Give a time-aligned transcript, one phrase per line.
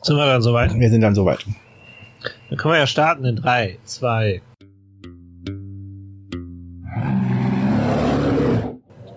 [0.00, 0.72] Sind wir dann soweit?
[0.78, 1.44] Wir sind dann soweit.
[2.48, 4.40] Dann können wir ja starten in drei, zwei.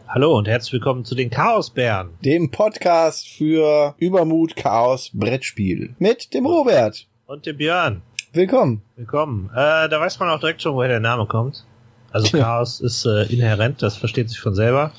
[0.08, 2.10] Hallo und herzlich willkommen zu den Chaosbären.
[2.26, 5.96] Dem Podcast für Übermut, Chaos, Brettspiel.
[6.00, 7.06] Mit dem Robert.
[7.28, 8.02] Und dem Björn.
[8.34, 8.82] Willkommen.
[8.96, 9.52] Willkommen.
[9.54, 11.64] Äh, da weiß man auch direkt schon, woher der Name kommt.
[12.12, 14.92] Also Chaos ist äh, inhärent, das versteht sich von selber.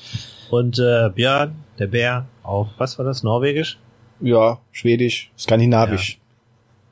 [0.49, 3.77] Und äh, Björn, der Bär, auf, was war das, Norwegisch?
[4.19, 6.13] Ja, Schwedisch, Skandinavisch.
[6.13, 6.19] Ja.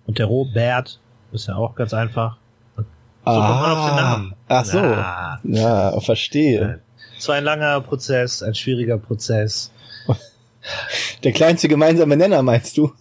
[0.07, 0.99] Und der Robert
[1.31, 2.37] ist ja auch ganz einfach.
[2.75, 2.83] So
[3.23, 4.35] kommt man auf den Namen.
[4.47, 4.79] Ach so.
[4.79, 5.39] Ah.
[5.43, 6.81] Ja, verstehe.
[7.17, 9.71] Es war ein langer Prozess, ein schwieriger Prozess.
[11.23, 12.91] Der kleinste gemeinsame Nenner, meinst du?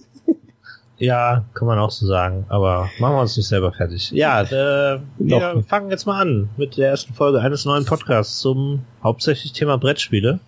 [0.98, 4.10] Ja, kann man auch so sagen, aber machen wir uns nicht selber fertig.
[4.10, 8.84] Ja, äh, wir fangen jetzt mal an mit der ersten Folge eines neuen Podcasts zum
[9.02, 10.40] hauptsächlich Thema Brettspiele,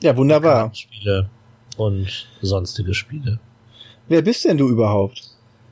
[0.00, 0.60] Ja, wunderbar.
[0.62, 1.28] Kartenspiele
[1.78, 3.38] und sonstige Spiele.
[4.08, 5.22] Wer bist denn du überhaupt?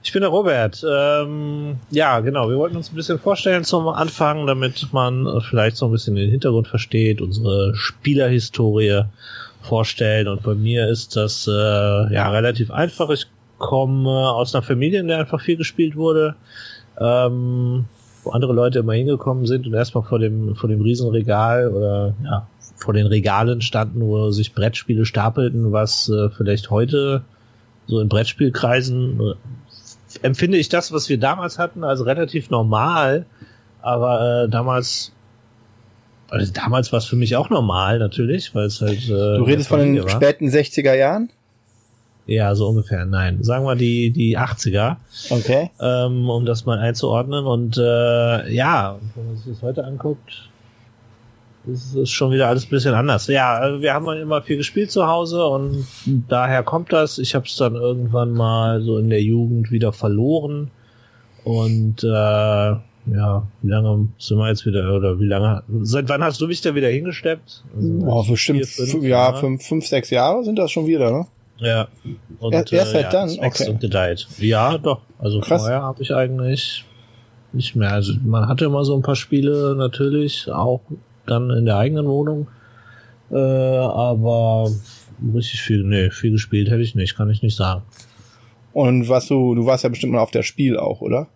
[0.03, 0.85] Ich bin der Robert.
[0.89, 2.49] Ähm, ja, genau.
[2.49, 6.31] Wir wollten uns ein bisschen vorstellen zum Anfang, damit man vielleicht so ein bisschen den
[6.31, 9.03] Hintergrund versteht, unsere Spielerhistorie
[9.63, 10.29] vorstellen.
[10.29, 13.11] Und bei mir ist das äh, ja relativ einfach.
[13.11, 13.27] Ich
[13.59, 16.37] komme aus einer Familie, in der einfach viel gespielt wurde,
[17.01, 17.87] ähm,
[18.23, 22.47] wo andere Leute immer hingekommen sind und erstmal vor dem vor dem Riesenregal oder ja
[22.77, 27.23] vor den Regalen standen, wo sich Brettspiele stapelten, was äh, vielleicht heute
[27.87, 29.35] so in Brettspielkreisen äh,
[30.23, 33.27] empfinde ich das, was wir damals hatten, als relativ normal.
[33.83, 35.13] Aber äh, damals,
[36.29, 39.05] also damals war es für mich auch normal natürlich, weil es halt.
[39.05, 40.09] Äh, Du redest von den war.
[40.11, 41.31] späten 60er Jahren?
[42.29, 43.05] Ja, so ungefähr.
[43.05, 44.97] Nein, sagen wir die die 80er,
[45.31, 45.71] Okay.
[45.81, 47.45] ähm, um das mal einzuordnen.
[47.47, 50.46] Und äh, ja, wenn man sich das heute anguckt,
[51.67, 53.27] ist es schon wieder alles ein bisschen anders.
[53.27, 55.87] Ja, also wir haben immer viel gespielt zu Hause und
[56.29, 57.19] daher kommt das.
[57.19, 60.71] Ich habe es dann irgendwann mal so in der Jugend wieder verloren
[61.45, 62.07] und äh,
[63.09, 65.63] ja, wie lange sind wir jetzt wieder oder wie lange?
[65.83, 67.63] Seit wann hast du mich da wieder hingesteppt?
[67.77, 69.39] Also, Oh, bestimmt, vier, fünf, ja, ne?
[69.39, 71.27] fünf, fünf, sechs Jahre sind das schon wieder, ne?
[71.59, 71.89] Ja.
[72.41, 73.31] Und, Er- erst seit ja, dann?
[73.39, 73.71] Okay.
[73.71, 74.27] und gedeiht.
[74.39, 75.01] Ja, doch.
[75.19, 75.63] Also Krass.
[75.63, 76.85] vorher habe ich eigentlich
[77.53, 77.93] nicht mehr.
[77.93, 80.81] Also man hatte immer so ein paar Spiele natürlich, auch
[81.27, 82.49] dann in der eigenen Wohnung.
[83.31, 84.71] Äh, aber
[85.35, 87.83] richtig viel, nee, viel gespielt hätte ich nicht, kann ich nicht sagen.
[88.73, 91.29] Und was du, du warst ja bestimmt mal auf der Spiel auch, oder?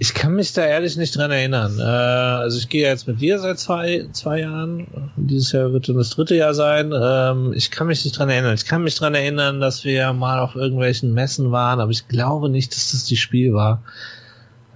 [0.00, 1.78] Ich kann mich da ehrlich nicht dran erinnern.
[1.80, 4.86] Äh, also ich gehe jetzt mit dir seit zwei, zwei Jahren.
[5.16, 6.92] Dieses Jahr wird dann das dritte Jahr sein.
[6.94, 8.54] Ähm, ich kann mich nicht dran erinnern.
[8.54, 12.48] Ich kann mich dran erinnern, dass wir mal auf irgendwelchen Messen waren, aber ich glaube
[12.48, 13.82] nicht, dass das die Spiel war.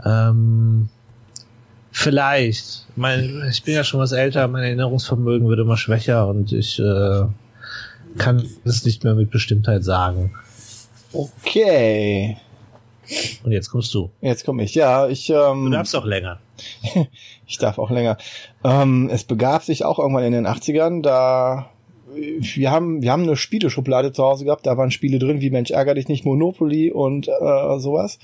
[0.05, 0.89] Ähm,
[1.93, 2.87] vielleicht.
[2.97, 7.23] Mein, ich bin ja schon was älter, mein Erinnerungsvermögen wird immer schwächer und ich äh,
[8.19, 10.35] kann es nicht mehr mit Bestimmtheit sagen.
[11.13, 12.39] Okay.
[13.45, 14.11] Und jetzt kommst du.
[14.21, 14.75] Jetzt komme ich.
[14.75, 16.41] Ja, ich, Du ähm, darfst auch länger.
[17.47, 18.17] ich darf auch länger.
[18.65, 21.69] Ähm, es begab sich auch irgendwann in den 80ern, da
[22.15, 25.71] wir haben, wir haben eine Spieleschublade zu Hause gehabt, da waren Spiele drin wie Mensch
[25.71, 28.19] ärger dich nicht, Monopoly und äh, sowas.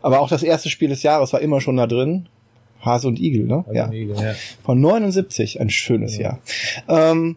[0.00, 2.28] Aber auch das erste Spiel des Jahres war immer schon da drin.
[2.88, 3.64] Hase und Igel, ne?
[3.72, 3.90] Ja.
[3.92, 4.34] ja.
[4.64, 6.38] Von 79, ein schönes Ja.
[6.88, 7.12] Jahr.
[7.12, 7.36] Ähm,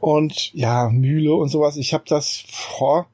[0.00, 1.76] und ja, Mühle und sowas.
[1.76, 3.06] Ich habe das vor.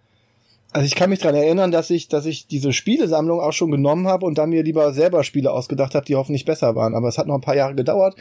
[0.74, 4.08] Also ich kann mich dran erinnern, dass ich, dass ich diese Spielesammlung auch schon genommen
[4.08, 6.96] habe und dann mir lieber selber Spiele ausgedacht habe, die hoffentlich besser waren.
[6.96, 8.16] Aber es hat noch ein paar Jahre gedauert,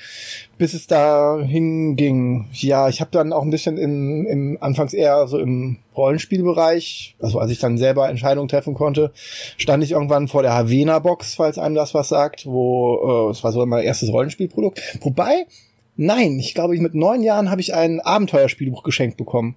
[0.60, 2.46] bis es dahin ging.
[2.54, 7.40] Ja, ich habe dann auch ein bisschen im, im anfangs eher so im Rollenspielbereich, also
[7.40, 9.12] als ich dann selber Entscheidungen treffen konnte,
[9.58, 13.44] stand ich irgendwann vor der Havena Box, falls einem das was sagt, wo äh, es
[13.44, 14.80] war so mein erstes Rollenspielprodukt.
[15.02, 15.48] Wobei,
[15.96, 19.56] nein, ich glaube, mit neun Jahren habe ich ein Abenteuerspielbuch geschenkt bekommen.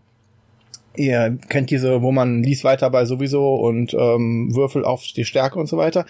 [0.97, 5.59] Ihr kennt diese, wo man liest weiter bei sowieso und ähm, Würfel auf die Stärke
[5.59, 6.07] und so weiter.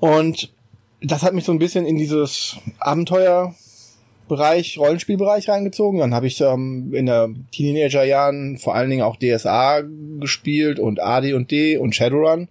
[0.00, 0.52] Und
[1.00, 6.00] das hat mich so ein bisschen in dieses Abenteuerbereich, Rollenspielbereich reingezogen.
[6.00, 9.82] Dann habe ich ähm, in der Teenagerjahren vor allen Dingen auch DSA
[10.20, 12.48] gespielt und AD&D und Shadowrun,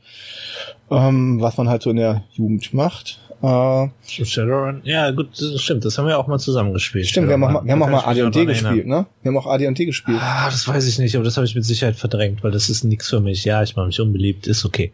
[0.89, 3.20] ähm, was man halt so in der Jugend macht.
[3.41, 4.81] Äh, Shadowrun?
[4.83, 5.83] Ja, gut, das stimmt.
[5.83, 7.07] Das haben wir auch mal zusammengespielt.
[7.07, 9.07] stimmt, wir haben auch mal, wir haben auch mal AD&D gespielt, ne?
[9.23, 10.19] Wir haben auch AD&D gespielt.
[10.21, 12.83] Ah, das weiß ich nicht, aber das habe ich mit Sicherheit verdrängt, weil das ist
[12.83, 13.43] nix für mich.
[13.43, 14.91] Ja, ich mache mich unbeliebt, ist okay.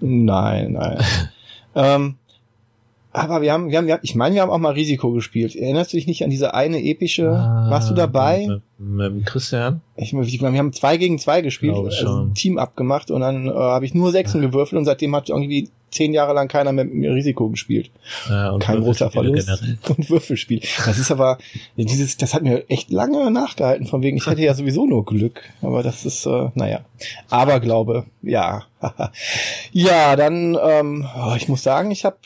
[0.00, 0.98] Nein, nein.
[1.76, 2.16] ähm,
[3.14, 5.54] Aber wir haben, wir haben, wir haben, ich meine, wir haben auch mal Risiko gespielt.
[5.54, 7.30] Erinnerst du dich nicht an diese eine epische?
[7.30, 8.46] Ah, warst du dabei?
[8.78, 9.82] Mit, mit Christian?
[9.96, 13.94] Ich, wir haben zwei gegen zwei gespielt, also Team abgemacht und dann äh, habe ich
[13.94, 14.48] nur Sechsen ja.
[14.48, 17.90] gewürfelt und seitdem hat irgendwie zehn Jahre lang keiner mit mir Risiko gespielt.
[18.28, 19.78] Ja, Kein großer Verlust generell.
[19.96, 20.62] und Würfelspiel.
[20.86, 21.38] Das ist aber
[21.76, 25.42] dieses, das hat mir echt lange nachgehalten, von wegen ich hätte ja sowieso nur Glück.
[25.60, 26.80] Aber das ist, äh, naja.
[27.28, 28.62] Aber glaube, ja.
[29.72, 32.16] ja, dann, ähm, oh, ich muss sagen, ich habe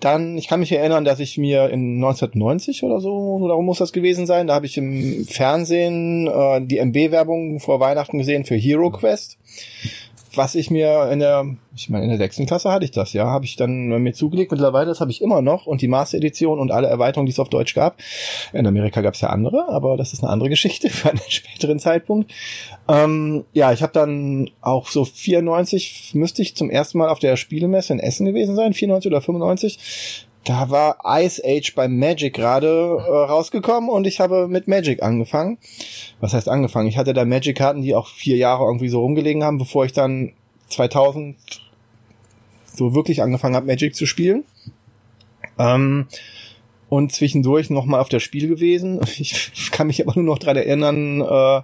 [0.00, 3.92] dann, ich kann mich erinnern, dass ich mir in 1990 oder so, darum muss das
[3.92, 8.90] gewesen sein, da habe ich im Fernsehen äh, die MB-Werbung vor Weihnachten gesehen für Hero
[8.90, 9.38] Quest
[10.34, 11.44] was ich mir in der,
[11.74, 14.52] ich meine, in der sechsten Klasse hatte ich das, ja, habe ich dann mir zugelegt.
[14.52, 17.38] Mittlerweile, das habe ich immer noch und die Master Edition und alle Erweiterungen, die es
[17.38, 17.96] auf Deutsch gab.
[18.52, 21.78] In Amerika gab es ja andere, aber das ist eine andere Geschichte für einen späteren
[21.78, 22.32] Zeitpunkt.
[22.88, 27.36] Ähm, ja, ich habe dann auch so 94 müsste ich zum ersten Mal auf der
[27.36, 32.68] Spielemesse in Essen gewesen sein, 94 oder 95 da war Ice Age bei Magic gerade
[32.68, 35.58] äh, rausgekommen und ich habe mit Magic angefangen.
[36.20, 36.88] Was heißt angefangen?
[36.88, 40.32] Ich hatte da Magic-Karten, die auch vier Jahre irgendwie so rumgelegen haben, bevor ich dann
[40.68, 41.36] 2000
[42.74, 44.44] so wirklich angefangen habe, Magic zu spielen.
[45.58, 46.06] Ähm,
[46.88, 49.00] und zwischendurch nochmal auf der Spiel gewesen.
[49.18, 51.62] Ich kann mich aber nur noch dran erinnern, äh,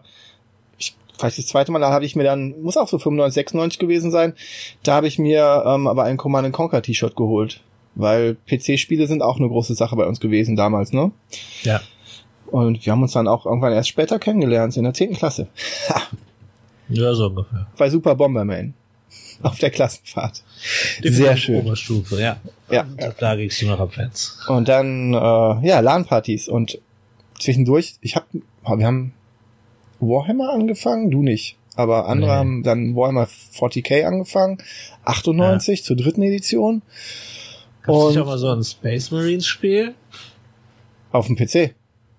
[0.79, 3.79] ich, vielleicht das zweite Mal, da habe ich mir dann, muss auch so 95, 96
[3.79, 4.35] gewesen sein,
[4.83, 7.61] da habe ich mir ähm, aber ein Command Conquer T-Shirt geholt.
[7.97, 11.11] Weil PC-Spiele sind auch eine große Sache bei uns gewesen damals, ne?
[11.63, 11.81] Ja.
[12.47, 15.49] Und wir haben uns dann auch irgendwann erst später kennengelernt, in der zehnten Klasse.
[16.89, 17.67] Ja, so ungefähr.
[17.77, 18.75] Bei Super Bomberman.
[19.43, 20.43] Auf der Klassenfahrt.
[21.03, 21.61] Die Sehr schön.
[21.61, 22.37] Oberstufe, ja.
[22.71, 22.83] Ja.
[22.83, 24.39] Und da gingst du noch abwärts.
[24.49, 26.49] Und dann, äh, ja, LAN-Partys.
[26.49, 26.79] Und
[27.39, 29.13] zwischendurch, ich hab, wir haben
[30.01, 31.57] Warhammer angefangen, du nicht.
[31.75, 32.37] Aber andere nee.
[32.37, 34.59] haben dann Warhammer 40k angefangen,
[35.05, 35.85] 98 ja.
[35.85, 36.83] zur dritten Edition.
[37.87, 39.95] Gab's und nicht auch mal so ein Space Marines Spiel?
[41.13, 41.75] Auf dem PC?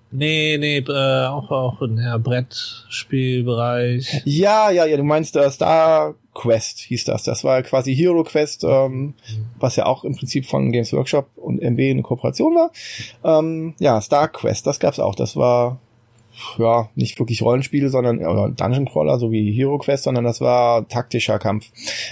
[0.10, 4.22] Nee, nee, äh, auch, auch in der Brettspielbereich.
[4.24, 7.24] Ja, ja, ja, du meinst äh, Star Quest hieß das.
[7.24, 9.16] Das war quasi Hero Quest, ähm, mhm.
[9.60, 12.72] was ja auch im Prinzip von Games Workshop und MB eine Kooperation war.
[13.24, 15.16] Ähm, ja, Star Quest, das gab's auch.
[15.16, 15.80] Das war
[16.58, 20.88] ja nicht wirklich Rollenspiel, sondern oder Dungeon Crawler, so wie Hero Quest, sondern das war
[20.88, 21.72] taktischer Kampf.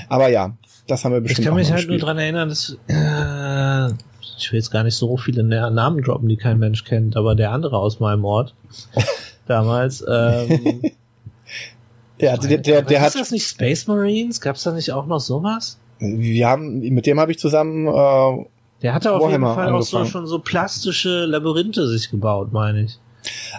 [0.10, 0.58] Aber ja,
[0.88, 1.40] das haben wir bestimmt.
[1.40, 3.94] Ich kann mich halt nur dran erinnern, dass äh,
[4.38, 7.52] ich will jetzt gar nicht so viele Namen droppen, die kein Mensch kennt, aber der
[7.52, 8.54] andere aus meinem Ort
[9.48, 10.04] damals.
[10.08, 10.82] Ähm,
[12.20, 13.10] ja, also der, der, der hat.
[13.10, 14.42] Ist das nicht Space Marines?
[14.42, 15.80] Gab es da nicht auch noch sowas?
[16.00, 17.88] Wir haben, mit dem habe ich zusammen.
[17.88, 18.46] Äh,
[18.82, 19.76] der hatte auf Warhammer jeden Fall angefangen.
[19.76, 23.00] auch so schon so plastische Labyrinthe sich gebaut, meine ich.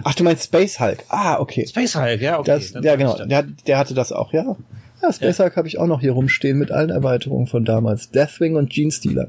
[0.05, 1.05] Ach, du meinst Space Hulk?
[1.08, 1.67] Ah, okay.
[1.67, 2.50] Space Hulk, ja, okay.
[2.50, 3.17] Das, ja, genau.
[3.25, 4.56] Der, der hatte das auch, ja.
[5.02, 8.10] Ja, Space Hulk habe ich auch noch hier rumstehen mit allen Erweiterungen von damals.
[8.10, 9.28] Deathwing und Gene Stealer.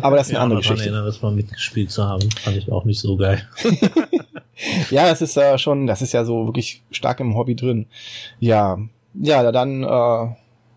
[0.00, 0.82] Aber das ist eine andere Geschichte.
[0.82, 2.30] Ich erinnere, das mal mitgespielt zu haben.
[2.42, 3.42] Fand ich auch nicht so geil.
[4.90, 7.86] ja, das ist ja schon, das ist ja so wirklich stark im Hobby drin.
[8.38, 8.78] Ja,
[9.14, 10.34] ja, dann äh,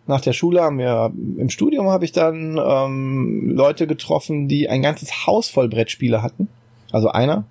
[0.07, 4.81] nach der Schule haben wir im Studium habe ich dann ähm, Leute getroffen, die ein
[4.81, 6.47] ganzes Haus voll Brettspiele hatten.
[6.91, 7.45] Also einer.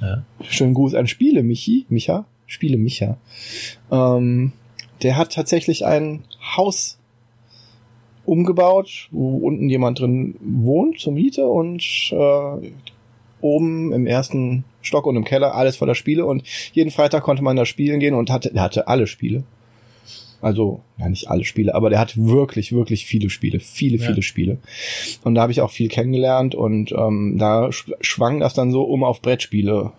[0.00, 0.24] Ja.
[0.42, 3.16] Schönen Gruß an Spiele Michi, Micha, Spiele Micha.
[3.90, 4.52] Ähm,
[5.02, 6.24] der hat tatsächlich ein
[6.56, 6.98] Haus
[8.24, 12.70] umgebaut, wo unten jemand drin wohnt zur Miete und äh,
[13.40, 17.56] oben im ersten Stock und im Keller alles voller Spiele und jeden Freitag konnte man
[17.56, 19.44] da spielen gehen und hatte, er hatte alle Spiele.
[20.42, 24.06] Also, ja, nicht alle Spiele, aber der hat wirklich, wirklich viele Spiele, viele, ja.
[24.06, 24.58] viele Spiele.
[25.24, 29.02] Und da habe ich auch viel kennengelernt und ähm, da schwang das dann so um
[29.02, 29.92] auf Brettspiele,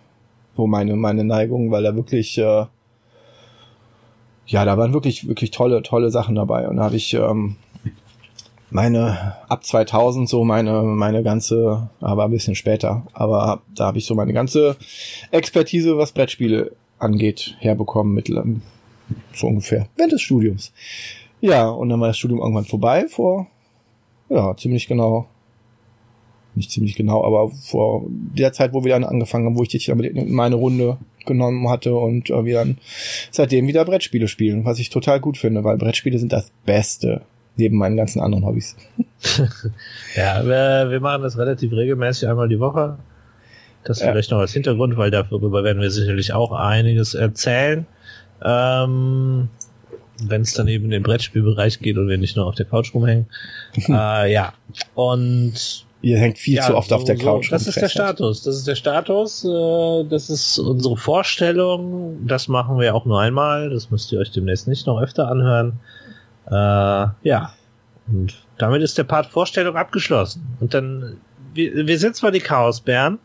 [0.56, 2.66] so meine, meine Neigung, weil er wirklich äh,
[4.48, 6.68] ja, da waren wirklich, wirklich tolle, tolle Sachen dabei.
[6.68, 7.56] Und da habe ich ähm,
[8.70, 14.06] meine, ab 2000 so meine, meine ganze, aber ein bisschen später, aber da habe ich
[14.06, 14.76] so meine ganze
[15.30, 18.62] Expertise, was Brettspiele angeht, herbekommen mit ähm,
[19.34, 20.72] so ungefähr während des Studiums.
[21.40, 23.46] Ja, und dann war das Studium irgendwann vorbei, vor,
[24.30, 25.28] ja, ziemlich genau,
[26.54, 29.86] nicht ziemlich genau, aber vor der Zeit, wo wir dann angefangen haben, wo ich dich
[29.86, 30.96] damit in meine Runde
[31.28, 32.78] genommen hatte und äh, wir dann
[33.30, 37.22] seitdem wieder Brettspiele spielen, was ich total gut finde, weil Brettspiele sind das Beste
[37.56, 38.76] neben meinen ganzen anderen Hobbys.
[40.16, 42.98] ja, wir, wir machen das relativ regelmäßig einmal die Woche.
[43.84, 44.10] Das ja.
[44.10, 47.86] vielleicht noch als Hintergrund, weil darüber werden wir sicherlich auch einiges erzählen.
[48.42, 49.48] Ähm,
[50.22, 52.94] wenn es dann eben in den Brettspielbereich geht und wir nicht nur auf der Couch
[52.94, 53.26] rumhängen.
[53.88, 54.52] äh, ja,
[54.94, 57.46] und Ihr hängt viel ja, zu oft so, auf der Couch.
[57.46, 58.42] So, das ist der Status.
[58.42, 59.44] Das ist der Status.
[59.44, 62.26] Äh, das ist unsere Vorstellung.
[62.26, 63.70] Das machen wir auch nur einmal.
[63.70, 65.80] Das müsst ihr euch demnächst nicht noch öfter anhören.
[66.46, 67.52] Äh, ja.
[68.06, 70.46] Und damit ist der Part Vorstellung abgeschlossen.
[70.60, 71.18] Und dann
[71.54, 73.18] wir, wir sind zwar die Chaosbären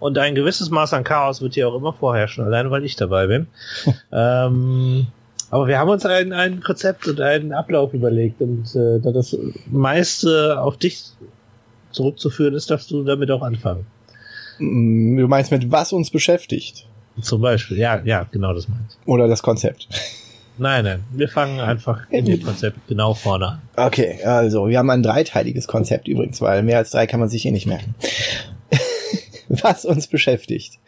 [0.00, 3.26] und ein gewisses Maß an Chaos wird hier auch immer vorherrschen, alleine weil ich dabei
[3.26, 3.46] bin.
[4.12, 5.06] ähm,
[5.50, 9.36] aber wir haben uns ein, ein Konzept und einen Ablauf überlegt und äh, da das
[9.70, 11.04] meiste auf dich
[11.90, 13.86] zurückzuführen ist, darfst du damit auch anfangen.
[14.58, 16.86] Mm, Du meinst mit was uns beschäftigt?
[17.20, 18.98] Zum Beispiel, ja, ja, genau das meinst.
[19.06, 19.88] Oder das Konzept?
[20.58, 23.62] Nein, nein, wir fangen einfach in dem Konzept genau vorne an.
[23.76, 27.46] Okay, also wir haben ein dreiteiliges Konzept übrigens, weil mehr als drei kann man sich
[27.46, 27.94] eh nicht merken.
[29.48, 30.78] was uns beschäftigt.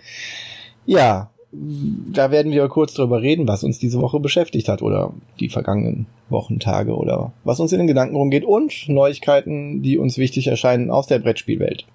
[0.86, 5.48] Ja, da werden wir kurz drüber reden, was uns diese Woche beschäftigt hat oder die
[5.48, 10.46] vergangenen Wochen, Tage oder was uns in den Gedanken rumgeht und Neuigkeiten, die uns wichtig
[10.46, 11.86] erscheinen aus der Brettspielwelt.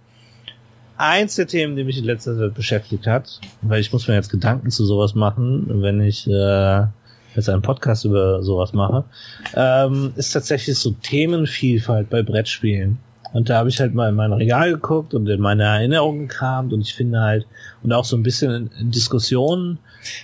[0.97, 4.29] Eins der Themen, die mich in letzter Zeit beschäftigt hat, weil ich muss mir jetzt
[4.29, 6.83] Gedanken zu sowas machen, wenn ich äh,
[7.35, 9.05] jetzt einen Podcast über sowas mache,
[9.55, 12.97] ähm, ist tatsächlich so Themenvielfalt bei Brettspielen.
[13.35, 16.71] Und da habe ich halt mal in mein Regal geguckt und in meine Erinnerungen gekramt
[16.71, 17.45] und ich finde halt,
[17.83, 19.77] und auch so ein bisschen in, in Diskussionen.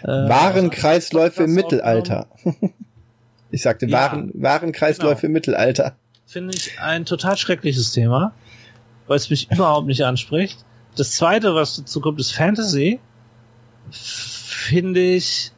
[0.03, 2.27] Äh, Warenkreisläufe im Mittelalter.
[3.51, 3.97] ich sagte Ja.
[3.97, 5.25] Waren, Warenkreisläufe Genau.
[5.27, 5.97] im Mittelalter.
[6.25, 8.31] Finde ich ein total schreckliches Thema,
[9.07, 10.63] weil es mich überhaupt nicht anspricht.
[10.95, 13.01] Das zweite, was dazu kommt, ist Fantasy.
[13.89, 15.51] Finde ich,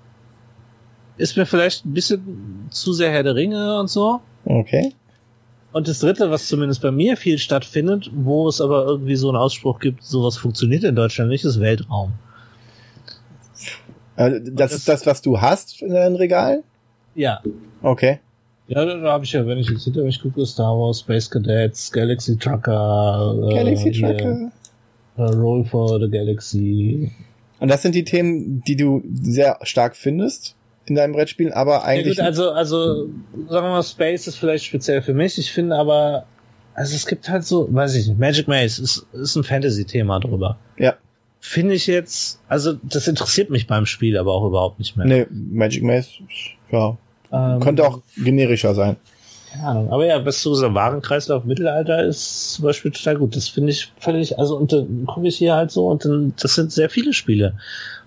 [1.18, 4.22] ist mir vielleicht ein bisschen zu sehr Herr der Ringe und so.
[4.46, 4.96] Okay.
[5.74, 9.38] Und das dritte, was zumindest bei mir viel stattfindet, wo es aber irgendwie so einen
[9.38, 12.14] Ausspruch gibt, sowas funktioniert in Deutschland nicht, ist Weltraum.
[14.16, 16.64] Also das, das- ist das, was du hast in deinem Regal?
[17.16, 17.42] Ja.
[17.82, 18.20] Okay.
[18.68, 21.30] Ja, da, da habe ich ja, wenn ich jetzt hinter mich gucke, Star Wars, Space
[21.30, 24.52] Cadets, Galaxy Trucker, äh, Galaxy hier, Tracker.
[25.18, 27.12] äh, Roll for the Galaxy.
[27.60, 31.84] Und das sind die Themen, die du sehr stark findest in deinem Brettspiel, aber Ja,
[31.84, 32.18] eigentlich.
[32.18, 33.08] gut, also, also,
[33.48, 35.38] sagen wir mal, Space ist vielleicht speziell für mich.
[35.38, 36.26] Ich finde aber,
[36.74, 40.58] also es gibt halt so, weiß ich nicht, Magic Maze ist, ist ein Fantasy-Thema drüber.
[40.78, 40.96] ja.
[41.46, 45.06] Finde ich jetzt, also das interessiert mich beim Spiel aber auch überhaupt nicht mehr.
[45.06, 46.08] Nee, Magic Maze,
[46.72, 46.98] ja.
[47.34, 48.96] Ähm, Könnte auch generischer sein.
[49.54, 49.92] Keine Ahnung.
[49.92, 53.36] Aber ja, was so dieser Warenkreislauf Mittelalter ist zum Beispiel total gut.
[53.36, 56.56] Das finde ich völlig, also und dann gucke ich hier halt so und dann, das
[56.56, 57.54] sind sehr viele Spiele.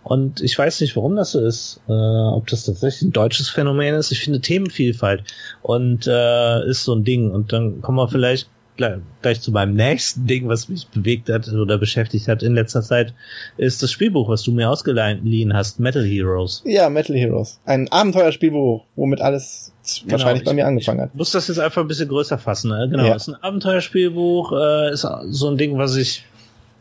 [0.02, 1.80] Und ich weiß nicht, warum das so ist.
[1.88, 4.12] Äh, ob das tatsächlich ein deutsches Phänomen ist.
[4.12, 5.24] Ich finde Themenvielfalt
[5.62, 7.30] und äh, ist so ein Ding.
[7.30, 11.78] Und dann kommen wir vielleicht gleich, zu meinem nächsten Ding, was mich bewegt hat oder
[11.78, 13.14] beschäftigt hat in letzter Zeit,
[13.56, 16.62] ist das Spielbuch, was du mir ausgeliehen hast, Metal Heroes.
[16.64, 17.58] Ja, Metal Heroes.
[17.64, 19.72] Ein Abenteuerspiel, wo, womit alles
[20.06, 21.10] wahrscheinlich bei mir angefangen hat.
[21.12, 22.70] Ich muss das jetzt einfach ein bisschen größer fassen.
[22.70, 22.88] Ne?
[22.90, 23.14] Genau, Ja.
[23.14, 26.24] ist ein Abenteuerspielbuch, äh, ist so ein Ding, was ich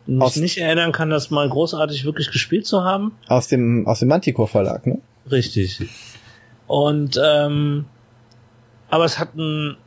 [0.08, 3.14] mich Aus- nicht erinnern kann, das mal großartig wirklich gespielt zu haben.
[3.28, 5.00] Aus dem, aus dem Manticore Verlag, ne?
[5.32, 5.80] Richtig.
[6.68, 7.86] Und ähm,
[8.90, 9.78] aber es hat ein, ein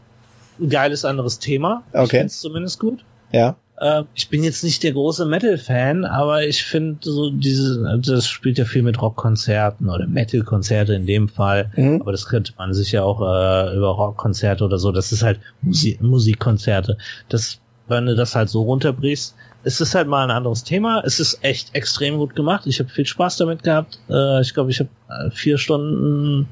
[0.68, 1.82] geiles anderes Thema.
[1.92, 2.18] Ich Okay.
[2.20, 3.04] find's zumindest gut.
[3.32, 3.56] Ja.
[3.80, 8.58] Äh, ich bin jetzt nicht der große Metal-Fan, aber ich finde so diese, das spielt
[8.58, 11.70] ja viel mit Rockkonzerten oder Metal-Konzerte in dem Fall.
[11.76, 12.00] Mhm.
[12.00, 15.38] Aber das könnte man sich ja auch äh, über Rockkonzerte oder so, das ist halt
[15.62, 16.98] Musi Musikkonzerte.
[17.28, 19.34] Das, wenn du das halt so runterbrichst,
[19.64, 21.02] es ist halt mal ein anderes Thema.
[21.04, 22.66] Es ist echt extrem gut gemacht.
[22.66, 23.98] Ich habe viel Spaß damit gehabt.
[24.08, 26.48] Äh, ich glaube, ich habe äh, vier Stunden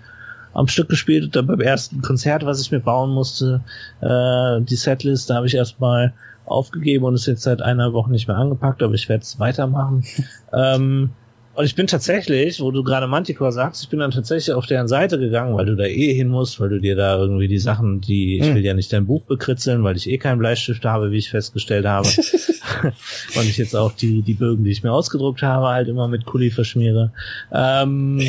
[0.56, 3.62] am Stück gespielt und dann beim ersten Konzert, was ich mir bauen musste,
[4.00, 6.14] äh, die Setlist, da habe ich erstmal
[6.46, 10.04] aufgegeben und ist jetzt seit einer Woche nicht mehr angepackt, aber ich werde es weitermachen.
[10.54, 11.10] ähm,
[11.54, 14.88] und ich bin tatsächlich, wo du gerade Manticore sagst, ich bin dann tatsächlich auf deren
[14.88, 18.02] Seite gegangen, weil du da eh hin musst, weil du dir da irgendwie die Sachen,
[18.02, 18.54] die, ich Hm.
[18.54, 21.86] will ja nicht dein Buch bekritzeln, weil ich eh keinen Bleistift habe, wie ich festgestellt
[21.86, 22.08] habe.
[23.36, 26.26] und ich jetzt auch die, die Bögen, die ich mir ausgedruckt habe, halt immer mit
[26.26, 27.12] Kuli verschmiere.
[27.52, 28.20] Ähm,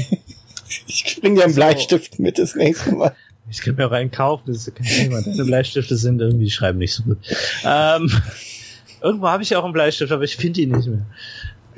[0.87, 1.59] Ich bring dir einen So.
[1.59, 3.15] Bleistift mit das nächste Mal.
[3.49, 5.21] ich kann mir auch einen kaufen, das ist ja kein Thema.
[5.21, 7.17] Deine Bleistifte sind irgendwie, die schreiben nicht so gut.
[7.65, 8.11] Ähm,
[9.01, 11.05] irgendwo habe ich ja auch einen Bleistift, aber ich finde ihn nicht mehr.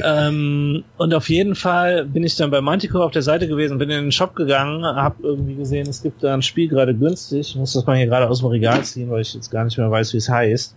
[0.01, 3.89] Ähm, und auf jeden Fall bin ich dann bei Manticore auf der Seite gewesen, bin
[3.89, 7.49] in den Shop gegangen, habe irgendwie gesehen, es gibt da ein Spiel gerade günstig.
[7.49, 9.77] Ich muss das mal hier gerade aus dem Regal ziehen, weil ich jetzt gar nicht
[9.77, 10.75] mehr weiß, wie es heißt.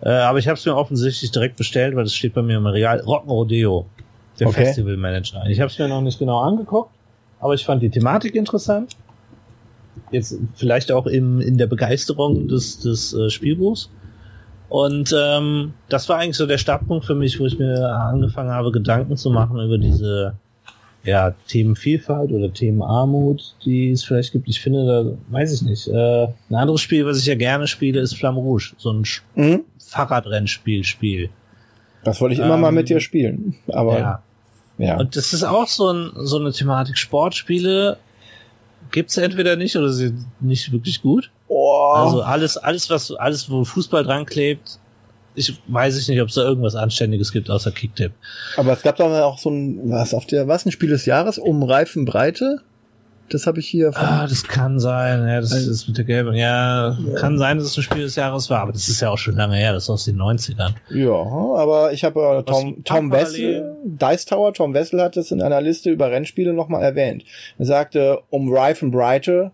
[0.00, 2.66] Äh, aber ich habe es mir offensichtlich direkt bestellt, weil es steht bei mir im
[2.66, 3.00] Regal.
[3.02, 3.84] Rock'n'Rodeo,
[4.40, 4.64] der Okay.
[4.64, 5.44] Festival Manager.
[5.46, 6.90] Ich habe es mir noch nicht genau angeguckt,
[7.40, 8.96] aber ich fand die Thematik interessant.
[10.10, 13.90] Jetzt vielleicht auch im, in der Begeisterung des, des äh, Spielbuchs.
[14.68, 18.72] Und ähm, das war eigentlich so der Startpunkt für mich, wo ich mir angefangen habe,
[18.72, 20.34] Gedanken zu machen über diese
[21.04, 24.48] ja, Themenvielfalt oder Themenarmut, die es vielleicht gibt.
[24.48, 25.86] Ich finde, da weiß ich nicht.
[25.88, 28.72] Äh, ein anderes Spiel, was ich ja gerne spiele, ist Flamme Rouge.
[28.78, 29.04] So ein
[29.36, 29.60] Mhm.
[29.78, 31.28] Fahrradrennspiel-Spiel.
[32.02, 33.54] Das wollte ich immer mal Ähm, mit dir spielen.
[33.68, 34.22] Aber Ja.
[34.78, 34.98] Ja.
[34.98, 36.98] Und das ist auch so, ein, so eine Thematik.
[36.98, 37.98] Sportspiele
[38.90, 41.30] gibt's entweder nicht oder sind nicht wirklich gut.
[41.48, 44.78] oh, Also alles, alles, was, alles, wo Fußball dran klebt,
[45.34, 48.12] ich weiß ich nicht, ob es da irgendwas Anständiges gibt außer Kicktip.
[48.56, 51.38] Aber es gab da auch so ein, was auf der, was, ein Spiel des Jahres
[51.38, 52.60] um Reifenbreite?
[53.30, 53.92] Das habe ich hier.
[53.92, 55.26] Von ah, das kann sein.
[55.26, 56.34] Ja, das also, ist mit der gelben.
[56.34, 59.10] Ja, ja, kann sein, dass es ein Spiel des Jahres war, aber das ist ja
[59.10, 59.72] auch schon lange her.
[59.72, 60.74] Das ist aus den 90ern.
[60.90, 65.40] Ja, aber ich habe äh, Tom, Tom Wessel, Dice Tower, Tom Wessel hat das in
[65.40, 67.24] einer Liste über Rennspiele nochmal erwähnt.
[67.58, 69.52] Er sagte, um Rife and Brighter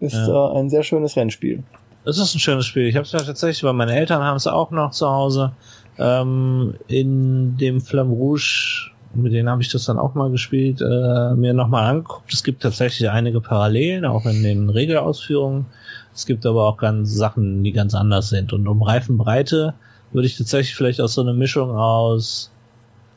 [0.00, 0.52] ist ja.
[0.52, 1.64] äh, ein sehr schönes Rennspiel.
[2.04, 2.86] Es ist ein schönes Spiel.
[2.86, 5.52] Ich habe es ja tatsächlich, weil meine Eltern haben es auch noch zu Hause.
[5.98, 11.34] Ähm, in dem Flamme Rouge mit denen habe ich das dann auch mal gespielt, äh,
[11.34, 12.32] mir nochmal angeguckt.
[12.32, 15.66] Es gibt tatsächlich einige Parallelen, auch in den Regelausführungen.
[16.14, 18.52] Es gibt aber auch ganz Sachen, die ganz anders sind.
[18.52, 19.74] Und um Reifenbreite
[20.12, 22.50] würde ich tatsächlich vielleicht auch so eine Mischung aus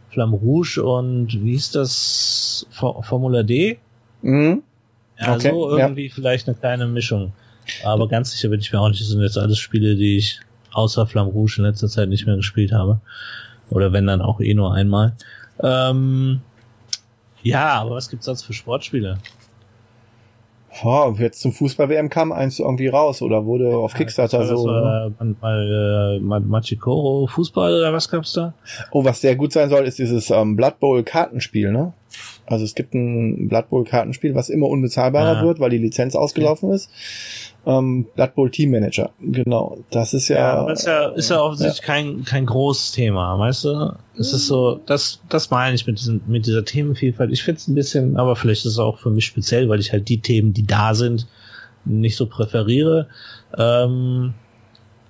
[0.10, 2.68] Flamme Rouge und wie ist das?
[2.72, 3.80] Formula D?
[4.22, 4.62] Mhm.
[5.20, 6.14] Ja, okay, so irgendwie ja.
[6.14, 7.32] vielleicht eine kleine Mischung.
[7.84, 9.02] Aber ganz sicher bin ich mir auch nicht.
[9.02, 10.40] Das sind jetzt alles Spiele, die ich
[10.74, 13.00] außer Flamme Rouge in letzter Zeit nicht mehr gespielt habe.
[13.70, 15.14] Oder wenn dann auch eh nur einmal.
[15.64, 16.42] Ähm,
[17.44, 19.18] ja, aber was gibt's sonst für Sportspiele?
[20.84, 24.66] Oh, jetzt zum Fußball-WM kam eins irgendwie raus oder wurde auf Kickstarter so.
[24.66, 28.54] War, mal, äh, Machikoro Fußball oder was gab's da?
[28.92, 31.94] Oh, was sehr gut sein soll, ist dieses ähm, Blood Bowl Kartenspiel, ne?
[32.46, 35.44] Also es gibt ein Blood Bowl Kartenspiel, was immer unbezahlbarer ja.
[35.44, 36.76] wird, weil die Lizenz ausgelaufen okay.
[36.76, 36.90] ist
[37.66, 39.12] ähm, Blood Bowl Team Manager.
[39.20, 39.78] Genau.
[39.92, 40.38] Das ist ja.
[40.38, 41.86] Ja, aber ist ja, ist ja offensichtlich ja.
[41.86, 43.96] kein, kein großes Thema, weißt du?
[44.18, 47.32] Es ist so, das, das meine ich mit diesem, mit dieser Themenvielfalt.
[47.32, 49.92] Ich finde es ein bisschen, aber vielleicht ist es auch für mich speziell, weil ich
[49.92, 51.28] halt die Themen, die da sind,
[51.86, 53.08] nicht so präferiere.
[53.58, 54.34] Ähm,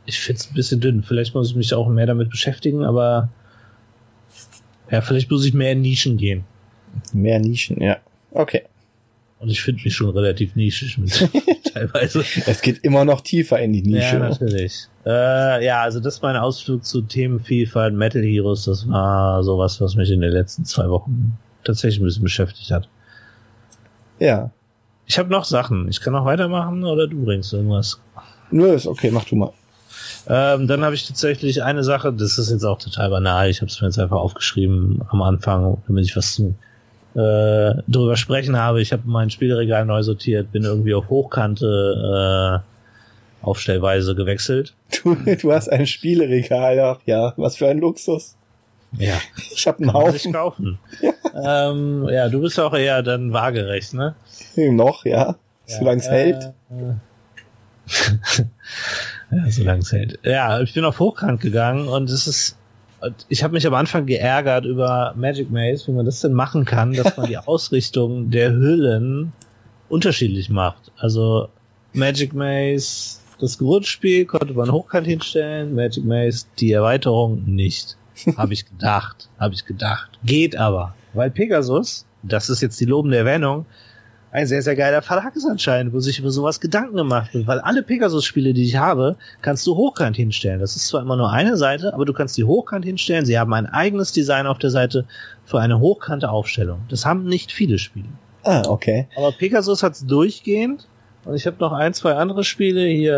[0.06, 1.04] ich finde es ein bisschen dünn.
[1.04, 3.30] Vielleicht muss ich mich auch mehr damit beschäftigen, aber
[4.90, 6.44] ja, vielleicht muss ich mehr in Nischen gehen.
[7.14, 7.98] Mehr Nischen, ja.
[8.32, 8.64] Okay.
[9.42, 11.28] Und ich finde mich schon relativ nischig mit
[11.74, 12.24] teilweise.
[12.46, 14.18] Es geht immer noch tiefer in die Nische.
[14.18, 14.88] Ja, natürlich.
[15.04, 18.66] Äh, ja, also das ist mein Ausflug zu Themenvielfalt Metal Heroes.
[18.66, 22.88] Das war sowas, was mich in den letzten zwei Wochen tatsächlich ein bisschen beschäftigt hat.
[24.20, 24.52] Ja.
[25.08, 25.88] Ich habe noch Sachen.
[25.90, 28.00] Ich kann noch weitermachen oder du bringst irgendwas?
[28.52, 29.54] Nö, ist okay, mach du mal.
[30.28, 33.72] Ähm, dann habe ich tatsächlich eine Sache, das ist jetzt auch total banal, ich habe
[33.72, 36.54] es mir jetzt einfach aufgeschrieben am Anfang, damit ich was zu
[37.16, 38.82] äh, drüber sprechen habe.
[38.82, 44.76] Ich habe mein Spielregal neu sortiert, bin irgendwie auf Hochkante äh, Aufstellweise gewechselt.
[45.04, 48.36] Du, du hast ein Spielregal, ach ja, was für ein Luxus.
[48.98, 49.16] Ja.
[49.54, 50.12] Ich habe einen Haufen.
[50.18, 50.80] Sich kaufen.
[51.02, 51.12] Ja.
[51.34, 54.16] Ähm, ja, du bist auch eher dann waagerecht, ne?
[54.58, 55.28] Noch, ja.
[55.28, 56.54] ja Solange es äh, hält.
[59.32, 60.20] Ja, solange es hält.
[60.24, 62.58] Ja, ich bin auf Hochkant gegangen und es ist
[63.30, 66.94] ich habe mich am Anfang geärgert über Magic Maze, wie man das denn machen kann,
[66.94, 69.34] dass man die Ausrichtung der Hüllen
[69.90, 70.92] unterschiedlich macht.
[70.98, 71.50] Also
[71.94, 77.98] Magic Maze, das Grundspiel konnte man hochkant hinstellen, Magic Maze, die Erweiterung nicht.
[78.38, 80.20] Habe ich gedacht, habe ich gedacht.
[80.24, 83.66] Geht aber, weil Pegasus, das ist jetzt die lobende Erwähnung,
[84.32, 87.60] ein sehr, sehr geiler Verlag ist anscheinend, wo sich über sowas Gedanken gemacht wird, weil
[87.60, 90.62] alle Pegasus-Spiele, die ich habe, kannst du hochkant hinstellen.
[90.62, 93.26] Das ist zwar immer nur eine Seite, aber du kannst die hochkant hinstellen.
[93.26, 95.06] Sie haben ein eigenes Design auf der Seite
[95.44, 96.80] für eine hochkante Aufstellung.
[96.90, 98.08] Das haben nicht viele Spiele.
[98.44, 99.08] Ah, okay.
[99.18, 100.88] Aber Pegasus hat's durchgehend.
[101.24, 103.16] Und ich habe noch ein, zwei andere Spiele hier.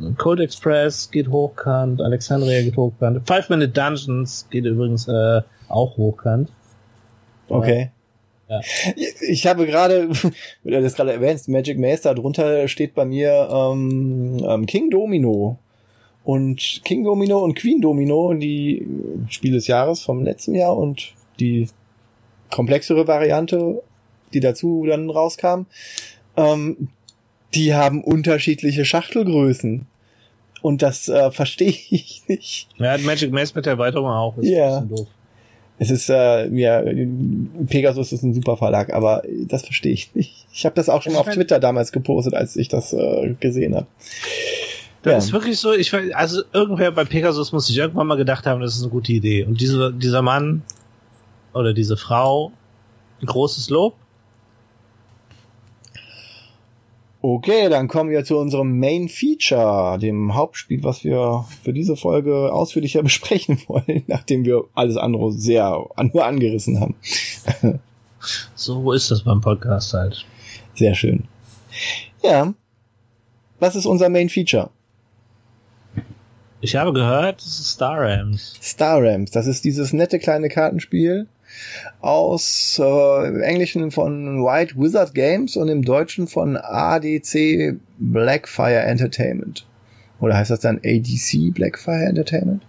[0.00, 5.96] Äh, Cold Express geht hochkant, Alexandria geht hochkant, Five Minute Dungeons geht übrigens äh, auch
[5.96, 6.50] hochkant.
[7.48, 7.92] Okay.
[8.48, 8.60] Ja.
[9.20, 10.08] Ich habe gerade,
[10.64, 15.58] wie du das gerade erwähnst, Magic Maze, drunter steht bei mir ähm, ähm, King Domino.
[16.24, 18.86] Und King Domino und Queen Domino, die
[19.28, 21.68] Spiel des Jahres vom letzten Jahr und die
[22.50, 23.82] komplexere Variante,
[24.34, 25.62] die dazu dann rauskam,
[26.36, 26.88] ähm,
[27.54, 29.86] die haben unterschiedliche Schachtelgrößen.
[30.60, 32.68] Und das äh, verstehe ich nicht.
[32.76, 34.36] Ja, Magic Maze mit der Erweiterung auch.
[34.38, 34.78] Ist ja.
[34.78, 35.08] ein bisschen doof.
[35.78, 36.82] Es ist äh, ja
[37.68, 40.46] Pegasus ist ein super Verlag, aber das verstehe ich nicht.
[40.52, 43.86] Ich habe das auch schon auf Twitter damals gepostet, als ich das äh, gesehen habe.
[45.02, 45.18] Das ja.
[45.18, 48.60] ist wirklich so, ich weiß, also irgendwer bei Pegasus muss sich irgendwann mal gedacht haben,
[48.60, 49.44] das ist eine gute Idee.
[49.44, 50.62] Und diese, dieser Mann
[51.54, 52.52] oder diese Frau,
[53.20, 53.94] ein großes Lob.
[57.30, 62.50] Okay, dann kommen wir zu unserem Main Feature, dem Hauptspiel, was wir für diese Folge
[62.50, 66.94] ausführlicher besprechen wollen, nachdem wir alles andere sehr nur angerissen haben.
[68.54, 70.24] so ist das beim Podcast halt.
[70.74, 71.24] Sehr schön.
[72.22, 72.54] Ja.
[73.58, 74.70] Was ist unser Main Feature?
[76.62, 78.58] Ich habe gehört, es ist Star Rams.
[78.62, 81.26] Star Rams, das ist dieses nette kleine Kartenspiel,
[82.00, 89.66] aus äh, im Englischen von White Wizard Games und im Deutschen von ADC Blackfire Entertainment.
[90.20, 92.62] Oder heißt das dann ADC Blackfire Entertainment?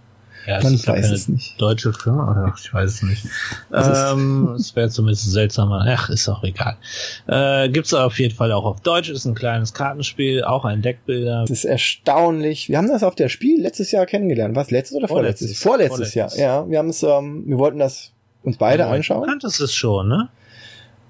[0.47, 1.61] Ja, Man weiß es nicht.
[1.61, 2.47] Deutsche Firma?
[2.49, 3.25] Ach, ich weiß es nicht.
[3.69, 5.85] Das ähm, es wäre zumindest seltsamer.
[5.87, 6.77] Ach, ist auch egal.
[7.27, 9.09] Äh, gibt's auf jeden Fall auch auf Deutsch.
[9.09, 11.41] Ist ein kleines Kartenspiel, auch ein Deckbilder.
[11.41, 12.69] Das ist erstaunlich.
[12.69, 14.55] Wir haben das auf der Spiel letztes Jahr kennengelernt.
[14.55, 14.71] Was?
[14.71, 15.59] Letztes oder vorletztes?
[15.59, 15.93] Vorletztes.
[15.93, 16.39] Vorletztes, Vorletztes.
[16.39, 16.63] Jahr.
[16.63, 18.13] Ja, wir haben es, ähm, wir wollten das
[18.49, 19.25] uns beide Du anschauen.
[19.27, 20.29] kanntest es schon, ne?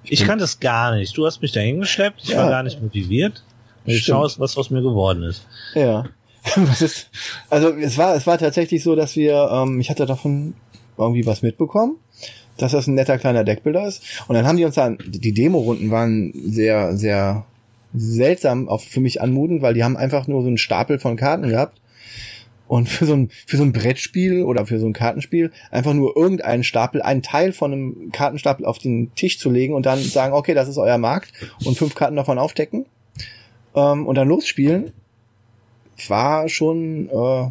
[0.03, 1.17] Ich bin- kannte es gar nicht.
[1.17, 2.21] Du hast mich da hingeschleppt.
[2.23, 2.43] Ich Ja.
[2.43, 3.43] war gar nicht motiviert.
[3.85, 5.45] Und ich schaue, was aus mir geworden ist.
[5.73, 6.05] Ja.
[6.55, 7.09] Was ist,
[7.49, 10.53] also es war, es war tatsächlich so, dass wir, ähm, ich hatte davon
[10.97, 11.97] irgendwie was mitbekommen,
[12.57, 14.01] dass das ein netter kleiner Deckbilder ist.
[14.27, 17.45] Und dann haben die uns dann, die Demo-Runden waren sehr, sehr
[17.93, 21.49] seltsam, auch für mich anmutend, weil die haben einfach nur so einen Stapel von Karten
[21.49, 21.77] gehabt.
[22.69, 26.15] Und für so ein, für so ein Brettspiel oder für so ein Kartenspiel einfach nur
[26.15, 30.33] irgendeinen Stapel, einen Teil von einem Kartenstapel auf den Tisch zu legen und dann sagen,
[30.33, 31.33] okay, das ist euer Markt
[31.65, 32.85] und fünf Karten davon aufdecken
[33.75, 34.93] ähm, und dann losspielen,
[36.07, 37.49] war schon, äh,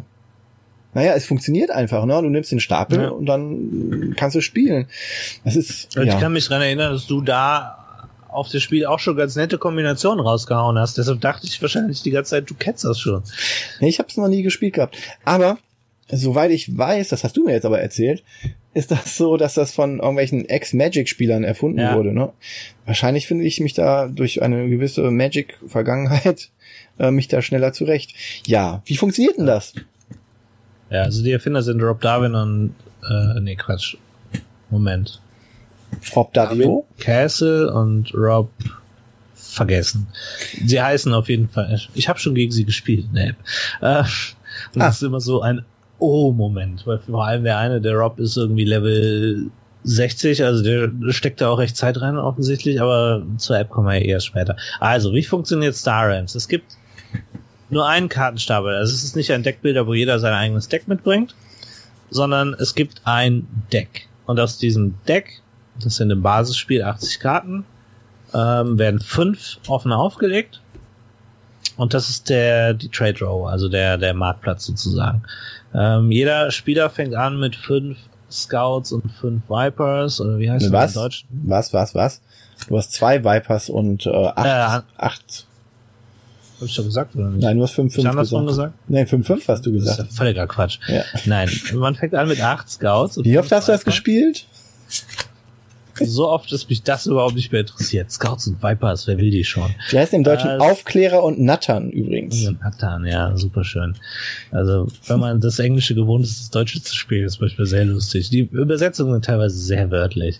[0.93, 2.13] naja, es funktioniert einfach, ne?
[2.21, 3.09] Du nimmst den Stapel Ja.
[3.09, 4.87] und dann kannst du spielen.
[5.43, 6.19] Das ist, Und Ich ja.
[6.19, 7.78] kann mich dran erinnern, dass du da
[8.29, 10.97] auf das Spiel auch schon ganz nette Kombinationen rausgehauen hast.
[10.97, 13.23] Deshalb dachte ich wahrscheinlich die ganze Zeit, du kennst das schon.
[13.79, 14.97] Nee, ich habe es noch nie gespielt gehabt.
[15.25, 15.57] Aber
[16.11, 18.23] soweit ich weiß, das hast du mir jetzt aber erzählt,
[18.73, 21.95] ist das so, dass das von irgendwelchen Ex-Magic-Spielern erfunden Ja.
[21.95, 22.13] wurde.
[22.13, 22.31] Ne?
[22.85, 26.49] Wahrscheinlich finde ich mich da durch eine gewisse Magic-Vergangenheit
[26.99, 28.13] äh, mich da schneller zurecht.
[28.45, 29.73] Ja, wie funktioniert denn das?
[30.91, 32.75] Ja, also die Erfinder sind Rob Darwin und,
[33.09, 33.95] äh, nee, Quatsch.
[34.69, 35.19] Moment.
[36.15, 36.85] Ob Dario?
[36.99, 38.49] Castle und Rob
[39.35, 40.07] vergessen.
[40.65, 41.79] Sie heißen auf jeden Fall.
[41.93, 43.35] Ich habe schon gegen sie gespielt in der App.
[43.81, 43.99] Äh,
[44.75, 44.87] und Ah.
[44.87, 45.63] das ist immer so ein
[45.99, 49.49] Oh-Moment, weil vor allem der eine, der Rob ist irgendwie Level
[49.83, 53.95] 60, also der steckt da auch recht Zeit rein offensichtlich, aber zur App kommen wir
[53.95, 54.55] ja erst später.
[54.79, 56.35] Also, wie funktioniert Star Realms?
[56.35, 56.77] Es gibt
[57.69, 58.73] nur einen Kartenstapel.
[58.75, 61.35] Also es ist nicht ein Deckbilder, wo jeder sein eigenes Deck mitbringt,
[62.09, 64.07] sondern es gibt ein Deck.
[64.25, 65.41] Und aus diesem Deck,
[65.83, 67.65] das sind im Basisspiel 80 Karten,
[68.33, 70.61] ähm, werden fünf offen aufgelegt.
[71.77, 75.23] Und das ist der, die Trade Row, also der, der Marktplatz sozusagen.
[75.73, 77.97] Ähm, jeder Spieler fängt an mit fünf
[78.29, 80.95] Scouts und fünf Vipers, oder wie heißt das Was?
[80.95, 81.25] in Deutsch?
[81.31, 82.21] Was, was, was?
[82.67, 85.45] Du hast zwei Vipers und äh, acht, Äh, acht.
[86.59, 87.41] Hab ich schon gesagt, oder nicht?
[87.43, 88.73] Nein, du hast fünf, Hab ich fünf andersrum gesagt.
[88.73, 88.89] gesagt?
[88.89, 90.11] Nein, fünf, fünf hast du Das ist gesagt.
[90.11, 90.79] ja völliger Quatsch.
[90.87, 91.03] Ja.
[91.25, 93.17] Nein, man fängt an mit acht Scouts.
[93.23, 94.45] Wie oft hast du das gespielt?
[96.01, 98.11] So oft, dass mich das überhaupt nicht mehr interessiert.
[98.11, 99.73] Scouts und Vipers, wer will die schon?
[99.91, 102.49] Die heißen im Deutschen Äh, Aufklärer und Nattern übrigens.
[102.61, 103.95] Nathan, ja, super schön.
[104.51, 108.29] Also, wenn man das Englische gewohnt ist, das Deutsche zu spielen, ist manchmal sehr lustig.
[108.29, 110.39] Die Übersetzungen sind teilweise sehr wörtlich.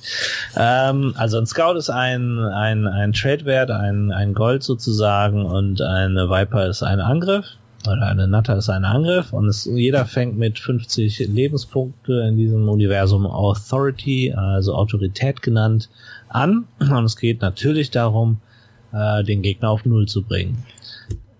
[0.56, 6.30] Ähm, also ein Scout ist ein, ein, ein Trade-Wert, ein, ein Gold sozusagen und eine
[6.30, 7.46] Viper ist ein Angriff.
[7.88, 12.68] Oder eine Natter ist ein Angriff und es, jeder fängt mit 50 Lebenspunkte in diesem
[12.68, 15.90] Universum Authority, also Autorität genannt,
[16.28, 16.68] an.
[16.80, 18.42] Und es geht natürlich darum,
[18.92, 20.66] äh, den Gegner auf Null zu bringen.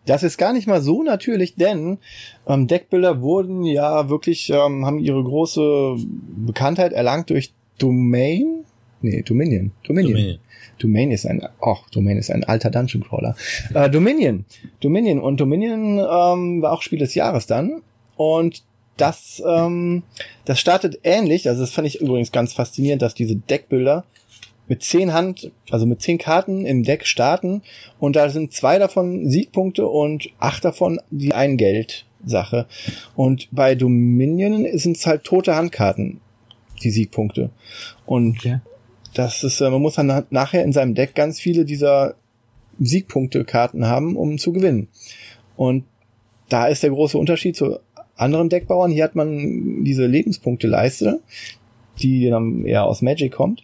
[0.06, 2.00] Das ist gar nicht mal so natürlich, denn
[2.48, 5.98] ähm, Deckbilder wurden ja wirklich, ähm, haben ihre große
[6.46, 8.66] Bekanntheit erlangt durch Domain.
[9.02, 9.72] Nee, Dominion.
[9.84, 10.14] Dominion.
[10.14, 10.40] Dominion.
[10.80, 13.36] Domain ist ein, ach, Domain ist ein alter Dungeon Crawler.
[13.74, 14.46] Äh, Dominion.
[14.80, 15.20] Dominion.
[15.20, 17.82] Und Dominion ähm, war auch Spiel des Jahres dann.
[18.16, 18.64] Und
[18.98, 20.04] das, ähm,
[20.46, 21.48] das startet ähnlich.
[21.48, 24.06] Also das fand ich übrigens ganz faszinierend, dass diese Deckbilder
[24.68, 27.62] mit zehn Hand, also mit zehn Karten im Deck starten.
[28.00, 32.68] Und da sind zwei davon Siegpunkte und acht davon die Eingeldsache.
[33.16, 36.22] Und bei Dominion sind es halt tote Handkarten,
[36.84, 37.50] die Siegpunkte.
[38.06, 38.60] Und Okay.
[39.14, 42.16] Das ist, äh, man muss dann na- nachher in seinem Deck ganz viele dieser
[42.80, 44.88] Siegpunkte-Karten haben, um zu gewinnen.
[45.58, 45.84] Und
[46.48, 47.80] da ist der große Unterschied zu
[48.16, 48.92] anderen Deckbauern.
[48.92, 51.20] Hier hat man diese Lebenspunkte-Leiste,
[52.02, 53.64] die dann eher aus Magic kommt.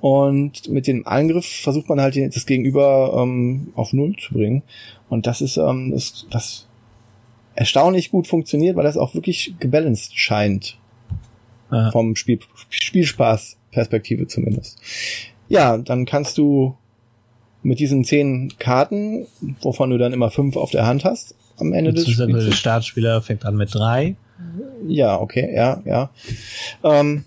[0.00, 4.62] Und mit dem Angriff versucht man halt das Gegenüber ähm, auf Null zu bringen.
[5.08, 6.68] Und das ist ähm, das, das
[7.54, 10.78] erstaunlich gut funktioniert, weil das auch wirklich gebalanced scheint
[11.72, 11.90] Ja.
[11.90, 12.38] vom Spiel,
[13.70, 14.78] Spielspaß-Perspektive zumindest.
[15.48, 16.76] Ja, dann kannst du
[17.62, 19.26] mit diesen zehn Karten,
[19.60, 22.58] wovon du dann immer fünf auf der Hand hast, am Ende des Beziehungsweise Der Spiels.
[22.58, 24.16] Startspieler fängt an mit drei.
[24.86, 26.10] Ja, okay, ja, ja.
[26.84, 27.24] Ähm,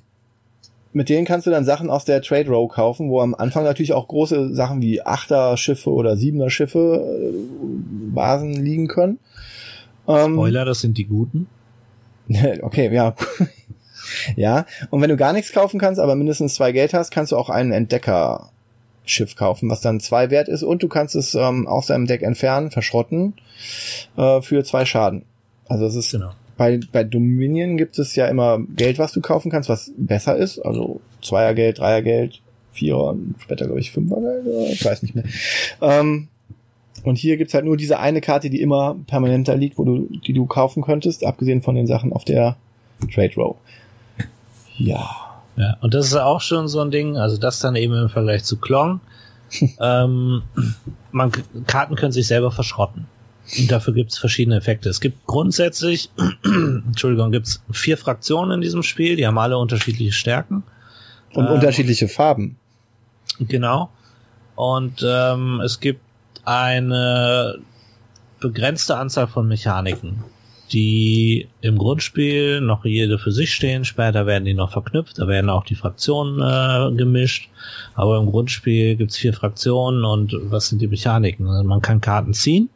[0.93, 3.93] mit denen kannst du dann Sachen aus der Trade Row kaufen, wo am Anfang natürlich
[3.93, 9.19] auch große Sachen wie Achter-Schiffe oder Siebener-Schiffe, äh, Basen liegen können.
[10.07, 11.47] Ähm, Spoiler, das sind die guten.
[12.61, 13.15] Okay, ja.
[14.35, 17.37] Ja, und wenn du gar nichts kaufen kannst, aber mindestens zwei Geld hast, kannst du
[17.37, 18.49] auch einen Entdecker
[19.05, 22.21] Schiff kaufen, was dann zwei wert ist und du kannst es ähm, aus deinem Deck
[22.21, 23.33] entfernen, verschrotten
[24.17, 25.23] äh, für zwei Schaden.
[25.67, 26.31] Also es ist Genau.
[26.57, 30.59] bei, bei Dominion gibt es ja immer Geld, was du kaufen kannst, was besser ist.
[30.59, 35.25] Also Zweiergeld, Dreiergeld, Vierer, später glaube ich Fünfergeld, ich weiß nicht mehr.
[35.81, 36.27] Ähm,
[37.03, 40.09] und hier gibt's halt nur diese eine Karte, die immer permanent da liegt, wo du,
[40.25, 42.57] die du kaufen könntest, abgesehen von den Sachen auf der
[43.13, 43.55] Trade Row.
[44.79, 45.15] Ja.
[45.55, 48.43] Ja, und das ist auch schon so ein Ding, also das dann eben im Vergleich
[48.45, 49.01] zu Klong.
[49.79, 50.43] ähm,
[51.11, 51.31] man,
[51.67, 53.07] Karten können sich selber verschrotten.
[53.57, 54.89] Und dafür gibt's verschiedene Effekte.
[54.89, 56.11] Es gibt grundsätzlich,
[56.43, 60.63] Entschuldigung, gibt's vier Fraktionen in diesem Spiel, die haben alle unterschiedliche Stärken.
[61.33, 62.57] Und Ähm, unterschiedliche Farben.
[63.39, 63.89] Genau.
[64.55, 66.01] Und ähm, es gibt
[66.45, 67.59] eine
[68.39, 70.23] begrenzte Anzahl von Mechaniken,
[70.71, 73.85] die im Grundspiel noch jede für sich stehen.
[73.85, 77.49] Später werden die noch verknüpft, da werden auch die Fraktionen äh, gemischt.
[77.95, 81.47] Aber im Grundspiel gibt's vier Fraktionen und was sind die Mechaniken?
[81.47, 82.69] Also man kann Karten ziehen.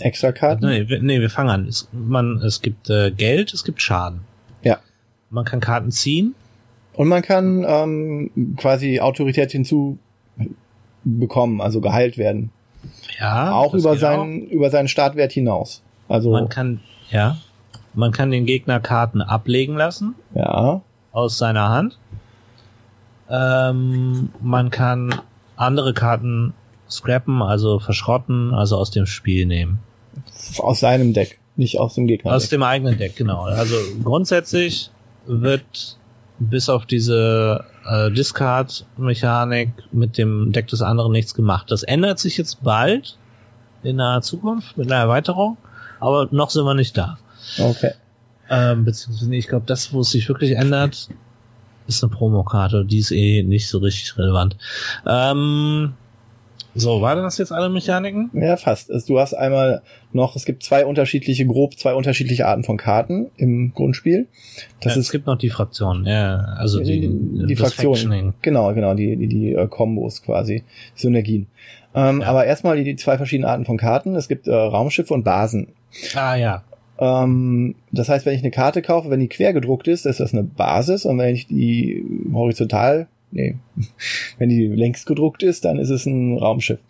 [0.00, 0.66] Extra Karten?
[0.66, 1.66] Nee, wir, nee, wir fangen an.
[1.66, 4.20] Es, man, es gibt äh, Geld, es gibt Schaden.
[4.62, 4.78] Ja.
[5.30, 6.34] Man kann Karten ziehen.
[6.94, 9.98] Und man kann ähm, quasi Autorität hinzu
[11.04, 12.50] bekommen, also geheilt werden.
[13.18, 13.52] Ja.
[13.52, 15.82] auch über seinen, über seinen Startwert hinaus.
[16.08, 17.38] Also, Man kann, ja,
[17.94, 21.98] man kann den Gegner Karten ablegen lassen ja, aus seiner Hand.
[23.30, 25.20] Ähm, man kann
[25.56, 26.54] andere Karten
[26.88, 29.80] scrappen, also verschrotten, also aus dem Spiel nehmen.
[30.58, 32.32] aus seinem Deck, nicht aus dem Gegner.
[32.32, 33.42] Aus dem eigenen Deck, genau.
[33.42, 34.90] Also grundsätzlich
[35.26, 35.98] wird
[36.38, 41.70] bis auf diese äh, Discard-Mechanik mit dem Deck des anderen nichts gemacht.
[41.70, 43.18] Das ändert sich jetzt bald
[43.82, 45.56] in naher Zukunft mit einer Erweiterung,
[46.00, 47.18] aber noch sind wir nicht da.
[47.58, 47.92] okay.
[48.50, 51.08] Ähm, beziehungsweise, ich glaube, das, wo es sich wirklich ändert,
[51.86, 52.84] ist eine Promokarte.
[52.84, 54.56] Die ist eh nicht so richtig relevant.
[55.06, 55.92] Ähm,
[56.74, 58.30] so, waren das jetzt alle Mechaniken?
[58.34, 58.88] Ja, fast.
[58.90, 59.82] Es- Du hast einmal
[60.12, 64.26] noch, es gibt zwei unterschiedliche, grob zwei unterschiedliche Arten von Karten im Grundspiel.
[64.80, 67.94] Das ja, es ist gibt noch die Fraktion, ja, also die, die das Fraktion.
[67.94, 68.34] Factioning.
[68.42, 70.62] Genau, genau, die, die, die äh, Kombos quasi,
[70.94, 71.46] Synergien.
[71.94, 72.26] Ähm, Ja.
[72.28, 74.14] Aber erstmal die, die zwei verschiedenen Arten von Karten.
[74.14, 75.68] Es gibt äh, Raumschiffe und Basen.
[76.14, 76.64] Ah ja,
[76.98, 80.32] Ähm, das heißt, wenn ich eine Karte kaufe, wenn die quer gedruckt ist, ist das
[80.32, 83.56] eine Basis und wenn ich die horizontal, nee,
[84.38, 86.80] wenn die längs gedruckt ist, dann ist es ein Raumschiff.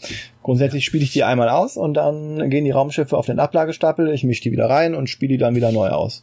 [0.42, 4.24] Grundsätzlich spiele ich die einmal aus und dann gehen die Raumschiffe auf den Ablagestapel, ich
[4.24, 6.22] mische die wieder rein und spiele die dann wieder neu aus.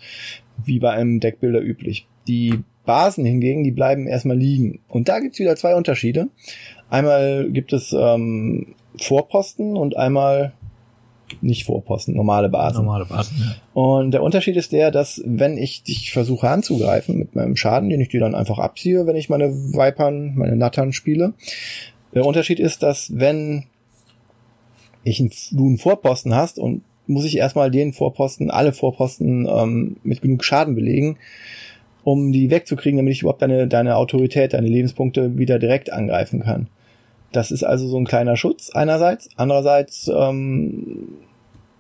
[0.64, 2.08] Wie bei einem Deckbilder üblich.
[2.28, 4.80] Die Basen hingegen, die bleiben erstmal liegen.
[4.88, 6.28] Und da gibt's wieder zwei Unterschiede.
[6.90, 10.54] Einmal gibt es ähm, Vorposten und einmal
[11.42, 12.86] nicht Vorposten, normale Basen.
[12.86, 13.36] normale Basen.
[13.40, 13.56] Ja.
[13.82, 18.02] Und der Unterschied ist der, dass wenn ich dich versuche anzugreifen mit meinem Schaden, den
[18.02, 21.34] ich dir dann einfach abziehe, wenn ich meine Vipern, meine Nattern spiele,
[22.14, 23.66] der Unterschied ist, dass wenn
[25.04, 29.98] ich einen, du einen Vorposten hast und muss ich erstmal den Vorposten, alle Vorposten ähm,
[30.04, 31.18] mit genug Schaden belegen,
[32.06, 36.68] um die wegzukriegen, damit ich überhaupt deine, deine Autorität, deine Lebenspunkte wieder direkt angreifen kann.
[37.32, 39.28] Das ist also so ein kleiner Schutz einerseits.
[39.36, 41.10] Andererseits ähm,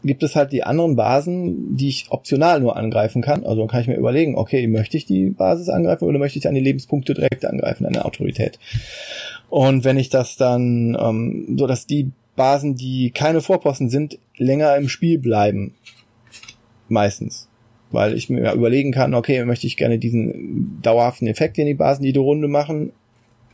[0.03, 3.45] gibt es halt die anderen Basen, die ich optional nur angreifen kann.
[3.45, 6.47] Also dann kann ich mir überlegen, okay, möchte ich die Basis angreifen oder möchte ich
[6.47, 8.57] an die Lebenspunkte direkt angreifen, eine Autorität.
[9.49, 14.75] Und wenn ich das dann, ähm, so dass die Basen, die keine Vorposten sind, länger
[14.75, 15.75] im Spiel bleiben.
[16.89, 17.47] Meistens.
[17.91, 22.03] Weil ich mir überlegen kann, okay, möchte ich gerne diesen dauerhaften Effekt, den die Basen
[22.03, 22.91] jede Runde machen,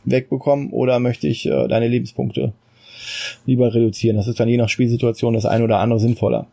[0.04, 2.52] wegbekommen oder möchte ich äh, deine Lebenspunkte
[3.46, 4.16] lieber reduzieren.
[4.16, 6.46] Das ist dann je nach Spielsituation das eine oder andere sinnvoller.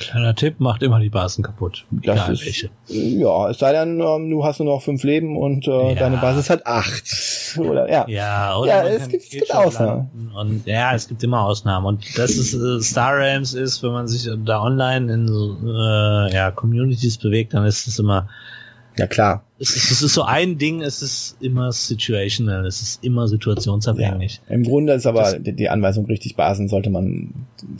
[0.00, 1.84] Kleiner Tipp, macht immer die Basen kaputt.
[1.90, 2.70] Das ist, welche.
[2.88, 5.94] ja, es sei denn, ähm, du hast nur noch fünf Leben und äh, Ja.
[5.94, 7.04] deine Basis hat acht.
[7.58, 8.06] Oder ja.
[8.08, 10.30] Ja, oder Ja, es gibt- es gibt Ausnahmen.
[10.34, 11.86] Und ja, es gibt immer Ausnahmen.
[11.86, 16.50] Und das ist äh, Star Realms ist, wenn man sich da online in äh, ja,
[16.50, 18.28] Communities bewegt, dann ist es immer,
[18.98, 19.44] Ja klar.
[19.58, 24.40] es ist, es ist so ein Ding, es ist immer situational, es ist immer situationsabhängig.
[24.48, 27.32] Im Grunde ist aber Das- die Anweisung richtig, Basen sollte man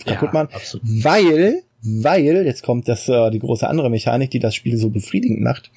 [0.07, 0.49] kaputt machen.
[0.53, 0.87] absolut.
[1.05, 5.41] Weil, weil, jetzt kommt das äh, die große andere Mechanik, die das Spiel so befriedigend
[5.41, 5.71] macht.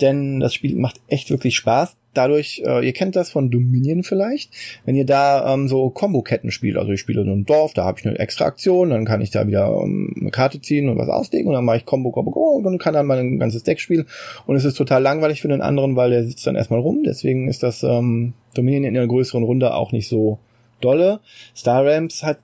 [0.00, 1.96] Denn das Spiel macht echt wirklich Spaß.
[2.14, 4.50] Dadurch, äh, ihr kennt das von Dominion vielleicht,
[4.86, 6.78] wenn ihr da ähm, so Kombo-Ketten spielt.
[6.78, 9.30] Also ich spiele in einem Dorf, da habe ich eine extra Aktion, dann kann ich
[9.30, 12.30] da wieder ähm, eine Karte ziehen und was auslegen und dann mache ich Combo, Combo,
[12.30, 14.06] Combo und kann dann mein ganzes Deck spielen.
[14.46, 17.02] Und es ist total langweilig für den anderen, weil der sitzt dann erstmal rum.
[17.04, 20.38] Deswegen ist das ähm, Dominion in einer größeren Runde auch nicht so
[20.80, 21.20] dolle.
[21.54, 22.38] Star Rams hat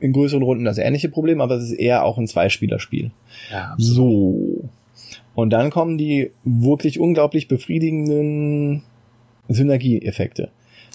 [0.00, 3.10] in größeren Runden das ähnliche Problem, aber es ist eher auch ein Zweispielerspiel.
[3.50, 3.96] Ja, absolut.
[3.96, 4.68] So.
[5.38, 8.82] Und dann kommen die wirklich unglaublich befriedigenden
[9.46, 10.50] Synergieeffekte.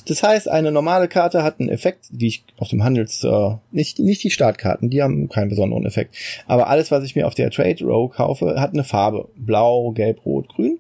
[0.06, 4.00] Das heißt, eine normale Karte hat einen Effekt, die ich auf dem Handels, äh, nicht,
[4.00, 6.18] nicht die Startkarten, die haben keinen besonderen Effekt.
[6.46, 9.30] Aber alles, was ich mir auf der Trade Row kaufe, hat eine Farbe.
[9.38, 10.80] Blau, Gelb, Rot, Grün.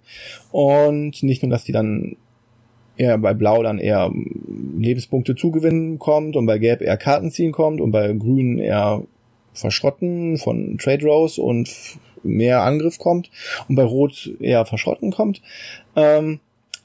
[0.51, 2.17] Und nicht nur, dass die dann
[2.97, 4.11] eher bei Blau dann eher
[4.77, 9.03] Lebenspunkte zugewinnen kommt und bei Gelb eher Karten ziehen kommt und bei Grün eher
[9.53, 11.69] Verschrotten von Trade Rows und
[12.23, 13.29] mehr Angriff kommt
[13.67, 15.41] und bei Rot eher Verschrotten kommt,
[15.95, 16.39] ähm,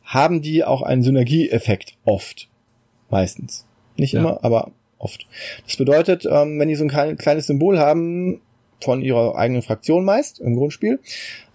[0.04, 2.48] haben die auch einen Synergieeffekt oft.
[3.10, 3.66] Meistens.
[3.96, 4.20] Nicht ja.
[4.20, 5.26] immer, aber oft.
[5.64, 8.40] Das bedeutet, ähm, wenn die so ein kleines Symbol haben,
[8.80, 11.00] von ihrer eigenen Fraktion meist, im Grundspiel,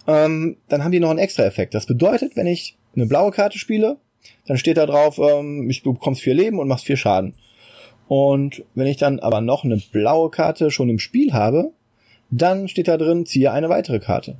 [0.06, 1.74] ähm, dann haben die noch einen extra Effekt.
[1.74, 3.96] Das bedeutet, wenn ich eine blaue Karte spiele,
[4.46, 7.34] dann steht da drauf, ähm, ich, du bekommst vier Leben und machst vier Schaden.
[8.06, 11.72] Und wenn ich dann aber noch eine blaue Karte schon im Spiel habe,
[12.36, 14.36] dann steht da drin, ziehe eine weitere Karte.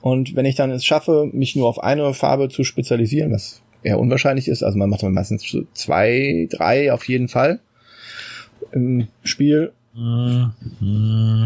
[0.00, 3.98] Und wenn ich dann es schaffe, mich nur auf eine Farbe zu spezialisieren, was eher
[3.98, 7.60] unwahrscheinlich ist, also man macht meistens zwei, drei auf jeden Fall
[8.72, 9.72] im Spiel.
[9.94, 10.52] Mhm.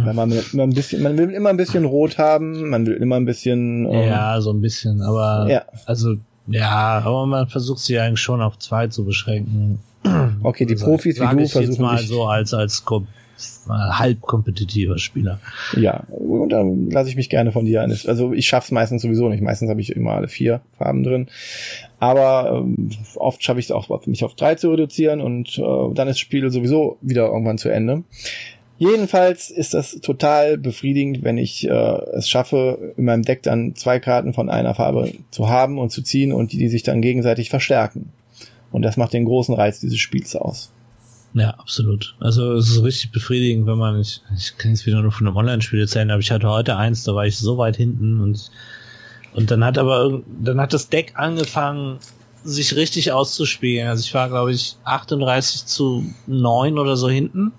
[0.04, 3.16] Weil man immer ein bisschen, man will immer ein bisschen rot haben, man will immer
[3.16, 3.86] ein bisschen.
[3.86, 5.62] Ähm, ja, so ein bisschen, aber ja.
[5.86, 6.16] also
[6.48, 9.78] ja, aber man versucht sie eigentlich schon auf zwei zu beschränken.
[10.42, 12.84] Okay, die also, Profis wie du versuchen mal so als als
[13.68, 15.40] halb kompetitiver Spieler.
[15.76, 18.06] Ja, und dann lasse ich mich gerne von dir eines.
[18.06, 19.42] Also ich schaff's meistens sowieso nicht.
[19.42, 21.28] Meistens habe ich immer alle vier Farben drin.
[21.98, 26.08] Aber ähm, oft schaffe ich es auch, mich auf drei zu reduzieren und äh, dann
[26.08, 28.02] ist das Spiel sowieso wieder irgendwann zu Ende.
[28.78, 34.00] Jedenfalls ist das total befriedigend, wenn ich äh, es schaffe, in meinem Deck dann zwei
[34.00, 37.48] Karten von einer Farbe zu haben und zu ziehen und die, die sich dann gegenseitig
[37.48, 38.12] verstärken.
[38.72, 40.72] Und das macht den großen Reiz dieses Spiels aus.
[41.34, 42.14] Ja, absolut.
[42.20, 45.36] Also es ist richtig befriedigend, wenn man, ich, ich kann jetzt wieder nur von einem
[45.36, 48.50] Online-Spiel erzählen, aber ich hatte heute eins, da war ich so weit hinten und
[49.34, 51.98] und dann hat aber dann hat das Deck angefangen,
[52.44, 53.88] sich richtig auszuspielen.
[53.88, 57.52] Also ich war, glaube ich, 38 zu 9 oder so hinten.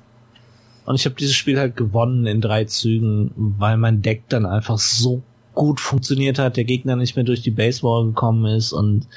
[0.86, 4.78] Und ich habe dieses Spiel halt gewonnen in drei Zügen, weil mein Deck dann einfach
[4.78, 9.08] so gut funktioniert hat, der Gegner nicht mehr durch die Baseball gekommen ist und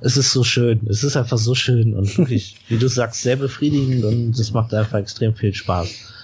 [0.00, 0.80] es ist so schön.
[0.88, 4.74] Es ist einfach so schön und wirklich, wie du sagst, sehr befriedigend und es macht
[4.74, 6.14] einfach extrem viel Spaß.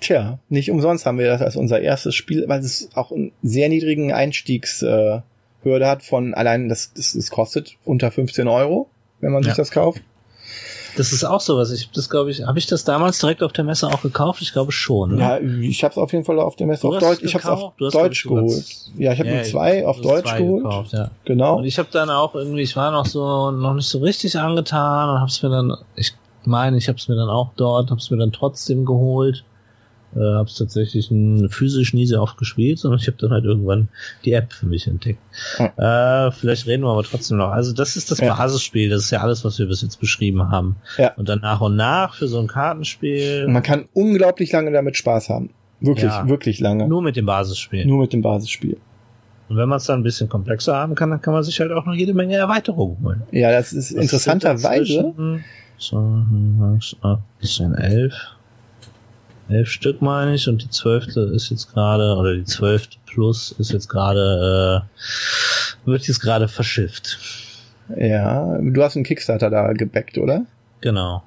[0.00, 3.68] Tja, nicht umsonst haben wir das als unser erstes Spiel, weil es auch einen sehr
[3.68, 5.22] niedrigen Einstiegshürde
[5.64, 8.88] äh, hat von allein, das, das, das kostet unter 15 Euro,
[9.20, 9.50] wenn man ja.
[9.50, 10.02] sich das kauft.
[10.96, 11.70] Das ist auch sowas.
[11.72, 14.42] Ich das glaube ich, habe ich das damals direkt auf der Messe auch gekauft?
[14.42, 15.16] Ich glaube schon.
[15.16, 15.20] Ne?
[15.20, 17.22] Ja, ich habe es auf jeden Fall auf der Messe du auf Deutsch.
[17.22, 18.64] Ich habe es auf Deutsch geholt.
[18.98, 20.64] Ja, ich habe ja, mir zwei auf Deutsch zwei geholt.
[20.64, 21.10] Gekauft, ja.
[21.24, 21.58] Genau.
[21.58, 25.08] Und ich habe dann auch irgendwie, ich war noch so noch nicht so richtig angetan
[25.08, 26.12] und habe es mir dann, ich
[26.44, 29.44] meine, ich habe es mir dann auch dort, habe es mir dann trotzdem geholt
[30.14, 31.08] äh, habe es tatsächlich
[31.48, 33.88] physisch nie sehr oft gespielt, sondern ich habe dann halt irgendwann
[34.24, 35.20] die App für mich entdeckt.
[35.58, 36.26] Ja.
[36.26, 37.50] Äh, vielleicht reden wir aber trotzdem noch.
[37.50, 38.34] Also das ist das ja.
[38.34, 40.76] Basisspiel, das ist ja alles, was wir bis jetzt beschrieben haben.
[40.98, 41.12] Ja.
[41.14, 43.46] Und dann nach und nach für so ein Kartenspiel.
[43.48, 45.50] Man kann unglaublich lange damit Spaß haben.
[45.80, 46.28] Wirklich, ja.
[46.28, 46.86] wirklich lange.
[46.86, 47.86] Nur mit dem Basisspiel.
[47.86, 48.76] Nur mit dem Basisspiel.
[49.48, 51.72] Und wenn man es dann ein bisschen komplexer haben kann, dann kann man sich halt
[51.72, 53.22] auch noch jede Menge Erweiterungen holen.
[53.32, 55.12] Ja, das ist interessanterweise.
[55.76, 56.28] So,
[57.40, 57.74] das sind
[59.54, 63.72] elf Stück meine ich und die zwölfte ist jetzt gerade, oder die zwölfte plus ist
[63.72, 67.18] jetzt gerade, äh, wird jetzt gerade verschifft.
[67.96, 70.46] Ja, du hast einen Kickstarter da gebackt, oder?
[70.80, 71.22] Genau.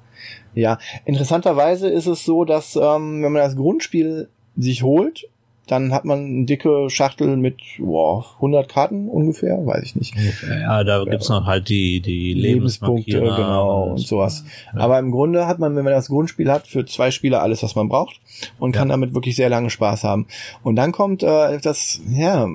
[0.54, 5.28] Ja, interessanterweise ist es so, dass ähm, wenn man das Grundspiel sich holt,
[5.66, 10.14] dann hat man eine dicke Schachtel mit wow, 100 Karten ungefähr, weiß ich nicht.
[10.48, 11.10] Ja, da ja.
[11.10, 14.44] gibt's noch halt die, die Lebenspunkte, genau, und, und sowas.
[14.72, 14.80] Ja.
[14.80, 17.74] Aber im Grunde hat man, wenn man das Grundspiel hat, für zwei Spieler alles, was
[17.74, 18.20] man braucht
[18.58, 20.26] und kann damit wirklich sehr lange Spaß haben.
[20.62, 22.48] Und dann kommt äh, das, ja,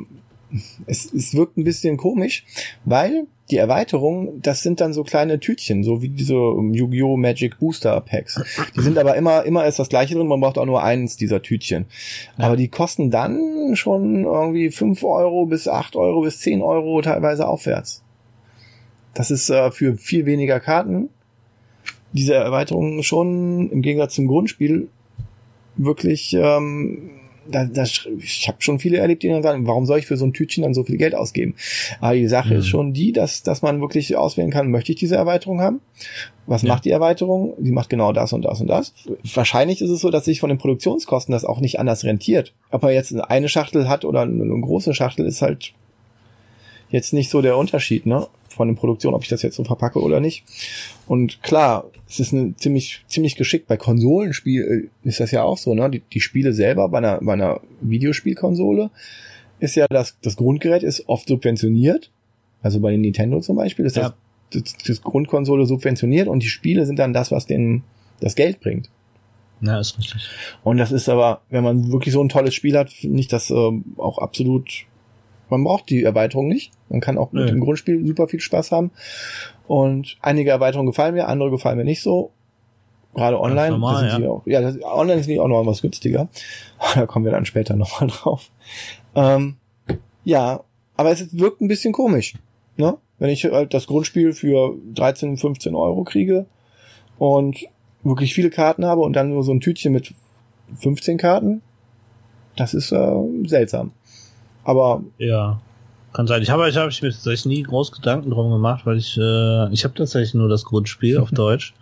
[0.85, 2.45] es, es wirkt ein bisschen komisch,
[2.85, 7.17] weil die Erweiterung, das sind dann so kleine Tütchen, so wie diese Yu-Gi-Oh!
[7.17, 8.41] Magic Booster Packs.
[8.75, 11.41] Die sind aber immer, immer ist das gleiche drin, man braucht auch nur eins dieser
[11.41, 11.85] Tütchen.
[12.37, 12.45] Ja.
[12.45, 17.47] Aber die kosten dann schon irgendwie fünf Euro bis acht Euro bis zehn Euro teilweise
[17.47, 18.03] aufwärts.
[19.13, 21.09] Das ist äh, für viel weniger Karten.
[22.13, 24.87] Diese Erweiterung schon im Gegensatz zum Grundspiel
[25.75, 27.11] wirklich ähm,
[27.49, 30.25] da, da, ich habe schon viele erlebt, die dann sagen, warum soll ich für so
[30.25, 31.55] ein Tütchen dann so viel Geld ausgeben?
[31.99, 32.59] Aber die Sache mhm.
[32.59, 35.81] ist schon die, dass, dass man wirklich auswählen kann, möchte ich diese Erweiterung haben?
[36.45, 36.69] Was ja.
[36.69, 37.53] macht die Erweiterung?
[37.57, 38.93] Die macht genau das und das und das.
[39.33, 42.53] Wahrscheinlich ist es so, dass sich von den Produktionskosten das auch nicht anders rentiert.
[42.71, 45.73] Ob er jetzt eine Schachtel hat oder eine, eine große Schachtel, ist halt
[46.89, 48.27] jetzt nicht so der Unterschied, ne?
[48.49, 50.43] Von der Produktion, ob ich das jetzt so verpacke oder nicht.
[51.07, 53.67] Und klar, es ist eine ziemlich, ziemlich geschickt.
[53.67, 55.89] Bei Konsolenspiel äh, ist das ja auch so, ne?
[55.89, 58.91] Die, die Spiele selber bei einer, bei einer Videospielkonsole
[59.59, 62.11] ist ja das, das Grundgerät ist oft subventioniert.
[62.61, 64.09] Also bei den Nintendo zum Beispiel ist ja.
[64.09, 64.13] das
[64.51, 67.83] das, das Grundkonsole subventioniert und die Spiele sind dann das, was denen
[68.19, 68.89] das Geld bringt.
[69.61, 70.27] Ja, ist richtig.
[70.63, 73.51] Und das ist aber, wenn man wirklich so ein tolles Spiel hat, finde ich das
[73.51, 74.85] äh, auch absolut.
[75.51, 76.71] Man braucht die Erweiterung nicht.
[76.89, 78.91] Man kann auch mit dem Grundspiel super viel Spaß haben.
[79.67, 82.31] Und einige Erweiterungen gefallen mir, andere gefallen mir nicht so.
[83.13, 83.71] Gerade online.
[83.71, 84.29] normal, ja.
[84.29, 86.29] auch, ja, das, online ist nicht auch noch was günstiger.
[86.95, 88.49] Da kommen wir dann später nochmal drauf.
[89.13, 89.57] Ähm,
[90.23, 90.63] ja,
[90.95, 92.33] aber es wirkt ein bisschen komisch.
[92.77, 92.97] Ne?
[93.19, 96.45] Wenn ich halt das Grundspiel für 13, 15 Euro kriege
[97.19, 97.65] und
[98.03, 100.13] wirklich viele Karten habe und dann nur so ein Tütchen mit
[100.79, 101.61] 15 Karten,
[102.55, 103.91] das ist äh, seltsam.
[104.63, 105.59] Aber Ja.
[106.13, 106.41] Kann sein.
[106.41, 109.71] Ich habe ich habe ich mir tatsächlich nie groß Gedanken drum gemacht, weil ich äh,
[109.71, 111.73] ich habe tatsächlich nur das Grundspiel auf Deutsch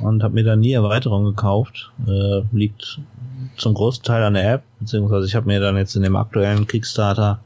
[0.00, 1.90] und habe mir da nie Erweiterung gekauft.
[2.06, 3.00] Äh, liegt
[3.56, 6.66] zum großen Teil an der App, beziehungsweise ich habe mir dann jetzt in dem aktuellen
[6.68, 7.40] Kickstarter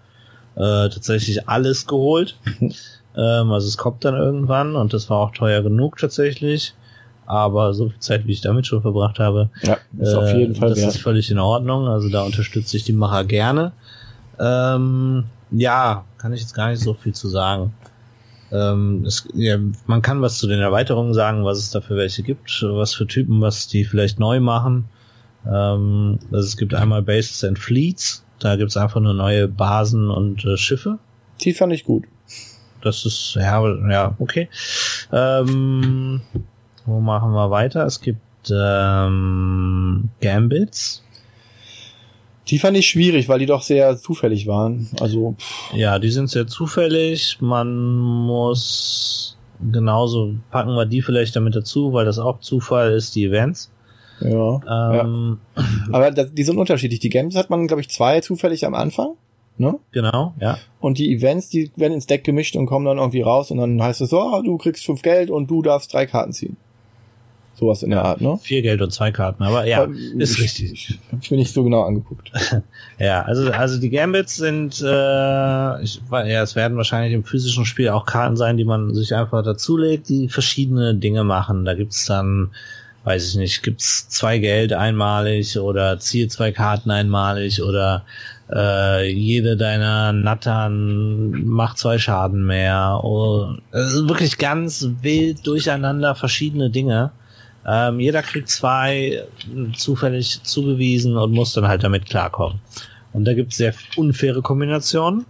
[0.57, 2.37] äh, tatsächlich alles geholt.
[2.61, 6.75] ähm, also es kommt dann irgendwann und das war auch teuer genug tatsächlich.
[7.25, 10.59] Aber so viel Zeit, wie ich damit schon verbracht habe, ja, ist auf jeden äh,
[10.59, 10.89] Fall Das wert.
[10.91, 11.89] ist völlig in Ordnung.
[11.89, 13.73] Also da unterstütze ich die Macher gerne.
[14.39, 17.73] Ähm, ja, kann ich jetzt gar nicht so viel zu sagen.
[18.53, 22.23] Ähm, es, ja, man kann was zu den Erweiterungen sagen, was es da für welche
[22.23, 24.89] gibt, was für Typen, was die vielleicht neu machen.
[25.47, 30.45] Ähm, also es gibt einmal Bases and Fleets, da gibt's einfach nur neue Basen und
[30.45, 30.99] äh, Schiffe.
[31.41, 32.05] Die fand ich gut.
[32.83, 34.49] Das ist, ja, ja, okay.
[35.13, 36.21] Ähm,
[36.85, 37.85] wo machen wir weiter?
[37.85, 38.21] Es gibt
[38.51, 41.03] ähm, Gambits.
[42.49, 44.89] Die fand ich schwierig, weil die doch sehr zufällig waren.
[45.01, 47.39] Also, pff, Ja, die sind sehr zufällig.
[47.41, 53.25] Man muss genauso packen wir die vielleicht damit dazu, weil das auch Zufall ist, die
[53.25, 53.71] Events.
[54.21, 55.01] ja.
[55.01, 55.39] Ähm,
[55.93, 57.01] Aber das, die sind unterschiedlich.
[57.01, 59.17] Die Games hat man, glaube ich, zwei zufällig am Anfang.
[59.59, 59.79] Ne?
[59.93, 60.59] Genau, ja.
[60.81, 63.83] Und die Events, die werden ins Deck gemischt und kommen dann irgendwie raus und dann
[63.83, 66.57] heißt es so, ah, du kriegst fünf Geld und du darfst drei Karten ziehen.
[67.59, 68.39] Sowas in der Art, ne?
[68.43, 70.73] Vier Geld und zwei Karten, aber ja, Aber ist ich- richtig.
[70.73, 72.31] Ich, hab ich mir nicht so genau angeguckt.
[72.99, 77.91] Ja, also also die Gambits sind, äh, ich, ja, es werden wahrscheinlich im physischen Spiel
[77.91, 81.67] auch Karten sein, die man sich einfach dazulegt, die verschiedene Dinge machen.
[81.67, 82.53] Da gibt's dann,
[83.05, 88.05] weiß ich nicht, gibt's zwei Geld einmalig oder ziehe zwei Karten einmalig oder
[88.51, 93.01] äh, jede deiner Nattern macht zwei Schaden mehr.
[93.05, 97.11] Oder, es ist wirklich ganz wild durcheinander verschiedene Dinge.
[97.67, 102.61] Ähm, jeder kriegt zwei äh, zufällig zugewiesen und muss dann halt damit klarkommen.
[103.13, 105.27] Und da gibt es sehr unfaire Kombinationen.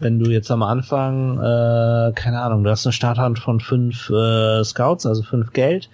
[0.00, 4.64] Wenn du jetzt am Anfang, äh, keine Ahnung, du hast eine Starthand von fünf äh,
[4.64, 5.88] Scouts, also fünf Geld,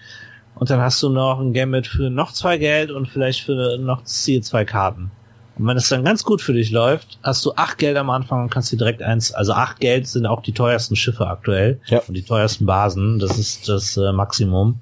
[0.54, 4.04] und dann hast du noch ein Gambit für noch zwei Geld und vielleicht für noch
[4.04, 5.10] ziehe zwei Karten.
[5.58, 8.42] Und wenn es dann ganz gut für dich läuft, hast du acht Geld am Anfang
[8.44, 12.00] und kannst dir direkt eins, also acht Geld sind auch die teuersten Schiffe aktuell Ja.
[12.06, 14.80] und die teuersten Basen, das ist das äh, Maximum.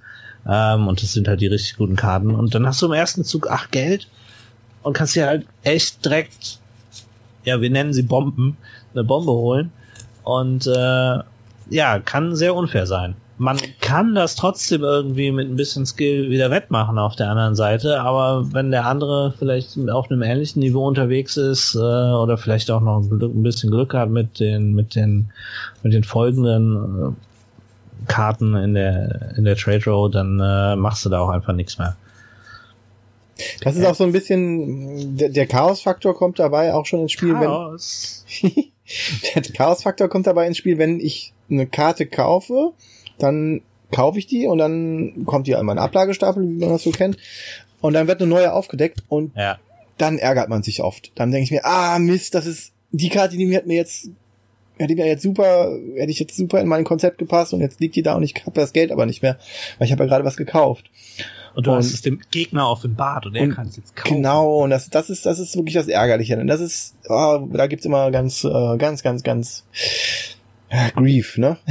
[0.49, 2.34] Ähm, und das sind halt die richtig guten Karten.
[2.34, 4.09] Und dann hast du im ersten Zug acht Geld
[4.82, 6.59] und kannst dir halt echt direkt,
[7.44, 8.57] ja, wir nennen sie Bomben,
[8.94, 9.72] eine Bombe holen.
[10.24, 11.18] Und äh,
[11.70, 13.14] ja, kann sehr unfair sein.
[13.40, 18.01] Man kann das trotzdem irgendwie mit ein bisschen Skill wieder wettmachen auf der anderen Seite,
[18.01, 22.80] aber wenn der andere vielleicht auf einem ähnlichen Niveau unterwegs ist äh, oder vielleicht auch
[22.80, 25.30] noch ein, bisschen Glück hat mit den mit den
[25.84, 27.12] mit den folgenden äh,
[28.18, 31.78] Karten in der in der Trade Row, dann äh, machst du da auch einfach nichts
[31.78, 31.96] mehr.
[33.62, 37.34] Das ist auch so ein bisschen, der, der Chaos-Faktor kommt dabei auch schon ins Spiel,
[37.34, 38.24] Chaos.
[38.42, 38.52] wenn,
[39.34, 42.72] der Chaos-Faktor kommt dabei ins Spiel, wenn ich eine Karte kaufe,
[43.18, 43.62] dann
[43.92, 47.16] kaufe ich die und dann kommt die an meinen Ablagestapel, wie man das so kennt,
[47.80, 49.58] und dann wird eine neue aufgedeckt und Ja,
[49.98, 51.12] dann ärgert man sich oft.
[51.14, 54.10] Dann denke ich mir, ah Mist, das ist die Karte, die mir hat mir jetzt
[54.78, 57.96] hätte mir jetzt super, hätte ich jetzt super in mein Konzept gepasst und jetzt liegt
[57.96, 59.38] die da und ich habe das Geld aber nicht mehr,
[59.78, 60.90] weil ich habe ja gerade was gekauft.
[61.54, 64.16] und du Und- hast es dem Gegner offenbart und er kann es jetzt kaufen.
[64.16, 66.38] Genau, und das, das ist, das ist wirklich das Ärgerliche.
[66.38, 69.64] Und das ist, oh, da gibt's immer ganz, äh, ganz, ganz, ganz
[70.70, 71.56] ja, Grief, ne?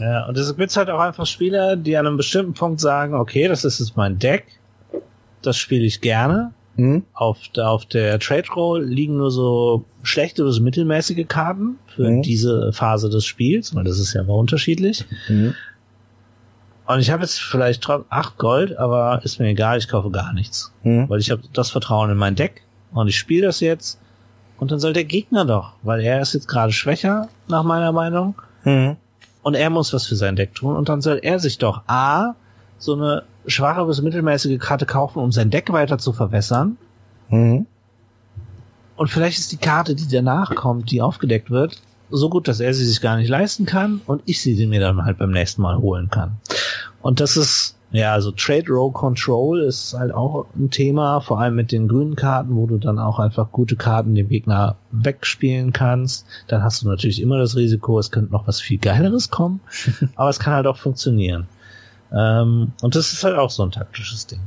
[0.00, 3.48] Ja, und es gibt halt auch einfach Spieler, die an einem bestimmten Punkt sagen, okay,
[3.48, 4.46] das ist jetzt mein Deck,
[5.42, 6.54] das spiele ich gerne.
[6.80, 7.02] Hm?
[7.12, 12.08] Auf der, auf der Trade Roll liegen nur so schlechte oder so mittelmäßige Karten für
[12.10, 12.22] Mhm.
[12.22, 15.04] diese Phase des Spiels, weil das ist ja mal unterschiedlich.
[15.26, 15.54] Hm.
[16.86, 20.72] Und ich habe jetzt vielleicht acht Gold, aber ist mir egal, ich kaufe gar nichts.
[20.82, 21.08] Hm.
[21.08, 22.62] Weil ich habe das Vertrauen in mein Deck
[22.92, 24.00] und ich spiele das jetzt.
[24.58, 28.34] Und dann soll der Gegner doch, weil er ist jetzt gerade schwächer, nach meiner Meinung.
[28.62, 28.96] Hm.
[29.42, 32.34] und er muss was für sein Deck tun und dann soll er sich doch A,
[32.80, 36.76] so eine schwache bis mittelmäßige Karte kaufen, um sein Deck weiter zu verwässern.
[37.28, 37.66] Hm.
[38.96, 42.74] Und vielleicht ist die Karte, die danach kommt, die aufgedeckt wird, so gut, dass er
[42.74, 45.78] sie sich gar nicht leisten kann und ich sie mir dann halt beim nächsten Mal
[45.78, 46.38] holen kann.
[47.02, 51.54] Und das ist, ja, also Trade Row Control ist halt auch ein Thema, vor allem
[51.54, 56.26] mit den grünen Karten, wo du dann auch einfach gute Karten dem Gegner wegspielen kannst.
[56.48, 59.60] Dann hast du natürlich immer das Risiko, es könnte noch was viel Geileres kommen,
[60.16, 61.46] aber es kann halt auch funktionieren.
[62.16, 64.40] Ähm, und das ist halt auch so ein taktisches Ding.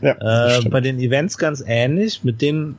[0.00, 2.78] Ja, äh, bei den Events ganz ähnlich, mit denen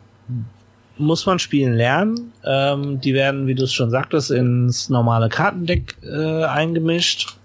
[0.98, 2.32] muss man spielen lernen.
[2.44, 7.38] Ähm, die werden, wie du es schon sagtest, ins normale Kartendeck äh, eingemischt.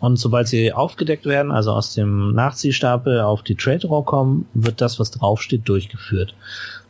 [0.00, 4.80] Und sobald sie aufgedeckt werden, also aus dem Nachziehstapel auf die Trade Raw kommen, wird
[4.80, 6.34] das, was draufsteht, durchgeführt.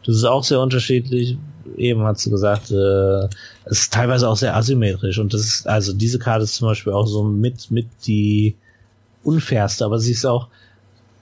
[0.04, 1.38] Das ist auch sehr unterschiedlich.
[1.76, 3.24] Eben hat sie gesagt, äh,
[3.64, 5.18] es ist teilweise auch sehr asymmetrisch.
[5.18, 8.56] Und das ist, also diese Karte ist zum Beispiel auch so mit, mit die
[9.28, 10.48] unfairste, aber sie ist auch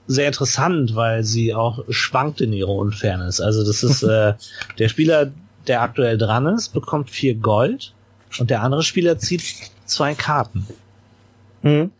[0.07, 3.41] sehr interessant, weil sie auch schwankt in ihrer Unfairness.
[3.41, 4.33] Also das ist äh,
[4.79, 5.31] der Spieler,
[5.67, 7.93] der aktuell dran ist, bekommt vier Gold
[8.39, 9.43] und der andere Spieler zieht
[9.85, 10.65] zwei Karten.
[11.61, 11.91] Mhm.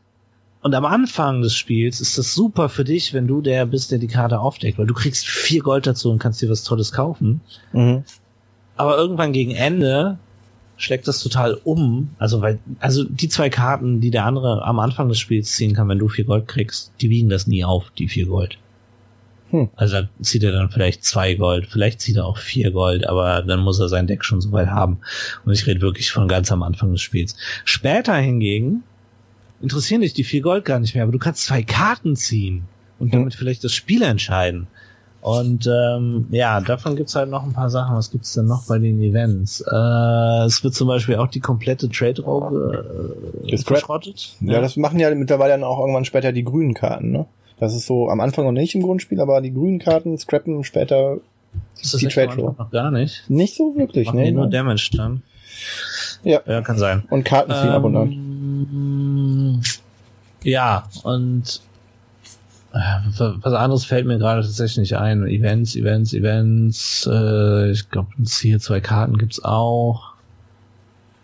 [0.61, 3.99] Und am Anfang des Spiels ist das super für dich, wenn du der bist, der
[3.99, 7.41] die Karte aufdeckt, weil du kriegst vier Gold dazu und kannst dir was Tolles kaufen.
[7.73, 8.03] Mhm.
[8.75, 10.17] Aber irgendwann gegen Ende
[10.78, 12.09] schlägt das total um.
[12.19, 15.89] Also, weil, also die zwei Karten, die der andere am Anfang des Spiels ziehen kann,
[15.89, 18.57] wenn du vier Gold kriegst, die wiegen das nie auf, die vier Gold.
[19.49, 19.69] Hm.
[19.75, 23.41] Also da zieht er dann vielleicht zwei Gold, vielleicht zieht er auch vier Gold, aber
[23.41, 24.99] dann muss er sein Deck schon so weit haben.
[25.45, 27.36] Und ich rede wirklich von ganz am Anfang des Spiels.
[27.63, 28.84] Später hingegen
[29.61, 32.65] interessieren dich die vier Gold gar nicht mehr, aber du kannst zwei Karten ziehen
[32.99, 33.39] und damit hm.
[33.39, 34.67] vielleicht das Spiel entscheiden.
[35.22, 37.97] Und ähm, ja, davon gibt's halt noch ein paar Sachen.
[37.97, 39.61] Was gibt's denn noch bei den Events?
[39.61, 43.15] Äh, es wird zum Beispiel auch die komplette Trade-Robe
[43.45, 44.36] äh, verschrottet.
[44.39, 47.26] Ja, ja, das machen ja mittlerweile dann auch irgendwann später die grünen Karten, ne?
[47.59, 51.18] Das ist so am Anfang noch nicht im Grundspiel, aber die grünen Karten scrappen später
[51.82, 52.55] ist das die Trade Robe.
[52.57, 53.28] Noch gar nicht.
[53.30, 54.32] Nicht so wirklich, ne?
[54.32, 55.24] nur Damage dann.
[56.24, 56.41] Ja.
[56.45, 57.03] Ja, kann sein.
[57.09, 58.11] Und Karten ziehen ähm, ab und an.
[58.11, 59.61] Ähm,
[60.43, 61.66] ja, und äh,
[63.17, 65.25] was anderes fällt mir gerade tatsächlich nicht ein.
[65.28, 67.09] Events, Events, Events.
[67.11, 68.09] Äh, ich glaube,
[68.41, 70.13] hier zwei Karten gibt's auch.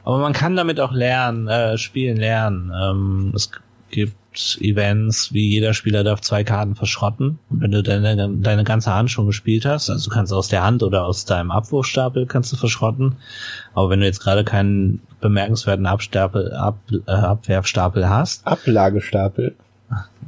[0.04, 2.72] Aber man kann damit auch lernen, äh, spielen lernen.
[2.76, 3.51] Ähm, es
[3.89, 4.18] gibt
[4.60, 7.39] Events, wie jeder Spieler darf zwei Karten verschrotten.
[7.49, 10.64] Und wenn du deine, deine ganze Hand schon gespielt hast, also du kannst aus der
[10.64, 13.18] Hand oder aus deinem Abwurfstapel kannst du verschrotten.
[13.74, 18.45] Aber wenn du jetzt gerade keinen bemerkenswerten Abstapel, Ab, äh, Abwerfstapel hast.
[18.47, 19.56] Ablagestapel.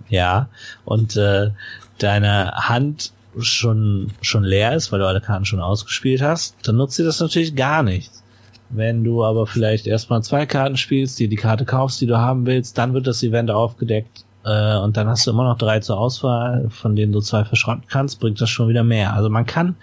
[0.09, 0.49] Ja,
[0.83, 1.51] und äh,
[1.97, 6.97] deine Hand schon, schon leer ist, weil du alle Karten schon ausgespielt hast, dann nutzt
[6.99, 8.23] dir das natürlich gar nichts.
[8.69, 12.45] Wenn du aber vielleicht erstmal zwei Karten spielst, die die Karte kaufst, die du haben
[12.45, 15.97] willst, dann wird das Event aufgedeckt äh, und dann hast du immer noch drei zur
[15.97, 19.13] Auswahl, von denen du zwei verschrotten kannst, bringt das schon wieder mehr.
[19.13, 19.75] Also man kann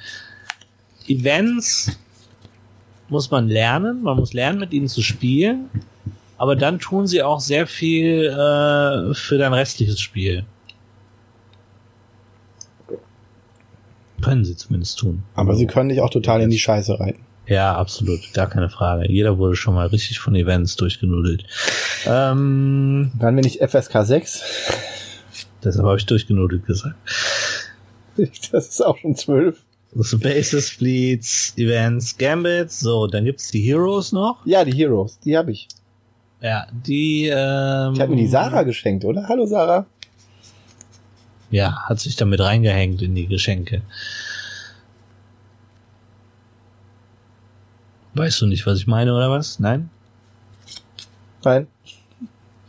[1.06, 1.96] Events
[3.08, 5.68] muss man lernen, man muss lernen, mit ihnen zu spielen
[6.42, 10.44] aber dann tun sie auch sehr viel äh, für dein restliches Spiel.
[14.20, 15.22] Können sie zumindest tun.
[15.36, 17.20] Aber sie können dich auch total in die Scheiße reiten.
[17.46, 19.08] Ja, absolut, gar keine Frage.
[19.08, 21.44] Jeder wurde schon mal richtig von Events durchgenudelt.
[22.06, 24.42] Ähm, Waren wir nicht FSK 6?
[25.62, 26.96] Deshalb habe ich durchgenudelt gesagt.
[28.50, 29.58] Das ist auch schon 12.
[29.94, 32.80] So Bases, Fleets, Events, Gambits.
[32.80, 34.44] So, dann gibt's die Heroes noch.
[34.44, 35.68] Ja, die Heroes, die habe ich.
[36.42, 37.26] Ja, die.
[37.26, 39.28] Ähm, ich habe mir die Sarah geschenkt, oder?
[39.28, 39.86] Hallo Sarah.
[41.50, 43.82] Ja, hat sich damit reingehängt in die Geschenke.
[48.14, 49.60] Weißt du nicht, was ich meine, oder was?
[49.60, 49.88] Nein?
[51.44, 51.66] Nein.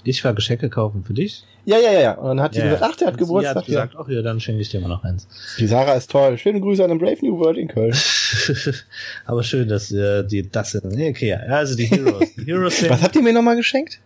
[0.03, 1.43] Ich war Geschenke kaufen für dich.
[1.65, 2.13] Ja, ja, ja.
[2.13, 3.65] Und dann hat sie ja, gesagt, ach, der hat Geburtstag.
[3.65, 5.27] Sie hat gesagt, ach ja, dann schenke ich dir mal noch eins.
[5.57, 6.37] Die Sarah ist toll.
[6.37, 7.95] Schöne Grüße an den Brave New World in Köln.
[9.25, 10.85] Aber schön, dass äh, die das sind.
[10.85, 12.35] Okay, ja, also die Heroes.
[12.35, 13.99] Die Heroes sind Was habt ihr mir nochmal geschenkt?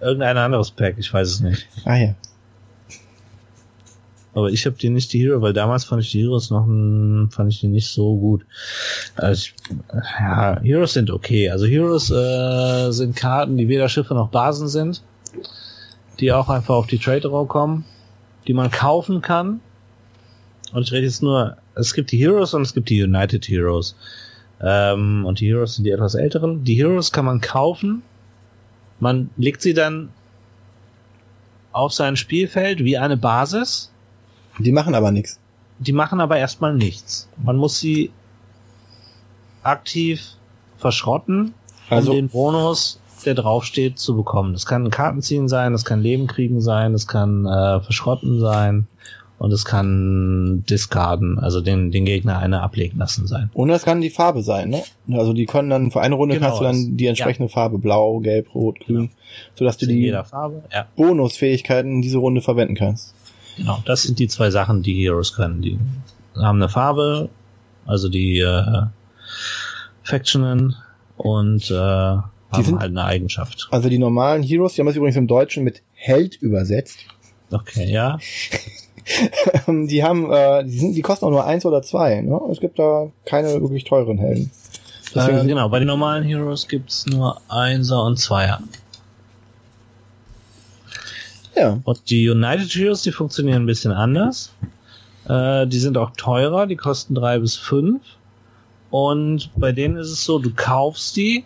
[0.00, 1.66] Irgendein anderes Pack, ich weiß es nicht.
[1.84, 2.14] Ah ja.
[4.32, 7.52] Aber ich habe die nicht die Hero, weil damals fand ich die Heroes noch fand
[7.52, 8.46] ich die nicht so gut.
[9.16, 9.50] Also
[9.92, 11.50] ja, Heroes sind okay.
[11.50, 15.02] Also Heroes äh, sind Karten, die weder Schiffe noch Basen sind
[16.20, 17.84] die auch einfach auf die Trade Row kommen,
[18.46, 19.60] die man kaufen kann.
[20.72, 23.96] Und ich rede jetzt nur, es gibt die Heroes und es gibt die United Heroes.
[24.62, 26.64] Ähm, und die Heroes sind die etwas älteren.
[26.64, 28.02] Die Heroes kann man kaufen.
[28.98, 30.10] Man legt sie dann
[31.72, 33.90] auf sein Spielfeld wie eine Basis.
[34.58, 35.38] Die machen aber nichts.
[35.78, 37.28] Die machen aber erstmal nichts.
[37.42, 38.10] Man muss sie
[39.62, 40.34] aktiv
[40.76, 41.54] verschrotten,
[41.88, 44.54] um also, den Bonus der draufsteht, zu bekommen.
[44.54, 48.86] Das kann Kartenziehen sein, das kann Leben kriegen sein, das kann äh, Verschrotten sein.
[49.40, 53.48] Und es kann discarden, also den, den Gegner eine ablegen lassen sein.
[53.54, 54.82] Und das kann die Farbe sein, ne?
[55.12, 58.18] Also die können dann für eine Runde Genau, kannst du dann die entsprechende Farbe, blau,
[58.20, 59.08] gelb, rot, grün,
[59.54, 60.86] sodass du die Farbe, ja.
[60.94, 63.14] Bonusfähigkeiten in diese Runde verwenden kannst.
[63.56, 65.62] Genau, das sind die zwei Sachen, die Heroes können.
[65.62, 65.78] Die
[66.36, 67.30] haben eine Farbe,
[67.86, 68.82] also die äh,
[70.02, 70.76] Factionen
[71.16, 72.22] und äh, haben
[72.62, 73.68] sind- halt eine Eigenschaft.
[73.70, 76.98] Also die normalen Heroes, die haben es übrigens im Deutschen mit Held übersetzt.
[77.50, 78.18] Okay, ja.
[79.66, 82.40] die haben, äh, die sind, die kosten auch nur eins oder zwei, ne?
[82.50, 84.50] Es gibt da keine wirklich teuren Helden.
[85.14, 88.60] Äh, genau, bei den normalen Heroes gibt's nur Einser und Zweier.
[91.56, 91.80] Ja.
[91.84, 94.52] Und die United Heroes, die funktionieren ein bisschen anders.
[95.28, 98.02] Äh, die sind auch teurer, die kosten drei bis fünf.
[98.90, 101.44] Und bei denen ist es so, du kaufst die,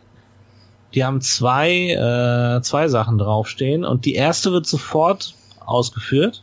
[0.95, 5.35] die haben zwei, äh, zwei Sachen draufstehen und die erste wird sofort
[5.65, 6.43] ausgeführt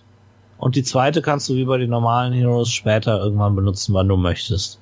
[0.62, 4.16] und die zweite kannst du wie bei den normalen Heroes später irgendwann benutzen, wann du
[4.16, 4.80] möchtest.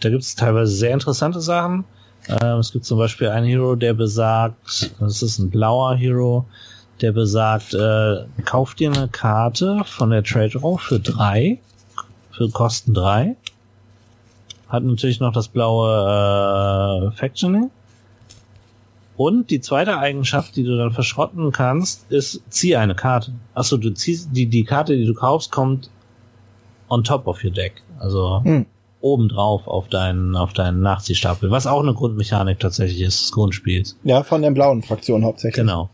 [0.00, 1.84] Da gibt es teilweise sehr interessante Sachen.
[2.28, 6.44] Ähm, es gibt zum Beispiel einen Hero, der besagt, das ist ein blauer Hero,
[7.00, 11.58] der besagt, äh, kauf dir eine Karte von der Trade Row für drei,
[12.30, 13.34] für Kosten drei.
[14.68, 17.70] Hat natürlich noch das blaue äh, Factioning.
[19.18, 23.32] Und die zweite Eigenschaft, die du dann verschrotten kannst, ist, zieh eine Karte.
[23.52, 25.90] Achso, du ziehst, die, die Karte, die du kaufst, kommt
[26.88, 27.82] on top of your deck.
[27.98, 28.64] Also Hm.
[29.00, 31.50] obendrauf auf deinen, auf deinen Nachziehstapel.
[31.50, 33.96] Was auch eine Grundmechanik tatsächlich ist des Grundspiels.
[34.04, 35.66] Ja, von der blauen Fraktion hauptsächlich.
[35.66, 35.90] Genau.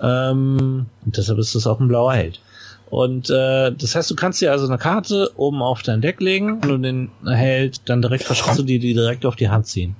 [0.00, 2.40] Ähm, und deshalb ist das auch ein blauer Held.
[2.88, 6.62] Und äh, das heißt, du kannst dir also eine Karte oben auf dein Deck legen,
[6.62, 9.94] wenn du den Held dann direkt verschrottest du die, die direkt auf die Hand ziehen.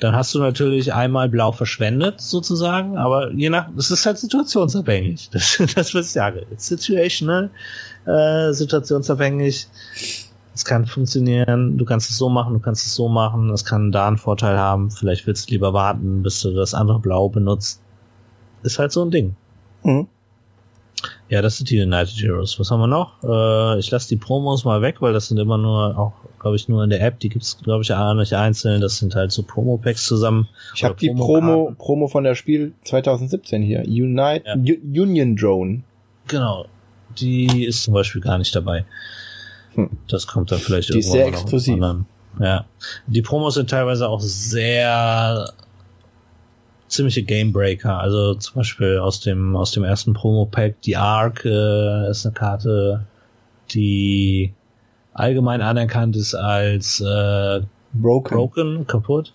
[0.00, 5.28] Dann hast du natürlich einmal blau verschwendet, sozusagen, aber je nach, das ist halt situationsabhängig.
[5.30, 6.46] Das, das was ich sage.
[6.50, 7.50] It's situational,
[8.06, 9.68] äh, situationsabhängig.
[10.54, 13.92] Es kann funktionieren, du kannst es so machen, du kannst es so machen, es kann
[13.92, 17.80] da einen Vorteil haben, vielleicht willst du lieber warten, bis du das andere Blau benutzt.
[18.62, 19.36] Ist halt so ein Ding.
[19.84, 20.08] Mhm.
[21.28, 22.58] Ja, das sind die United Heroes.
[22.58, 23.22] Was haben wir noch?
[23.22, 26.68] Äh, ich lasse die Promos mal weg, weil das sind immer nur, auch, glaube ich,
[26.68, 27.20] nur in der App.
[27.20, 28.80] Die gibt's, glaube ich, auch nicht einzeln.
[28.80, 30.48] Das sind halt so Promo-Packs zusammen.
[30.74, 31.74] Ich habe die Promo.
[31.78, 33.82] Promo von der Spiel 2017 hier.
[33.82, 34.54] Unite, Ja.
[34.54, 35.82] Union Drone.
[36.26, 36.66] Genau.
[37.18, 38.84] Die ist zum Beispiel gar nicht dabei.
[39.74, 39.90] Hm.
[40.08, 41.84] Das kommt dann vielleicht Die ist irgendwann sehr exklusiv.
[42.40, 42.64] Ja.
[43.06, 45.52] Die Promos sind teilweise auch sehr
[46.88, 47.98] ziemliche Gamebreaker.
[47.98, 53.06] Also zum Beispiel aus dem, aus dem ersten Promo-Pack, die Arc äh, ist eine Karte,
[53.70, 54.52] die
[55.12, 57.60] allgemein anerkannt ist als äh,
[57.92, 58.34] Broken.
[58.34, 59.32] broken, kaputt,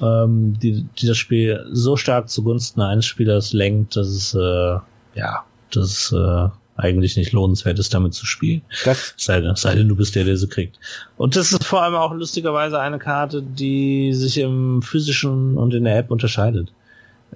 [0.00, 4.78] ähm, die, die das Spiel so stark zugunsten eines Spielers lenkt, dass es äh,
[5.18, 8.62] ja, dass es äh, eigentlich nicht lohnenswert ist, damit zu spielen.
[8.84, 10.78] Das, Sei denn, sei denn, du bist der, der sie kriegt.
[11.16, 15.84] Und das ist vor allem auch lustigerweise eine Karte, die sich im physischen und in
[15.84, 16.72] der App unterscheidet.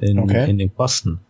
[0.00, 0.50] In, Okay.
[0.50, 1.20] in den Kosten.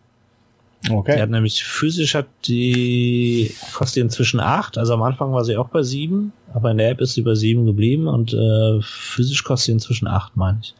[0.87, 1.21] Die okay.
[1.21, 4.77] hat nämlich physisch hat die kostet die inzwischen acht.
[4.77, 7.35] Also am Anfang war sie auch bei sieben, aber in der App ist sie bei
[7.35, 10.73] sieben geblieben und äh, physisch kostet sie inzwischen acht, meine ich.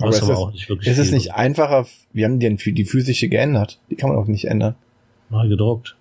[0.00, 3.28] Aber ist aber auch nicht wirklich Ist es nicht einfacher, wir haben die, die physische
[3.28, 3.78] geändert.
[3.90, 4.74] Die kann man auch nicht ändern.
[5.30, 5.94] neu gedruckt.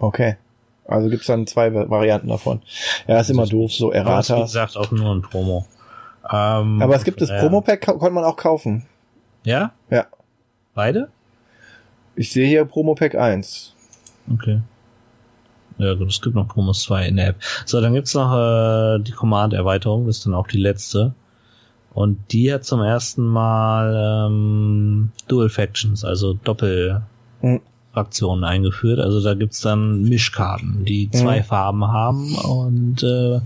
[0.00, 0.36] Okay.
[0.86, 2.60] Also gibt's dann zwei Va- Varianten davon.
[3.06, 4.42] Ja, ist immer doof, so ist, wie Errata.
[4.42, 5.66] gesagt, auch nur ein Promo.
[6.30, 7.38] Ähm, Aber es gibt das ja.
[7.38, 8.84] Promo-Pack, konnte man auch kaufen.
[9.44, 9.72] Ja?
[9.90, 10.06] Ja.
[10.74, 11.08] Beide?
[12.16, 13.72] Ich sehe hier Promo-Pack 1.
[14.32, 14.60] Okay.
[15.78, 17.36] Ja gut, es gibt noch Promos 2 in der App.
[17.66, 21.14] So, dann gibt's noch äh, die Command-Erweiterung, das ist dann auch die letzte.
[21.92, 28.98] Und die hat zum ersten Mal ähm, Dual Factions, also Doppelfraktionen eingeführt.
[29.00, 31.44] Also da gibt's dann Mischkarten, die zwei Mhm.
[31.44, 33.40] Farben haben und äh,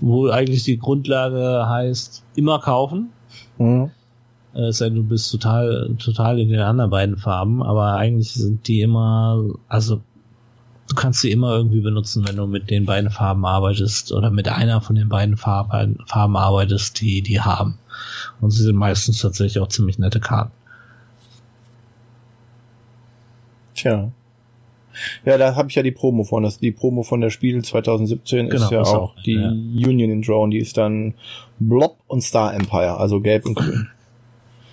[0.00, 3.10] wo eigentlich die Grundlage heißt, immer kaufen.
[3.58, 3.90] Mhm.
[4.54, 8.68] Es sei denn, du bist total, total in den anderen beiden Farben, aber eigentlich sind
[8.68, 10.00] die immer, also
[10.88, 14.48] du kannst sie immer irgendwie benutzen, wenn du mit den beiden Farben arbeitest oder mit
[14.48, 17.78] einer von den beiden Farben, Farben arbeitest, die die haben.
[18.40, 20.52] Und sie sind meistens tatsächlich auch ziemlich nette Karten.
[23.74, 24.12] Tja.
[25.24, 26.44] Ja, da habe ich ja die Promo von.
[26.44, 29.48] Das die Promo von der Spiel 2017 Genau, ist ja auch auch, die ja.
[29.48, 30.50] Union in Drone.
[30.50, 31.14] Die ist dann
[31.58, 33.88] Blob und Star Empire, also gelb und grün.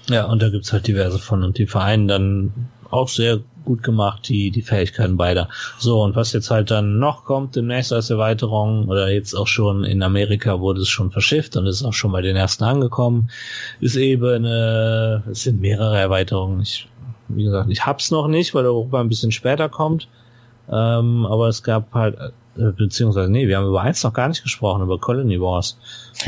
[0.10, 2.54] Ja, und da gibt's halt diverse von und die vereinen dann
[2.90, 5.48] auch sehr gut gemacht, die, die Fähigkeiten beider.
[5.78, 9.84] So, und was jetzt halt dann noch kommt, demnächst als Erweiterung, oder jetzt auch schon
[9.84, 13.30] in Amerika wurde es schon verschifft und ist auch schon bei den ersten angekommen,
[13.80, 16.62] ist eben, äh, es sind mehrere Erweiterungen.
[16.62, 16.88] Ich,
[17.28, 20.08] wie gesagt, ich hab's noch nicht, weil Europa ein bisschen später kommt.
[20.70, 22.18] Ähm, aber es gab halt,
[22.56, 25.78] beziehungsweise, nee, wir haben über eins noch gar nicht gesprochen, über Colony Wars.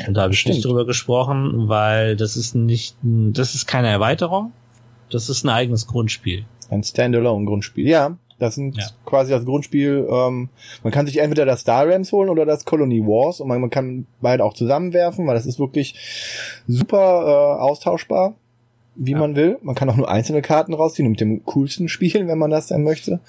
[0.07, 4.53] Und da habe ich nicht drüber gesprochen, weil das ist nicht, das ist keine Erweiterung,
[5.09, 6.45] das ist ein eigenes Grundspiel.
[6.69, 8.17] Ein Standalone-Grundspiel, ja.
[8.39, 8.84] Das sind ja.
[9.05, 10.07] quasi das Grundspiel.
[10.09, 10.49] Ähm,
[10.82, 13.69] man kann sich entweder das Star Rams holen oder das Colony Wars und man, man
[13.69, 15.95] kann beide auch zusammenwerfen, weil das ist wirklich
[16.67, 18.36] super äh, austauschbar,
[18.95, 19.19] wie ja.
[19.19, 19.59] man will.
[19.61, 22.67] Man kann auch nur einzelne Karten rausziehen und mit dem coolsten spielen, wenn man das
[22.67, 23.19] dann möchte.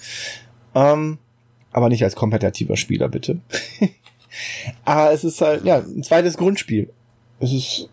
[0.75, 1.19] Ähm,
[1.75, 3.41] aber nicht als kompetitiver Spieler, bitte.
[4.85, 6.89] aber es ist halt, ja, ein zweites Grundspiel.
[7.41, 7.91] Es ist,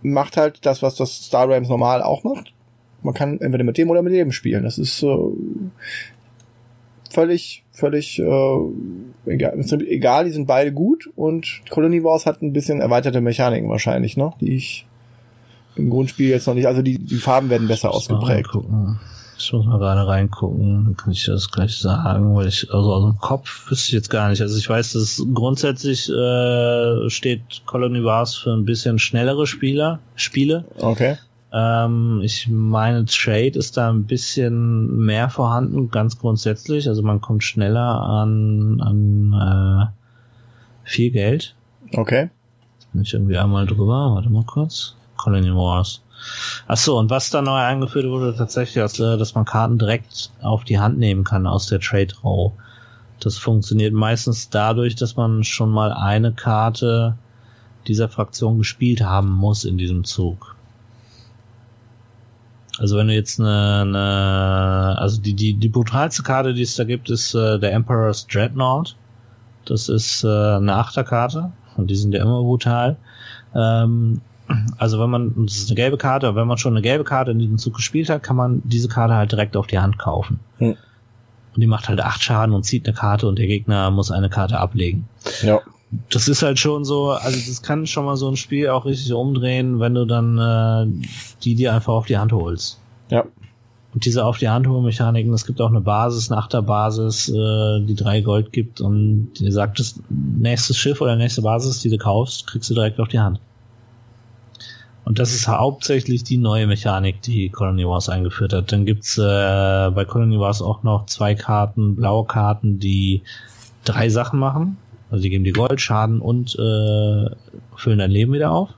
[0.00, 2.54] macht halt das, was das Star Rams normal auch macht.
[3.02, 4.62] Man kann entweder mit dem oder mit dem spielen.
[4.62, 5.16] Das ist äh,
[7.10, 8.58] völlig, völlig äh,
[9.26, 9.58] egal.
[9.88, 14.32] egal, die sind beide gut und Colony Wars hat ein bisschen erweiterte Mechaniken wahrscheinlich, ne?
[14.40, 14.86] Die ich
[15.74, 18.54] im Grundspiel jetzt noch nicht, also die, die Farben werden besser ausgeprägt.
[19.38, 23.04] Ich muss mal gerade reingucken, dann kann ich das gleich sagen, weil ich, also aus
[23.04, 24.40] dem Kopf wüsste ich jetzt gar nicht.
[24.40, 30.64] Also ich weiß, dass grundsätzlich äh, steht Colony Wars für ein bisschen schnellere Spieler, Spiele.
[30.78, 31.16] Okay.
[31.52, 36.88] Ähm, ich meine, Trade ist da ein bisschen mehr vorhanden, ganz grundsätzlich.
[36.88, 41.54] Also man kommt schneller an, an äh, viel Geld.
[41.94, 42.30] Okay.
[42.74, 44.14] Jetzt bin ich irgendwie einmal drüber.
[44.14, 44.96] Warte mal kurz.
[45.16, 46.02] Colony Wars.
[46.66, 50.64] Achso, und was da neu eingeführt wurde, tatsächlich, dass, äh, dass man Karten direkt auf
[50.64, 52.52] die Hand nehmen kann aus der Trade Row.
[53.20, 57.16] Das funktioniert meistens dadurch, dass man schon mal eine Karte
[57.86, 60.56] dieser Fraktion gespielt haben muss in diesem Zug.
[62.78, 66.84] Also wenn du jetzt eine, eine also die, die, die brutalste Karte, die es da
[66.84, 68.96] gibt, ist äh, der Emperor's Dreadnought.
[69.64, 72.96] Das ist äh, eine Achterkarte und die sind ja immer brutal.
[73.54, 74.20] Ähm,
[74.78, 77.38] also wenn man, das ist eine gelbe Karte, wenn man schon eine gelbe Karte in
[77.38, 80.40] diesem Zug gespielt hat, kann man diese Karte halt direkt auf die Hand kaufen.
[80.58, 80.76] Hm.
[81.54, 84.28] Und die macht halt acht Schaden und zieht eine Karte und der Gegner muss eine
[84.28, 85.08] Karte ablegen.
[85.42, 85.60] Ja
[86.10, 89.12] das ist halt schon so, also das kann schon mal so ein Spiel auch richtig
[89.12, 91.04] umdrehen, wenn du dann äh,
[91.42, 92.78] die dir einfach auf die Hand holst.
[93.08, 93.24] Ja.
[93.94, 97.80] Und diese auf die Hand holen Mechaniken, es gibt auch eine Basis, eine Achterbasis, äh,
[97.80, 101.98] die drei Gold gibt und dir sagt, das nächste Schiff oder nächste Basis, die du
[101.98, 103.40] kaufst, kriegst du direkt auf die Hand.
[105.06, 108.72] Und das ist hauptsächlich die neue Mechanik, die Colony Wars eingeführt hat.
[108.72, 113.22] Dann gibt's äh, bei Colony Wars auch noch zwei Karten, blaue Karten, die
[113.84, 114.78] drei Sachen machen.
[115.08, 117.30] Also die geben dir Goldschaden und äh,
[117.76, 118.70] füllen dein Leben wieder auf.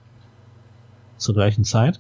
[1.17, 1.99] Zur gleichen Zeit.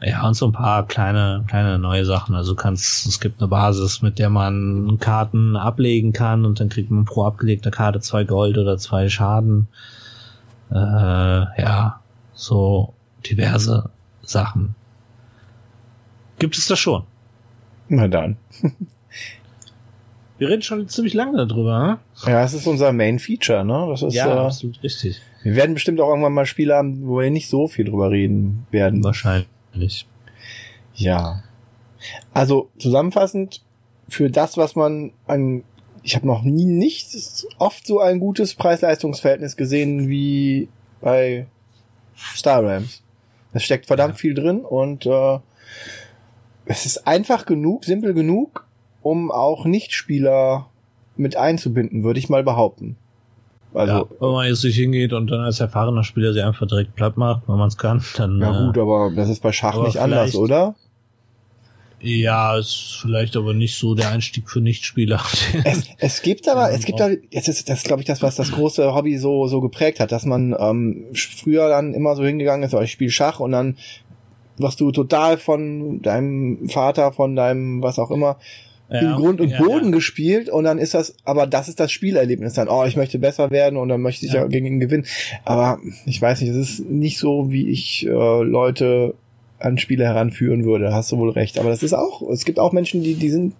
[0.00, 2.34] Ja, und so ein paar kleine, kleine neue Sachen.
[2.34, 6.90] Also kannst, es gibt eine Basis, mit der man Karten ablegen kann und dann kriegt
[6.90, 9.68] man pro abgelegter Karte zwei Gold oder zwei Schaden.
[10.70, 11.97] Äh, ja,
[12.38, 12.94] so
[13.28, 13.90] diverse
[14.22, 14.74] Sachen.
[16.38, 17.02] Gibt es das schon?
[17.88, 18.36] Na dann.
[20.38, 21.98] Wir reden schon ziemlich lange darüber, ne?
[22.24, 23.86] Ja, es ist unser Main Feature, ne?
[23.90, 25.20] Das ist, ja, äh, absolut richtig.
[25.42, 28.66] Wir werden bestimmt auch irgendwann mal Spiele haben, wo wir nicht so viel drüber reden
[28.70, 29.02] werden.
[29.02, 30.06] Wahrscheinlich.
[30.94, 31.42] Ja.
[32.32, 33.62] Also zusammenfassend,
[34.08, 35.64] für das, was man an
[36.04, 37.08] ich habe noch nie nicht
[37.58, 40.68] oft so ein gutes Preis-Leistungs-Verhältnis gesehen wie
[41.00, 41.48] bei
[42.34, 43.02] Star Rams.
[43.52, 44.18] Es steckt verdammt ja.
[44.18, 45.38] viel drin und äh,
[46.66, 48.66] es ist einfach genug, simpel genug
[49.02, 50.66] um auch Nichtspieler
[51.16, 52.96] mit einzubinden, würde ich mal behaupten.
[53.74, 56.94] Also, ja, wenn man jetzt nicht hingeht und dann als erfahrener Spieler sie einfach direkt
[56.94, 58.40] platt macht, wenn man es kann, dann.
[58.40, 60.74] Ja gut, äh, aber das ist bei Schach nicht anders, oder?
[62.00, 65.20] Ja, ist vielleicht aber nicht so der Einstieg für Nichtspieler.
[65.64, 68.52] es, es gibt aber, es gibt da, jetzt ist das, glaube ich, das, was das
[68.52, 72.74] große Hobby so so geprägt hat, dass man ähm, früher dann immer so hingegangen ist,
[72.74, 73.76] oh, ich spiele Schach und dann
[74.60, 78.38] was du total von deinem Vater, von deinem was auch immer
[78.90, 79.90] ja, in Grund und ja, Boden ja.
[79.92, 82.68] gespielt und dann ist das, aber das ist das Spielerlebnis dann.
[82.68, 85.04] Oh, ich möchte besser werden und dann möchte ich ja, gegen ihn gewinnen.
[85.44, 89.14] Aber ich weiß nicht, es ist nicht so, wie ich äh, Leute
[89.58, 90.92] an Spiele heranführen würde.
[90.92, 91.58] Hast du wohl recht.
[91.58, 93.54] Aber das ist auch, es gibt auch Menschen, die, die sind,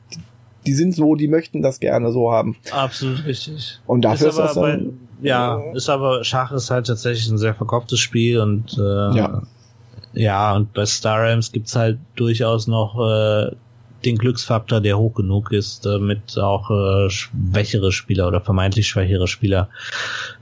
[0.67, 2.57] die sind so, die möchten das gerne so haben.
[2.71, 3.81] Absolut richtig.
[3.87, 7.39] Und dafür ist, ist das dann, bei, ja, ist aber Schach ist halt tatsächlich ein
[7.39, 9.43] sehr verkopftes Spiel und äh, ja.
[10.13, 13.53] ja, und bei Star Rams gibt's halt durchaus noch äh,
[14.05, 19.71] den Glücksfaktor, der hoch genug ist, damit auch äh, schwächere Spieler oder vermeintlich schwächere Spieler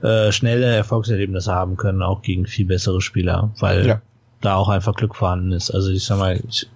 [0.03, 4.01] äh, schnelle Erfolgserlebnisse haben können, auch gegen viel bessere Spieler, weil ja.
[4.41, 5.71] Da auch einfach Glück vorhanden ist.
[5.71, 6.67] Also ich sag mal, ich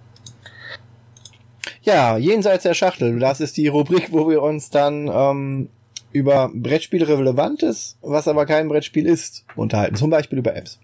[1.82, 5.68] ja, jenseits der Schachtel, das ist die Rubrik, wo wir uns dann ähm,
[6.12, 9.96] über Brettspiel Relevantes, was aber kein Brettspiel ist, unterhalten.
[9.96, 10.78] Zum Beispiel über Apps.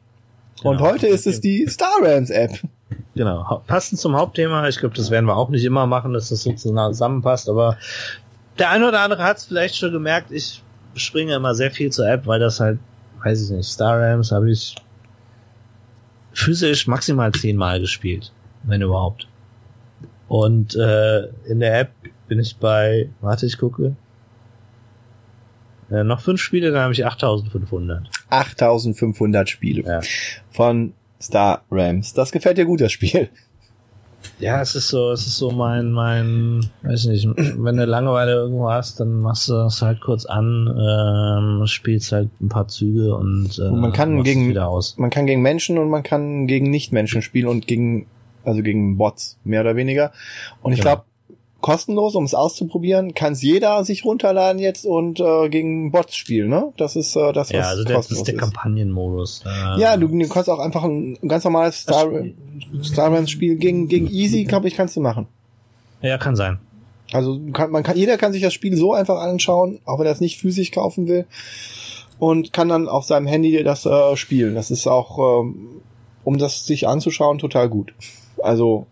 [0.64, 0.90] Und genau.
[0.90, 2.58] heute ist es die Star Rams App.
[3.14, 3.62] Genau.
[3.66, 6.52] Passend zum Hauptthema, ich glaube, das werden wir auch nicht immer machen, dass das so
[6.52, 7.76] zusammenpasst, aber
[8.58, 10.62] der eine oder andere hat es vielleicht schon gemerkt, ich
[10.94, 12.80] springe immer sehr viel zur App, weil das halt,
[13.22, 14.74] weiß ich nicht, Star Rams habe ich
[16.38, 18.32] physisch maximal zehnmal gespielt,
[18.62, 19.28] wenn überhaupt.
[20.28, 21.90] Und äh, in der App
[22.28, 23.96] bin ich bei, warte, ich gucke,
[25.90, 28.08] äh, noch fünf Spiele, dann habe ich 8500.
[28.30, 30.00] 8500 Spiele Ja.
[30.50, 32.12] von Star Rams.
[32.14, 33.28] Das gefällt dir gut, das Spiel.
[34.38, 38.70] Ja, es ist so, es ist so mein, mein, weiß nicht, wenn du Langeweile irgendwo
[38.70, 40.68] hast, dann machst du das halt kurz an,
[41.60, 44.96] ähm, spielst halt ein paar Züge und, äh, Und man kann gegen- wieder aus.
[44.98, 48.06] Man kann gegen Menschen und man kann gegen Nichtmenschen spielen und gegen,
[48.44, 50.12] also gegen Bots, mehr oder weniger.
[50.62, 50.92] Und ich Genau.
[50.96, 51.07] glaube,
[51.60, 56.48] kostenlos, um es auszuprobieren, kann es jeder sich runterladen jetzt und äh, gegen Bots spielen,
[56.48, 56.72] ne?
[56.76, 59.42] Das ist äh, das, was Ja, also das ist der Kampagnenmodus.
[59.44, 62.08] Äh, Ja, du, du kannst auch einfach ein ganz normales Star,
[62.82, 65.26] Star Rams Spiel gegen, gegen Easy, glaube ich, kannst du machen.
[66.00, 66.58] Ja, kann sein.
[67.12, 70.12] Also kann, man kann, jeder kann sich das Spiel so einfach anschauen, auch wenn er
[70.12, 71.26] es nicht physisch kaufen will.
[72.20, 74.54] Und kann dann auf seinem Handy das äh, spielen.
[74.54, 75.80] Das ist auch, ähm,
[76.24, 77.94] um das sich anzuschauen, total gut.
[78.42, 78.86] Also,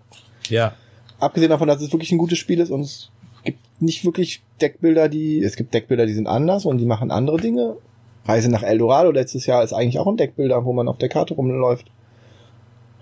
[0.49, 0.75] Ja,
[1.19, 3.11] abgesehen davon, dass es wirklich ein gutes Spiel ist und es
[3.45, 7.39] gibt nicht wirklich Deckbilder, die, es gibt Deckbilder, die sind anders und die machen andere
[7.39, 7.77] Dinge.
[8.25, 11.35] Reise nach Eldorado letztes Jahr ist eigentlich auch ein Deckbilder, wo man auf der Karte
[11.35, 11.91] rumläuft.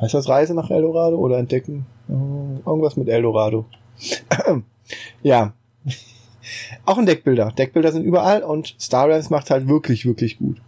[0.00, 1.86] Heißt das Reise nach Eldorado oder entdecken?
[2.08, 3.64] Irgendwas mit Eldorado.
[5.22, 5.54] ja.
[6.84, 7.52] Auch ein Deckbilder.
[7.56, 10.60] Deckbilder sind überall und Star Rams macht halt wirklich, wirklich gut.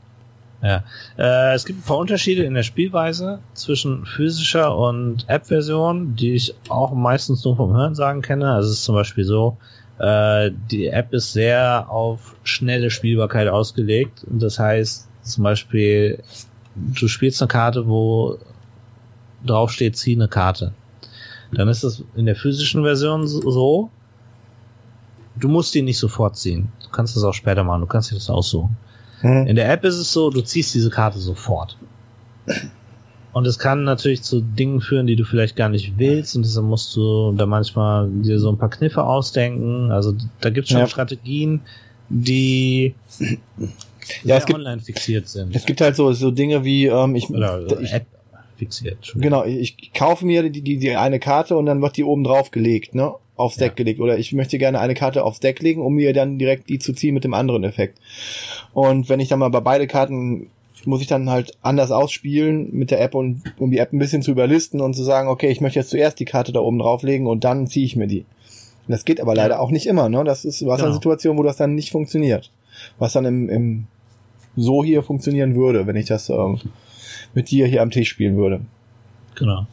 [0.62, 0.82] Ja.
[1.18, 6.54] Äh, es gibt ein paar Unterschiede in der Spielweise zwischen physischer und App-Version, die ich
[6.68, 8.52] auch meistens nur vom Hörensagen kenne.
[8.52, 9.56] Also es ist zum Beispiel so,
[9.98, 14.24] äh, die App ist sehr auf schnelle Spielbarkeit ausgelegt.
[14.30, 16.22] Und das heißt zum Beispiel,
[16.74, 18.38] du spielst eine Karte, wo
[19.44, 20.72] drauf steht, zieh eine Karte.
[21.52, 23.90] Dann ist es in der physischen Version so-
[25.36, 26.72] du musst die nicht sofort ziehen.
[26.82, 28.76] Du kannst das auch später machen, du kannst dir das aussuchen.
[29.26, 29.46] Hm.
[29.46, 31.76] In der App ist es so, du ziehst diese Karte sofort.
[33.32, 36.36] Und es kann natürlich zu Dingen führen, die du vielleicht gar nicht willst.
[36.36, 39.90] Und deshalb musst du da manchmal dir so ein paar Kniffe ausdenken.
[39.90, 40.86] Also da gibt es schon Ja.
[40.86, 41.60] Strategien,
[42.08, 42.94] die
[44.24, 45.54] Ja, es gibt- online fixiert sind.
[45.54, 48.06] Es gibt halt so, so Dinge wie, ähm, ich, Oder ich App
[48.56, 49.12] fixiert.
[49.16, 52.24] Genau, ich ich kaufe mir die, die, die eine Karte und dann wird die oben
[52.24, 53.12] drauf gelegt, ne?
[53.36, 53.74] Aufs Deck Ja.
[53.74, 54.00] gelegt.
[54.00, 56.92] Oder ich möchte gerne eine Karte aufs Deck legen, um mir dann direkt die zu
[56.92, 57.98] ziehen mit dem anderen Effekt.
[58.72, 60.48] Und wenn ich dann mal bei beide Karten
[60.84, 64.22] muss ich dann halt anders ausspielen mit der App und um die App ein bisschen
[64.22, 67.26] zu überlisten und zu sagen, okay, ich möchte jetzt zuerst die Karte da oben drauflegen
[67.26, 68.20] und dann ziehe ich mir die.
[68.20, 70.22] Und das geht aber leider auch nicht immer, ne?
[70.22, 70.86] Das ist was Genau.
[70.86, 72.52] eine Situation, wo das dann nicht funktioniert.
[73.00, 73.86] Was dann im, im
[74.54, 76.60] so hier funktionieren würde, wenn ich das ähm,
[77.34, 78.60] mit dir hier am Tisch spielen würde.
[79.34, 79.66] Genau.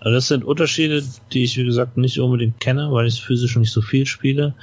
[0.00, 3.72] Also das sind Unterschiede, die ich, wie gesagt, nicht unbedingt kenne, weil ich physisch nicht
[3.72, 4.54] so viel spiele.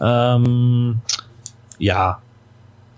[0.00, 0.98] Ähm,
[1.78, 2.20] ja.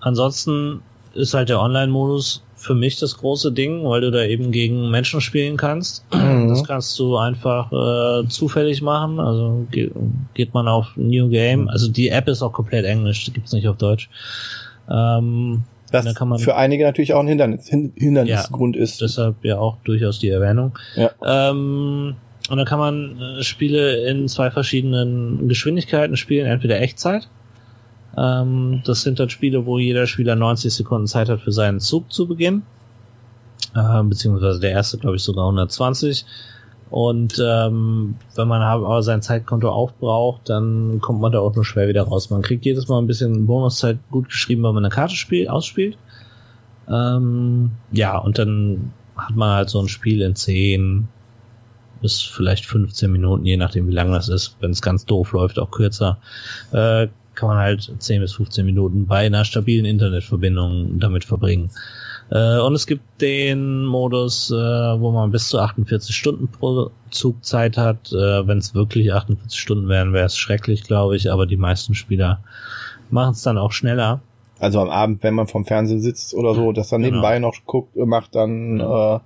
[0.00, 0.82] Ansonsten
[1.14, 5.20] ist halt der Online-Modus für mich das große Ding, weil du da eben gegen Menschen
[5.20, 6.04] spielen kannst.
[6.12, 6.48] Mhm.
[6.48, 9.20] Das kannst du einfach äh, zufällig machen.
[9.20, 9.90] Also ge
[10.34, 11.68] geht man auf New Game.
[11.68, 14.10] Also die App ist auch komplett englisch, die gibt's nicht auf Deutsch.
[14.90, 19.00] Ähm, Das Da kann man- für einige natürlich auch ein Hindernis, Hin Hindernisgrund ist.
[19.00, 20.76] deshalb ja auch durchaus die Erwähnung.
[20.96, 21.10] Ja.
[21.24, 22.16] Ähm,
[22.50, 27.28] und dann kann man äh, Spiele in zwei verschiedenen Geschwindigkeiten spielen, entweder Echtzeit.
[28.18, 32.12] Ähm, das sind dann Spiele, wo jeder Spieler 90 Sekunden Zeit hat für seinen Zug
[32.12, 32.62] zu beginnen.
[33.74, 36.24] Äh, beziehungsweise der erste, glaube ich, sogar 120.
[36.90, 41.88] Und ähm, wenn man aber sein Zeitkonto aufbraucht, dann kommt man da auch nur schwer
[41.88, 42.30] wieder raus.
[42.30, 45.98] Man kriegt jedes Mal ein bisschen Bonuszeit gut geschrieben, wenn man eine Karte spielt, ausspielt.
[46.88, 51.08] Ähm, ja, und dann hat man halt so ein Spiel in 10
[52.00, 54.56] bis vielleicht 15 Minuten, je nachdem wie lang das ist.
[54.60, 56.18] Wenn es ganz doof läuft, auch kürzer.
[56.72, 61.70] Äh, kann man halt 10 bis 15 Minuten bei einer stabilen Internetverbindung damit verbringen.
[62.30, 67.44] Äh, und es gibt den Modus, äh, wo man bis zu 48 Stunden pro Zug
[67.44, 68.12] Zeit hat.
[68.12, 71.30] Äh, Wenn es wirklich 48 Stunden wären, wäre es schrecklich, glaube ich.
[71.30, 72.40] Aber die meisten Spieler
[73.10, 74.20] machen es dann auch schneller.
[74.58, 77.16] Also am Abend, wenn man vom Fernsehen sitzt oder so, das dann Genau.
[77.16, 79.18] nebenbei noch guckt, macht, dann äh,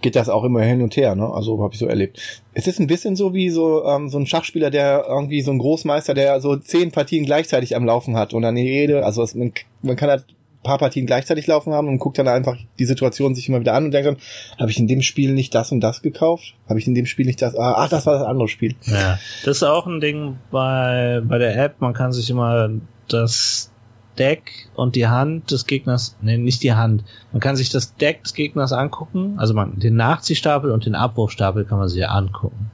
[0.00, 1.28] geht das auch immer hin und her, ne?
[1.32, 2.18] Also habe ich so erlebt.
[2.54, 5.58] Es ist ein bisschen so wie so ähm, so ein Schachspieler, der irgendwie so ein
[5.58, 9.52] Großmeister, der so zehn Partien gleichzeitig am Laufen hat und dann jede, also es, man,
[9.82, 10.24] man kann halt
[10.62, 13.86] paar Partien gleichzeitig laufen haben und guckt dann einfach die Situation sich immer wieder an
[13.86, 14.16] und denkt dann,
[14.58, 16.54] habe ich in dem Spiel nicht das und das gekauft?
[16.68, 17.56] Habe ich in dem Spiel nicht das?
[17.56, 18.74] Ah, ach, das war das andere Spiel.
[18.82, 21.80] Ja, das ist auch ein Ding bei, bei der App.
[21.80, 22.70] Man kann sich immer
[23.08, 23.72] das
[24.18, 27.04] Deck und die Hand des Gegners, nee, nicht die Hand.
[27.32, 29.34] Man kann sich das Deck des Gegners angucken.
[29.38, 32.70] Also man, den Nachziehstapel und den Abwurfstapel kann man sich angucken.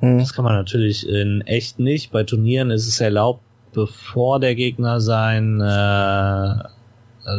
[0.00, 0.18] Hm.
[0.18, 2.12] Das kann man natürlich in echt nicht.
[2.12, 6.68] Bei Turnieren ist es erlaubt, bevor der Gegner sein, äh,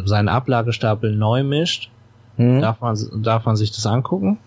[0.05, 1.89] seinen Ablagestapel neu mischt,
[2.37, 2.61] hm.
[2.61, 4.37] darf, man, darf man sich das angucken.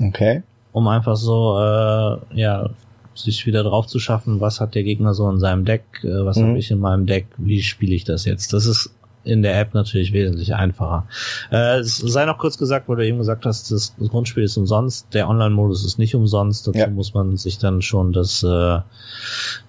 [0.00, 0.42] Okay.
[0.72, 2.70] Um einfach so, äh, ja,
[3.14, 6.36] sich wieder drauf zu schaffen, was hat der Gegner so in seinem Deck, äh, was
[6.36, 6.48] mhm.
[6.48, 8.52] habe ich in meinem Deck, wie spiele ich das jetzt.
[8.52, 8.94] Das ist
[9.24, 11.06] in der App natürlich wesentlich einfacher.
[11.50, 15.06] Äh, es sei noch kurz gesagt, weil du eben gesagt hast, das Grundspiel ist umsonst,
[15.12, 16.88] der Online-Modus ist nicht umsonst, dazu ja.
[16.88, 18.78] muss man sich dann schon das äh,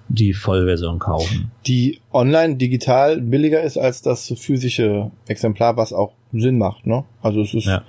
[0.10, 1.52] die Vollversion kaufen.
[1.68, 7.04] Die online digital billiger ist als das physische Exemplar, was auch Sinn macht, ne?
[7.22, 7.84] Also es ist ja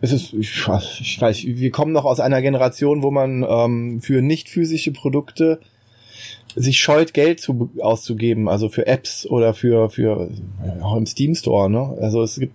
[0.00, 4.00] es ist, ich weiß, ich weiß, wir kommen noch aus einer Generation, wo man ähm,
[4.00, 5.60] für nicht physische Produkte
[6.54, 10.30] sich scheut, Geld zu, auszugeben, also für Apps oder für, für
[10.82, 11.96] auch im Steam Store, ne?
[12.00, 12.54] Also es gibt,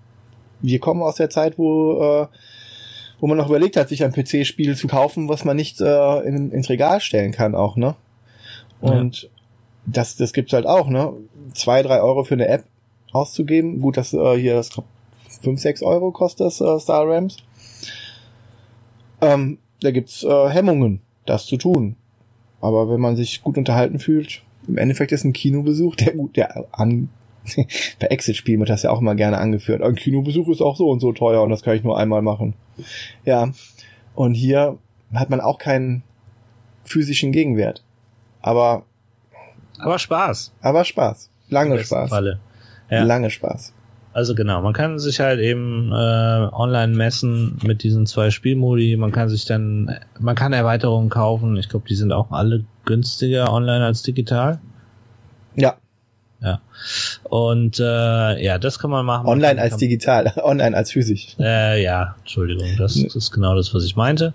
[0.62, 2.28] wir kommen aus der Zeit, wo, äh,
[3.20, 6.52] wo man noch überlegt hat, sich ein PC-Spiel zu kaufen, was man nicht äh, in,
[6.52, 7.96] ins Regal stellen kann, auch, ne?
[8.82, 9.30] Und ja.
[9.86, 11.14] das, das gibt's halt auch, ne?
[11.54, 12.66] Zwei, drei Euro für eine App
[13.14, 13.80] auszugeben.
[13.80, 14.70] Gut, dass äh, hier das
[15.42, 17.38] 5, 6 Euro kostet das äh, Star Rams.
[19.22, 21.96] Ähm, da gibt's äh, Hemmungen, das zu tun.
[22.64, 26.66] Aber wenn man sich gut unterhalten fühlt, im Endeffekt ist ein Kinobesuch, der gut, der
[26.72, 27.10] an,
[28.00, 29.82] bei Exit-Spielen wird das ja auch immer gerne angeführt.
[29.82, 32.54] Ein Kinobesuch ist auch so und so teuer und das kann ich nur einmal machen.
[33.26, 33.52] Ja.
[34.16, 34.78] Und hier
[35.14, 36.04] hat man auch keinen
[36.86, 37.84] physischen Gegenwert.
[38.42, 38.86] Aber.
[39.80, 40.54] Aber Spaß.
[40.62, 41.30] Aber Spaß.
[41.50, 42.12] Lange Spaß.
[42.12, 42.40] Falle.
[42.90, 43.04] Ja.
[43.04, 43.74] Lange Spaß.
[44.14, 48.96] Also genau, man kann sich halt eben äh, online messen mit diesen zwei Spielmodi.
[48.96, 51.58] Man kann sich dann, man kann Erweiterungen kaufen.
[51.58, 54.60] Ich glaube, die sind auch alle günstiger online als digital.
[55.56, 55.78] Ja.
[56.42, 56.60] Ja.
[57.24, 59.26] Und äh, ja, das kann man machen.
[59.28, 61.36] Online als digital, online als physisch.
[61.40, 64.34] Äh, ja, Entschuldigung, das, das ist genau das, was ich meinte.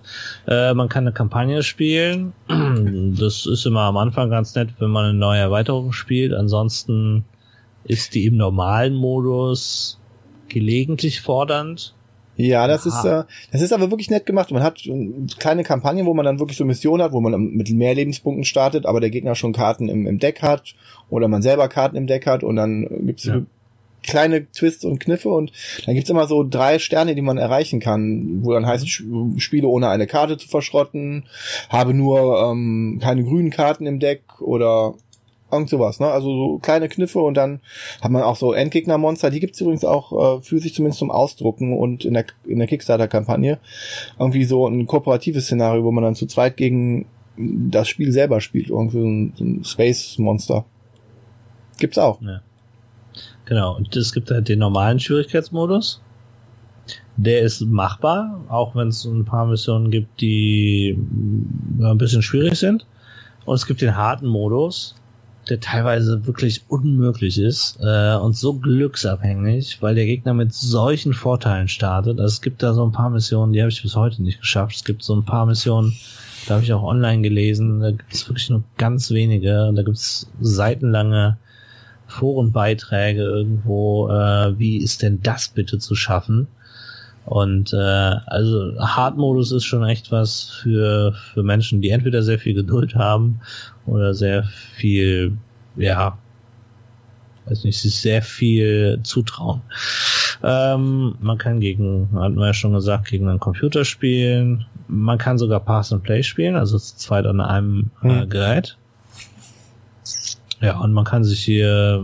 [0.49, 2.33] Äh, man kann eine Kampagne spielen.
[3.19, 6.33] Das ist immer am Anfang ganz nett, wenn man eine neue Erweiterung spielt.
[6.33, 7.25] Ansonsten
[7.85, 9.99] ist die im normalen Modus
[10.49, 11.95] gelegentlich fordernd.
[12.37, 12.99] Ja, das Aha.
[12.99, 14.53] ist äh, das ist aber wirklich nett gemacht.
[14.53, 14.81] Man hat
[15.41, 18.87] kleine Kampagnen, wo man dann wirklich so Missionen hat, wo man mit mehr Lebenspunkten startet,
[18.87, 20.77] aber der Gegner schon Karten im, im Deck hat
[21.11, 23.43] oder man selber Karten im Deck hat und dann gibt es ja.
[24.05, 25.51] kleine Twists und Kniffe und
[25.85, 29.89] dann gibt's immer so drei Sterne, die man erreichen kann, wo dann heißt, spiele ohne
[29.89, 31.25] eine Karte zu verschrotten,
[31.71, 34.95] habe nur ähm, keine grünen Karten im Deck oder
[35.51, 36.09] Irgend sowas, ne?
[36.09, 37.61] Also so kleine Kniffe und dann
[38.03, 41.77] hat man auch so Endgegnermonster, die gibt's übrigens auch äh, für sich zumindest zum Ausdrucken
[41.77, 43.59] und in der, in der Kickstarter-Kampagne.
[44.19, 47.07] Irgendwie so ein kooperatives Szenario, wo man dann zu zweit gegen
[47.39, 50.65] das Spiel selber spielt, irgendwie so ein, so ein Space-Monster.
[51.79, 52.21] Gibt's auch.
[52.21, 52.41] Ja.
[53.47, 56.03] Genau, und es gibt halt den normalen Schwierigkeitsmodus.
[57.17, 60.97] Der ist machbar, auch wenn es ein paar Missionen gibt, die
[61.81, 62.87] ein bisschen schwierig sind.
[63.45, 64.95] Und es gibt den harten Modus,
[65.51, 71.69] der teilweise wirklich unmöglich ist äh, und so glücksabhängig, weil der Gegner mit solchen Vorteilen
[71.69, 72.21] startet.
[72.21, 74.77] Also es gibt da so ein paar Missionen, die habe ich bis heute nicht geschafft.
[74.77, 75.95] Es gibt so ein paar Missionen,
[76.47, 79.73] da habe ich auch online gelesen, da gibt es wirklich nur ganz wenige.
[79.75, 81.37] Da gibt es seitenlange
[82.07, 86.49] Forenbeiträge irgendwo, äh, wie ist denn das bitte zu schaffen?
[87.29, 92.55] Und äh, also Hard-Modus ist schon echt was für, für Menschen, die entweder sehr viel
[92.55, 93.41] Geduld haben
[93.85, 95.37] oder sehr viel,
[95.77, 96.17] ja,
[97.45, 99.61] weiß nicht, sehr viel zutrauen.
[100.43, 104.65] Ähm, man kann gegen, hatten wir ja schon gesagt, gegen einen Computer spielen.
[104.87, 108.31] Man kann sogar Pass and Play spielen, also zu zweit an einem äh, hm.
[108.31, 108.79] Gerät.
[110.63, 112.03] Ja, und man kann sich hier,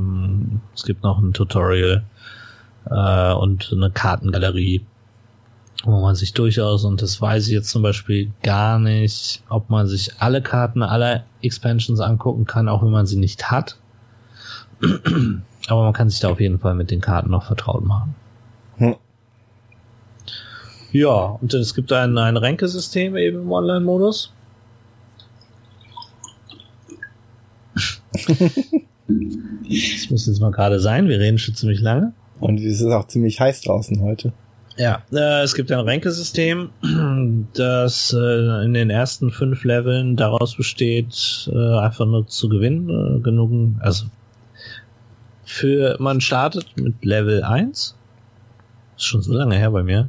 [0.74, 2.04] es gibt noch ein Tutorial
[2.90, 4.84] äh, und eine Kartengalerie
[5.86, 9.86] wo man sich durchaus, und das weiß ich jetzt zum Beispiel gar nicht, ob man
[9.86, 13.76] sich alle Karten aller Expansions angucken kann, auch wenn man sie nicht hat.
[15.68, 18.14] Aber man kann sich da auf jeden Fall mit den Karten noch vertraut machen.
[18.76, 18.96] Hm.
[20.92, 24.32] Ja, und es gibt ein, ein Ränkesystem eben im Online-Modus.
[28.14, 32.12] das muss jetzt mal gerade sein, wir reden schon ziemlich lange.
[32.40, 34.32] Und es ist auch ziemlich heiß draußen heute.
[34.76, 36.70] Ja, äh, es gibt ein Ränkesystem,
[37.54, 42.88] das äh, in den ersten fünf Leveln daraus besteht, äh, einfach nur zu gewinnen.
[42.90, 44.06] Äh, genug, also
[45.44, 47.94] für man startet mit Level 1.
[48.96, 50.08] Ist schon so lange her bei mir.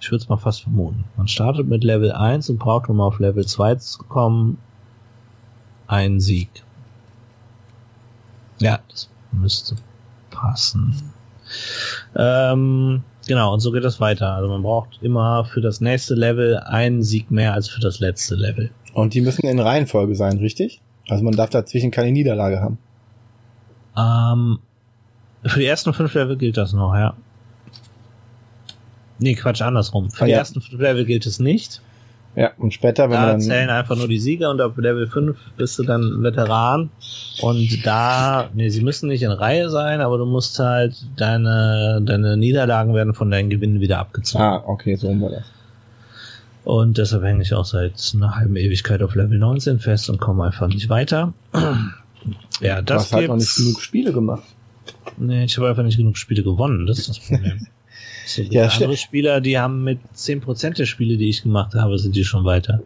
[0.00, 1.04] Ich würde es mal fast vermuten.
[1.16, 4.58] Man startet mit Level 1 und braucht, um auf Level 2 zu kommen,
[5.86, 6.50] einen Sieg.
[8.58, 9.76] Ja, das müsste
[10.30, 11.02] passen.
[12.14, 14.34] Ähm, Genau, und so geht das weiter.
[14.34, 18.34] Also man braucht immer für das nächste Level einen Sieg mehr als für das letzte
[18.34, 18.70] Level.
[18.94, 20.80] Und die müssen in Reihenfolge sein, richtig?
[21.08, 22.78] Also man darf dazwischen keine Niederlage haben.
[23.96, 24.58] Ähm,
[25.44, 27.14] für die ersten fünf Level gilt das noch, ja.
[29.18, 30.10] Nee, Quatsch, andersrum.
[30.10, 30.38] Für Ah, die ja.
[30.38, 31.80] ersten fünf Level gilt es nicht.
[32.34, 35.06] Ja, und später, wenn Da man zählen dann, einfach nur die Sieger und ab Level
[35.06, 36.88] 5 bist du dann Veteran.
[37.42, 42.38] Und da, nee, sie müssen nicht in Reihe sein, aber du musst halt deine, deine
[42.38, 44.42] Niederlagen werden von deinen Gewinnen wieder abgezogen.
[44.42, 45.44] ah, okay, so war das.
[46.64, 50.44] Und deshalb hänge ich auch seit einer halben Ewigkeit auf Level 19 fest und komme
[50.44, 51.34] einfach nicht weiter.
[52.60, 54.44] ja, Du das hast halt noch nicht genug Spiele gemacht.
[55.18, 57.66] Nee, ich habe einfach nicht genug Spiele gewonnen, das ist das Problem.
[58.26, 62.14] So, Ja, andere Spieler, die haben mit 10% der Spiele, die ich gemacht habe, sind
[62.16, 62.82] die schon weiter.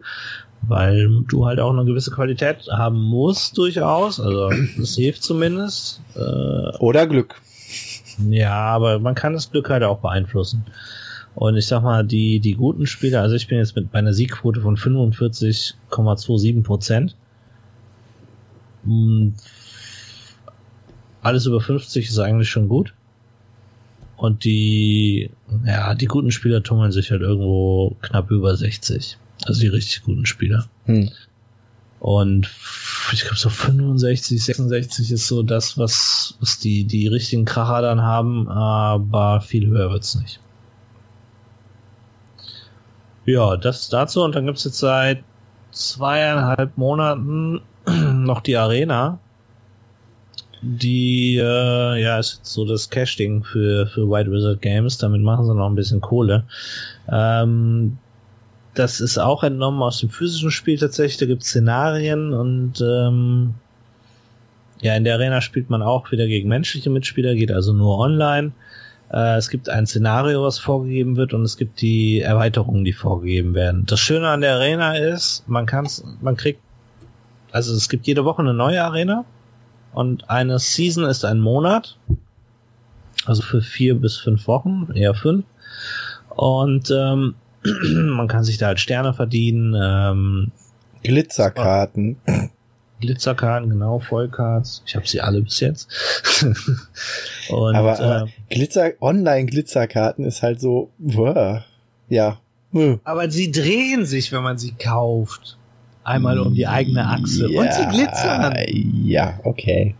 [0.63, 4.19] Weil du halt auch eine gewisse Qualität haben musst, durchaus.
[4.19, 6.01] Also, das hilft zumindest.
[6.15, 6.19] Äh,
[6.79, 7.39] Oder Glück.
[8.29, 10.65] ja, aber man kann das Glück halt auch beeinflussen.
[11.35, 14.13] Und ich sag mal, die, die guten Spieler, also ich bin jetzt mit bei einer
[14.13, 17.15] Siegquote von 45,27 Prozent.
[18.83, 19.29] Mm,
[21.21, 22.93] Alles über 50 ist eigentlich schon gut.
[24.17, 25.29] Und die,
[25.65, 29.17] ja, die guten Spieler tummeln sich halt irgendwo knapp über 60.
[29.45, 30.67] Also die richtig guten Spieler.
[30.85, 31.11] Hm.
[31.99, 32.49] Und
[33.13, 38.01] ich glaube so 65, 66 ist so das, was, was die, die richtigen Kracher dann
[38.01, 40.39] haben, aber viel höher wird's nicht.
[43.25, 44.23] Ja, das dazu.
[44.23, 45.23] Und dann gibt's jetzt seit
[45.71, 49.19] zweieinhalb Monaten noch die Arena.
[50.69, 54.97] Die, äh, ja, ist so das Cash-Ding für, für White Wizard Games.
[54.97, 56.43] Damit machen sie noch ein bisschen Kohle.
[57.09, 57.97] Ähm,
[58.73, 61.17] das ist auch entnommen aus dem physischen Spiel tatsächlich.
[61.17, 63.55] Da gibt es Szenarien und ähm,
[64.81, 68.51] ja, in der Arena spielt man auch wieder gegen menschliche Mitspieler, geht also nur online.
[69.09, 73.53] Äh, es gibt ein Szenario, was vorgegeben wird und es gibt die Erweiterungen, die vorgegeben
[73.53, 73.85] werden.
[73.85, 76.59] Das Schöne an der Arena ist, man kann's, man kriegt,
[77.51, 79.23] also es gibt jede Woche eine neue Arena
[79.97, 81.97] und eine Season ist ein Monat,
[83.25, 85.43] also für vier bis fünf Wochen, eher fünf.
[86.35, 87.33] Und ähm,
[87.63, 90.51] man kann sich da halt Sterne verdienen, ähm,
[91.01, 92.17] Glitzerkarten.
[93.01, 94.83] Glitzerkarten, genau, Vollcards.
[94.85, 95.89] Ich habe sie alle bis jetzt.
[97.49, 101.63] Und aber aber äh, Glitzer, Online-Glitzerkarten ist halt so, wow.
[102.07, 102.39] ja.
[103.03, 105.57] Aber sie drehen sich, wenn man sie kauft.
[106.07, 107.49] Einmal um die eigene Achse.
[107.49, 108.55] Und sie glitzern.
[109.03, 109.93] Ja, okay.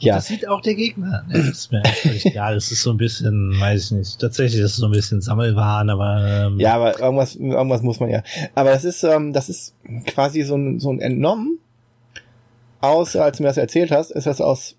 [0.00, 1.24] Ja, Das sieht auch der Gegner.
[1.28, 2.56] Ne, das ist mir völlig egal.
[2.56, 4.18] Das ist so ein bisschen, weiß ich nicht.
[4.20, 8.10] Tatsächlich ist es so ein bisschen Sammelwahn, aber ähm, ja, aber irgendwas, irgendwas muss man
[8.10, 8.22] ja.
[8.56, 9.74] Aber das ist, ähm, das ist
[10.06, 11.58] quasi so ein, so ein entnommen
[12.80, 14.76] aus, als du mir das erzählt hast, ist das aus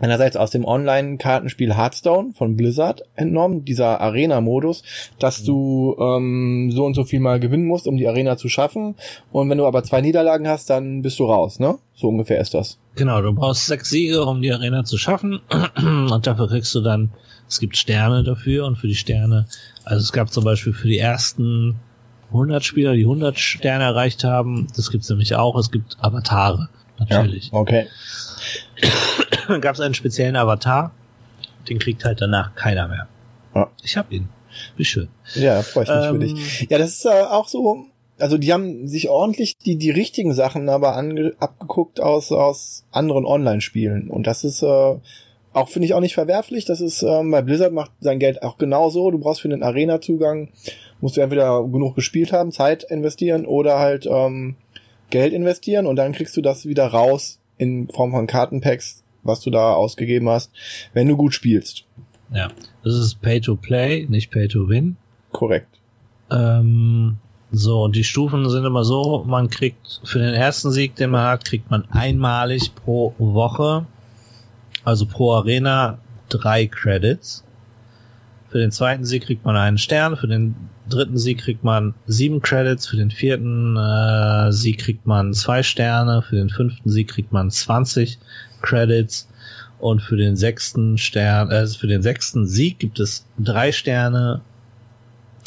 [0.00, 4.82] einerseits aus dem Online-Kartenspiel Hearthstone von Blizzard entnommen, dieser Arena-Modus,
[5.18, 8.96] dass du ähm, so und so viel mal gewinnen musst, um die Arena zu schaffen.
[9.30, 11.78] Und wenn du aber zwei Niederlagen hast, dann bist du raus, ne?
[11.94, 12.78] So ungefähr ist das.
[12.96, 15.40] Genau, du brauchst sechs Siege, um die Arena zu schaffen.
[15.76, 17.10] Und dafür kriegst du dann,
[17.48, 19.48] es gibt Sterne dafür und für die Sterne,
[19.84, 21.80] also es gab zum Beispiel für die ersten
[22.28, 27.48] 100 Spieler, die 100 Sterne erreicht haben, das gibt's nämlich auch, es gibt Avatare, natürlich.
[27.52, 27.88] Okay.
[29.48, 30.92] Dann gab's einen speziellen Avatar,
[31.68, 33.08] den kriegt halt danach keiner mehr.
[33.54, 33.70] Ja.
[33.82, 34.28] Ich hab ihn.
[34.76, 35.08] Wie schön.
[35.34, 36.66] Ja, freue ich mich für Ähm, dich.
[36.70, 37.86] Ja, das ist äh, auch so,
[38.18, 43.24] also die haben sich ordentlich die, die richtigen Sachen aber ange, abgeguckt aus, aus anderen
[43.24, 44.10] Online-Spielen.
[44.10, 44.96] Und das ist äh,
[45.52, 46.64] auch, finde ich, auch nicht verwerflich.
[46.64, 49.10] Das ist, ähm, bei Blizzard macht sein Geld auch genauso.
[49.10, 50.48] Du brauchst für den Arena-Zugang,
[51.00, 54.56] musst du entweder genug gespielt haben, Zeit investieren oder halt ähm,
[55.10, 59.50] Geld investieren und dann kriegst du das wieder raus in Form von Kartenpacks, was du
[59.50, 60.50] da ausgegeben hast,
[60.94, 61.84] wenn du gut spielst.
[62.32, 62.48] Ja.
[62.82, 64.96] Das ist Pay to Play, nicht Pay to Win.
[65.30, 65.68] Korrekt.
[66.30, 67.18] Ähm,
[67.52, 71.26] so, und die Stufen sind immer so, man kriegt für den ersten Sieg, den man
[71.26, 73.84] hat, kriegt man einmalig pro Woche,
[74.84, 75.98] also pro Arena,
[76.30, 77.44] drei Credits.
[78.48, 80.54] Für den zweiten Sieg kriegt man einen Stern, für den
[80.90, 86.22] dritten Sieg kriegt man sieben Credits, für den vierten äh, Sieg kriegt man zwei Sterne,
[86.22, 88.18] für den fünften Sieg kriegt man 20
[88.62, 89.28] Credits
[89.78, 94.42] und für den sechsten Stern, äh, für den sechsten Sieg gibt es drei Sterne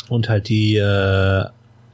[0.10, 1.46] und halt die äh,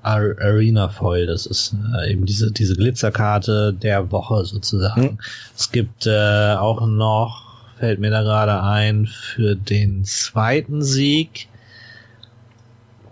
[0.02, 5.02] Ar Arena Foil, das ist äh, eben diese diese Glitzerkarte der Woche sozusagen.
[5.02, 5.18] Hm.
[5.56, 7.50] Es gibt äh, auch noch
[7.80, 11.48] fällt mir da gerade ein für den zweiten Sieg.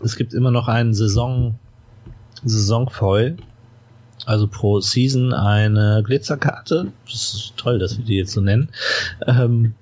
[0.04, 1.56] Es gibt immer noch einen Saison
[2.44, 3.38] Saison Foil.
[4.26, 6.92] Also pro Season eine Glitzerkarte.
[7.06, 8.70] Das ist toll, dass wir die jetzt so nennen.
[9.26, 9.74] Ähm,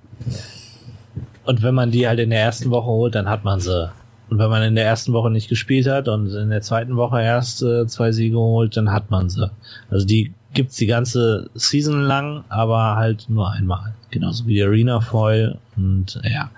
[1.45, 3.91] und wenn man die halt in der ersten Woche holt, dann hat man sie
[4.29, 7.21] Und wenn man in der ersten Woche nicht gespielt hat und in der zweiten Woche
[7.21, 9.49] erst äh, zwei Siege holt, dann hat man sie.
[9.89, 13.93] Also die gibt's die ganze Season lang, aber halt nur einmal.
[14.15, 16.49] Genauso wie Arena Foil und ja.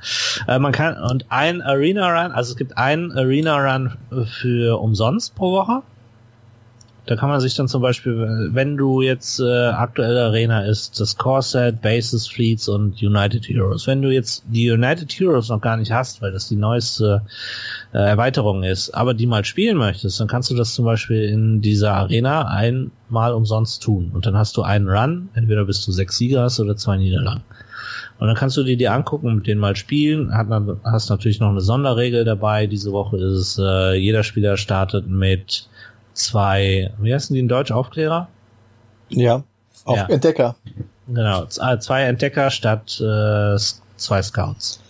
[0.47, 3.93] Äh, man kann und ein Arena Run, also es gibt einen Arena Run
[4.27, 5.81] für umsonst pro Woche.
[7.07, 11.17] Da kann man sich dann zum Beispiel, wenn du jetzt äh, aktuelle Arena ist, das
[11.17, 13.87] Core Set, Bases, Fleets und United Heroes.
[13.87, 17.21] Wenn du jetzt die United Heroes noch gar nicht hast, weil das die neueste
[17.93, 21.61] äh, Erweiterung ist, aber die mal spielen möchtest, dann kannst du das zum Beispiel in
[21.61, 24.11] dieser Arena einmal umsonst tun.
[24.13, 27.43] Und dann hast du einen Run, entweder bist du sechs Sieger hast oder zwei Niederlagen.
[28.19, 30.35] Und dann kannst du dir die angucken, mit denen mal spielen.
[30.35, 30.47] Hat,
[30.83, 32.67] hast natürlich noch eine Sonderregel dabei.
[32.67, 35.69] Diese Woche ist es, äh, jeder Spieler startet mit
[36.17, 38.27] zwei, wie heißen die in Deutsch, Aufklärer?
[39.09, 39.43] Ja,
[39.85, 40.05] auf ja.
[40.07, 40.55] Entdecker.
[41.07, 43.55] Genau, äh, zwei Entdecker statt äh,
[43.95, 44.81] zwei Scouts.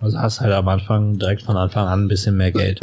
[0.00, 2.80] Also hast halt am Anfang direkt von Anfang an ein bisschen mehr Geld.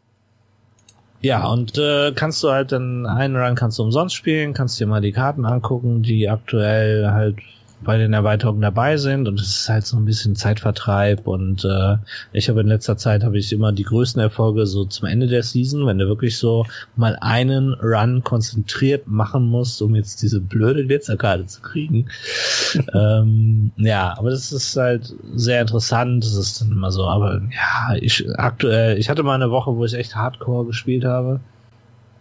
[1.20, 4.86] ja, und äh, kannst du halt dann einen Run kannst du umsonst spielen, kannst dir
[4.86, 7.38] mal die Karten angucken, die aktuell halt
[7.82, 11.96] bei den Erweiterungen dabei sind und es ist halt so ein bisschen Zeitvertreib und äh,
[12.32, 15.42] ich habe in letzter Zeit habe ich immer die größten Erfolge so zum Ende der
[15.42, 16.66] Season, wenn du wirklich so
[16.96, 22.08] mal einen Run konzentriert machen musst, um jetzt diese blöde Glitzerkarte zu kriegen.
[22.94, 27.94] ähm, ja, aber das ist halt sehr interessant, das ist dann immer so, aber ja,
[28.00, 31.40] ich aktuell, ich hatte mal eine Woche, wo ich echt Hardcore gespielt habe.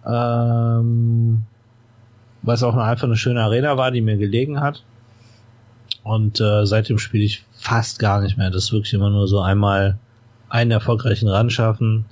[0.05, 1.43] Ähm,
[2.43, 4.83] weil es auch einfach eine schöne Arena war, die mir gelegen hat.
[6.05, 8.51] Und äh, seitdem spiele ich fast gar nicht mehr.
[8.51, 9.97] Das ist wirklich immer nur so einmal
[10.49, 12.05] einen erfolgreichen Run schaffen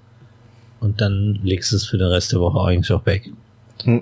[0.80, 3.32] und dann legst du es für den Rest der Woche eigentlich auch weg.
[3.84, 4.02] Hm.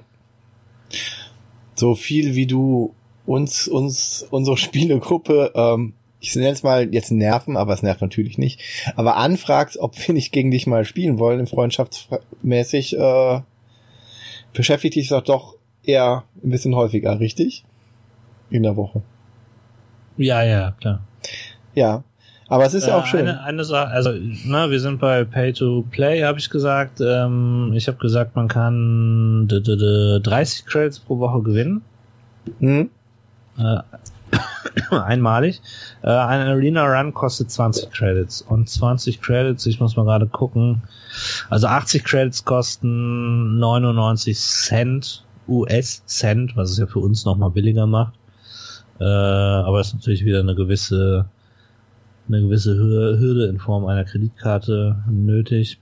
[1.76, 2.96] So viel wie du
[3.26, 5.92] uns, uns, unsere Spielegruppe, ähm,
[6.22, 8.62] ich nenne es mal jetzt nerven, aber es nervt natürlich nicht,
[8.96, 13.42] aber anfragst, ob wir nicht gegen dich mal spielen wollen, freundschaftsmäßig, äh,
[14.54, 17.66] beschäftigt dich doch doch eher ein bisschen häufiger, richtig?
[18.50, 19.04] In der Woche.
[20.22, 21.02] Ja, ja, klar.
[21.74, 22.04] Ja.
[22.48, 23.22] Aber es ist ja auch schön.
[23.22, 27.00] Eine, eine Sache, also, ne, wir sind bei Pay to Play, habe ich gesagt.
[27.00, 31.82] Ähm, ich habe gesagt, man kann 30 Credits pro Woche gewinnen.
[32.60, 32.90] Mhm.
[33.58, 33.78] Äh,
[34.92, 35.62] einmalig.
[36.04, 38.42] Äh, ein Arena Run kostet 20 Credits.
[38.42, 40.82] Und 20 Credits, ich muss mal gerade gucken.
[41.50, 47.88] Also 80 Credits kosten 99 Cent, US Cent, was es ja für uns nochmal billiger
[47.88, 48.14] macht.
[49.02, 51.26] Äh, aber es ist natürlich wieder eine gewisse
[52.28, 55.80] eine gewisse Hürde in Form einer Kreditkarte nötig.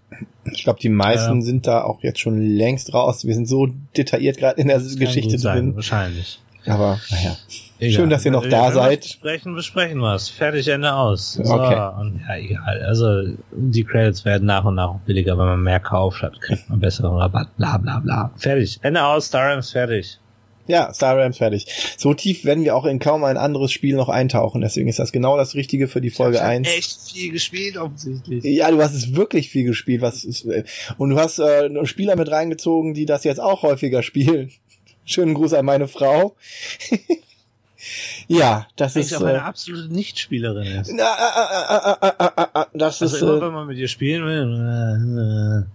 [0.51, 3.25] Ich glaube, die meisten äh, sind da auch jetzt schon längst raus.
[3.25, 5.39] Wir sind so detailliert gerade in der Geschichte drin.
[5.39, 6.39] Sein, wahrscheinlich.
[6.65, 7.35] Aber naja.
[7.79, 7.93] Egal.
[7.93, 9.01] Schön, dass ihr noch da seid.
[9.01, 10.29] Besprechen, besprechen was.
[10.29, 11.33] Fertig, Ende aus.
[11.33, 11.91] So, okay.
[11.99, 12.81] Und ja, egal.
[12.83, 16.79] Also die Credits werden nach und nach billiger, wenn man mehr kauft, hat, kriegt man
[16.79, 18.31] besseren Rabatt, bla bla bla.
[18.35, 18.79] Fertig.
[18.81, 20.19] Ende aus, Star fertig.
[20.69, 21.65] Ja, Star Rams fertig.
[21.97, 24.61] So tief werden wir auch in kaum ein anderes Spiel noch eintauchen.
[24.61, 26.67] Deswegen ist das genau das Richtige für die Folge ich 1.
[26.67, 28.43] echt viel gespielt, offensichtlich.
[28.43, 30.01] Ja, du hast es wirklich viel gespielt.
[30.01, 30.47] Was ist,
[30.99, 34.51] und du hast äh, Spieler mit reingezogen, die das jetzt auch häufiger spielen.
[35.05, 36.35] Schönen Gruß an meine Frau.
[38.27, 39.15] ja, das Weil ist.
[39.15, 40.91] auch eine äh, absolute Nichtspielerin ist.
[40.93, 43.21] Na, äh, äh, äh, äh, das also ist.
[43.23, 45.65] Immer, wenn man mit ihr spielen will.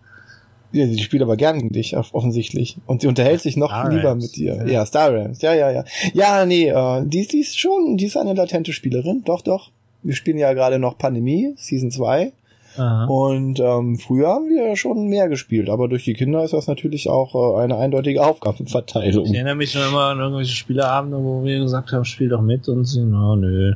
[0.75, 2.79] Ja, sie spielt aber gern gegen dich, offensichtlich.
[2.87, 4.25] Und sie unterhält sich noch Star lieber Rams.
[4.25, 4.57] mit dir.
[4.57, 4.67] Ja.
[4.67, 5.41] ja, Star Rams.
[5.41, 5.85] Ja, ja, ja.
[6.15, 9.23] Ja, nee, äh, die, die ist schon, die ist eine latente Spielerin.
[9.25, 9.71] Doch, doch.
[10.03, 12.33] Wir spielen ja gerade noch Pandemie, Season 2.
[12.77, 13.05] Aha.
[13.05, 16.67] Und ähm, früher haben wir ja schon mehr gespielt, aber durch die Kinder ist das
[16.67, 19.27] natürlich auch äh, eine eindeutige Aufgabenverteilung.
[19.27, 22.69] Ich erinnere mich noch immer an irgendwelche Spieleabende, wo wir gesagt haben, spiel doch mit
[22.69, 23.75] und sie, oh nö.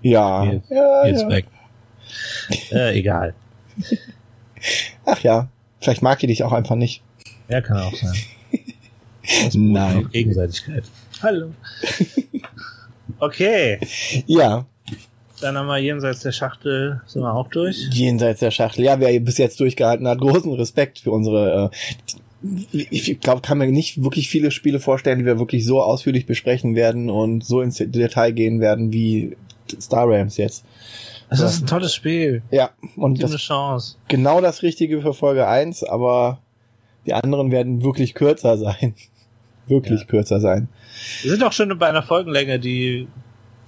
[0.00, 0.44] Ja.
[0.44, 1.28] Jetzt, ja, jetzt ja.
[1.28, 1.46] weg.
[2.72, 3.34] äh, egal.
[5.04, 5.48] Ach ja,
[5.80, 7.02] Vielleicht mag die dich auch einfach nicht.
[7.48, 8.14] Ja, kann auch sein.
[9.54, 10.08] Nein.
[10.12, 10.84] Gegenseitigkeit.
[11.22, 11.52] Hallo.
[13.18, 13.78] Okay.
[14.26, 14.66] Ja.
[15.40, 17.88] Dann haben wir jenseits der Schachtel, sind wir auch durch?
[17.92, 18.84] Jenseits der Schachtel.
[18.84, 21.70] Ja, wer bis jetzt durchgehalten hat, großen Respekt für unsere,
[22.42, 26.26] äh, ich glaube, kann mir nicht wirklich viele Spiele vorstellen, die wir wirklich so ausführlich
[26.26, 29.36] besprechen werden und so ins Detail gehen werden wie
[29.80, 30.64] Star Rams jetzt.
[31.30, 32.42] Das ist ein tolles Spiel.
[32.50, 33.96] Ja, und das, eine Chance.
[34.08, 36.40] genau das Richtige für Folge 1, aber
[37.06, 38.94] die anderen werden wirklich kürzer sein.
[39.68, 40.06] wirklich ja.
[40.06, 40.68] kürzer sein.
[41.22, 43.06] Wir sind auch schon bei einer Folgenlänge, die,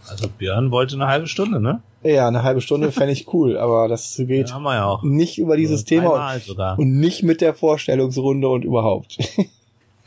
[0.09, 1.83] also Björn wollte eine halbe Stunde, ne?
[2.03, 5.85] Ja, eine halbe Stunde fände ich cool, aber das geht ja, ja nicht über dieses
[5.85, 9.19] Thema und, und, nicht mit der Vorstellungsrunde und überhaupt.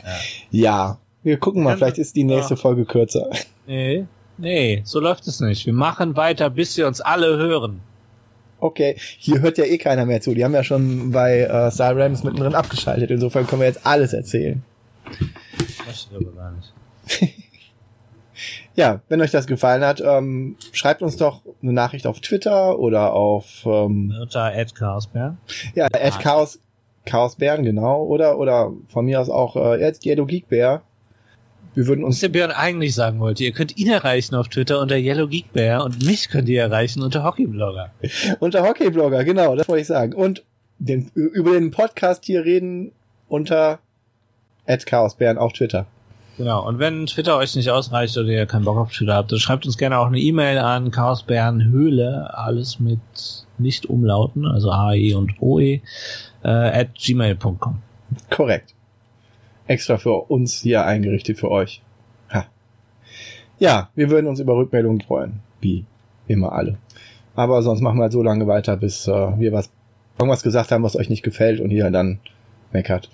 [0.03, 0.11] ja.
[0.52, 3.30] ja, wir gucken mal, vielleicht ist die nächste Folge kürzer.
[3.65, 4.06] Nee,
[4.38, 5.66] Nee, so läuft es nicht.
[5.66, 7.82] Wir machen weiter, bis wir uns alle hören.
[8.60, 10.34] Okay, hier hört ja eh keiner mehr zu.
[10.34, 13.12] Die haben ja schon bei äh, Star Rams mittendrin abgeschaltet.
[13.12, 14.64] Insofern können wir jetzt alles erzählen.
[15.86, 16.74] Das aber gar nicht.
[18.76, 23.14] Ja, wenn euch das gefallen hat, ähm, schreibt uns doch eine Nachricht auf Twitter oder
[23.14, 25.38] auf ähm, Unter Ed Chaosbär.
[25.76, 26.60] ja, at Chaos,
[27.06, 28.03] Chaosbären, genau.
[28.03, 30.82] Oder oder von mir aus auch äh, at Yellow Geekbär.
[31.76, 34.80] Wir würden Was uns der Björn eigentlich sagen wollte, ihr könnt ihn erreichen auf Twitter
[34.80, 37.91] unter Yellow Geek Bear und mich könnt ihr erreichen unter Hockeyblogger.
[38.39, 40.14] unter Hockeyblogger, genau, das wollte ich sagen.
[40.14, 40.43] Und
[40.80, 42.93] den, über den Podcast hier reden
[43.27, 43.80] unter
[44.65, 45.85] at Chaosbären auf Twitter.
[46.38, 49.39] Genau, und wenn Twitter euch nicht ausreicht oder ihr keinen Bock auf Twitter habt, dann
[49.39, 52.99] schreibt uns gerne auch eine E-Mail an Chaosbärenhöhle, alles mit
[53.57, 55.81] nicht umlauten, also AE und OE, äh,
[56.43, 57.81] at gmail.com.
[58.30, 58.74] Korrekt.
[59.68, 61.82] Extra für uns hier eingerichtet für euch.
[62.32, 62.46] Ha.
[63.60, 65.40] Ja, wir würden uns über Rückmeldungen freuen.
[65.62, 65.86] Wie
[66.28, 66.78] immer alle.
[67.36, 69.72] Aber sonst machen wir halt so lange weiter, bis äh, wir was
[70.18, 72.20] irgendwas gesagt haben, was euch nicht gefällt und ihr dann
[72.72, 73.10] meckert.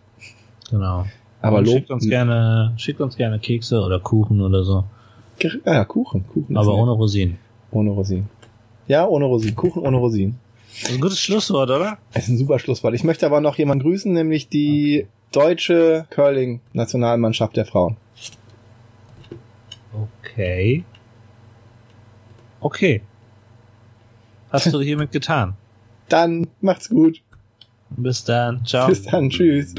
[0.69, 1.06] Genau.
[1.41, 1.73] Aber Und Lob.
[1.76, 4.84] schickt uns gerne, schickt uns gerne Kekse oder Kuchen oder so.
[5.65, 6.28] Ah, ja, Kuchen.
[6.28, 7.38] Kuchen Aber ohne Rosinen.
[7.72, 8.30] ohne Rosinen.
[8.88, 9.56] Ja, ohne Rosinen.
[9.56, 10.38] Kuchen ohne Rosinen.
[10.72, 11.98] Das ist ein gutes Schlusswort, oder?
[12.14, 12.94] Das ist ein super Schlusswort.
[12.94, 17.98] Ich möchte aber noch jemanden grüßen, nämlich die deutsche Curling-Nationalmannschaft der Frauen.
[19.94, 20.84] Okay.
[22.60, 23.02] Okay.
[24.49, 25.56] Hast du hiermit getan.
[26.10, 27.22] Dann macht's gut.
[27.90, 28.66] Bis dann.
[28.66, 28.88] Ciao.
[28.88, 29.30] Bis dann.
[29.30, 29.76] Tschüss.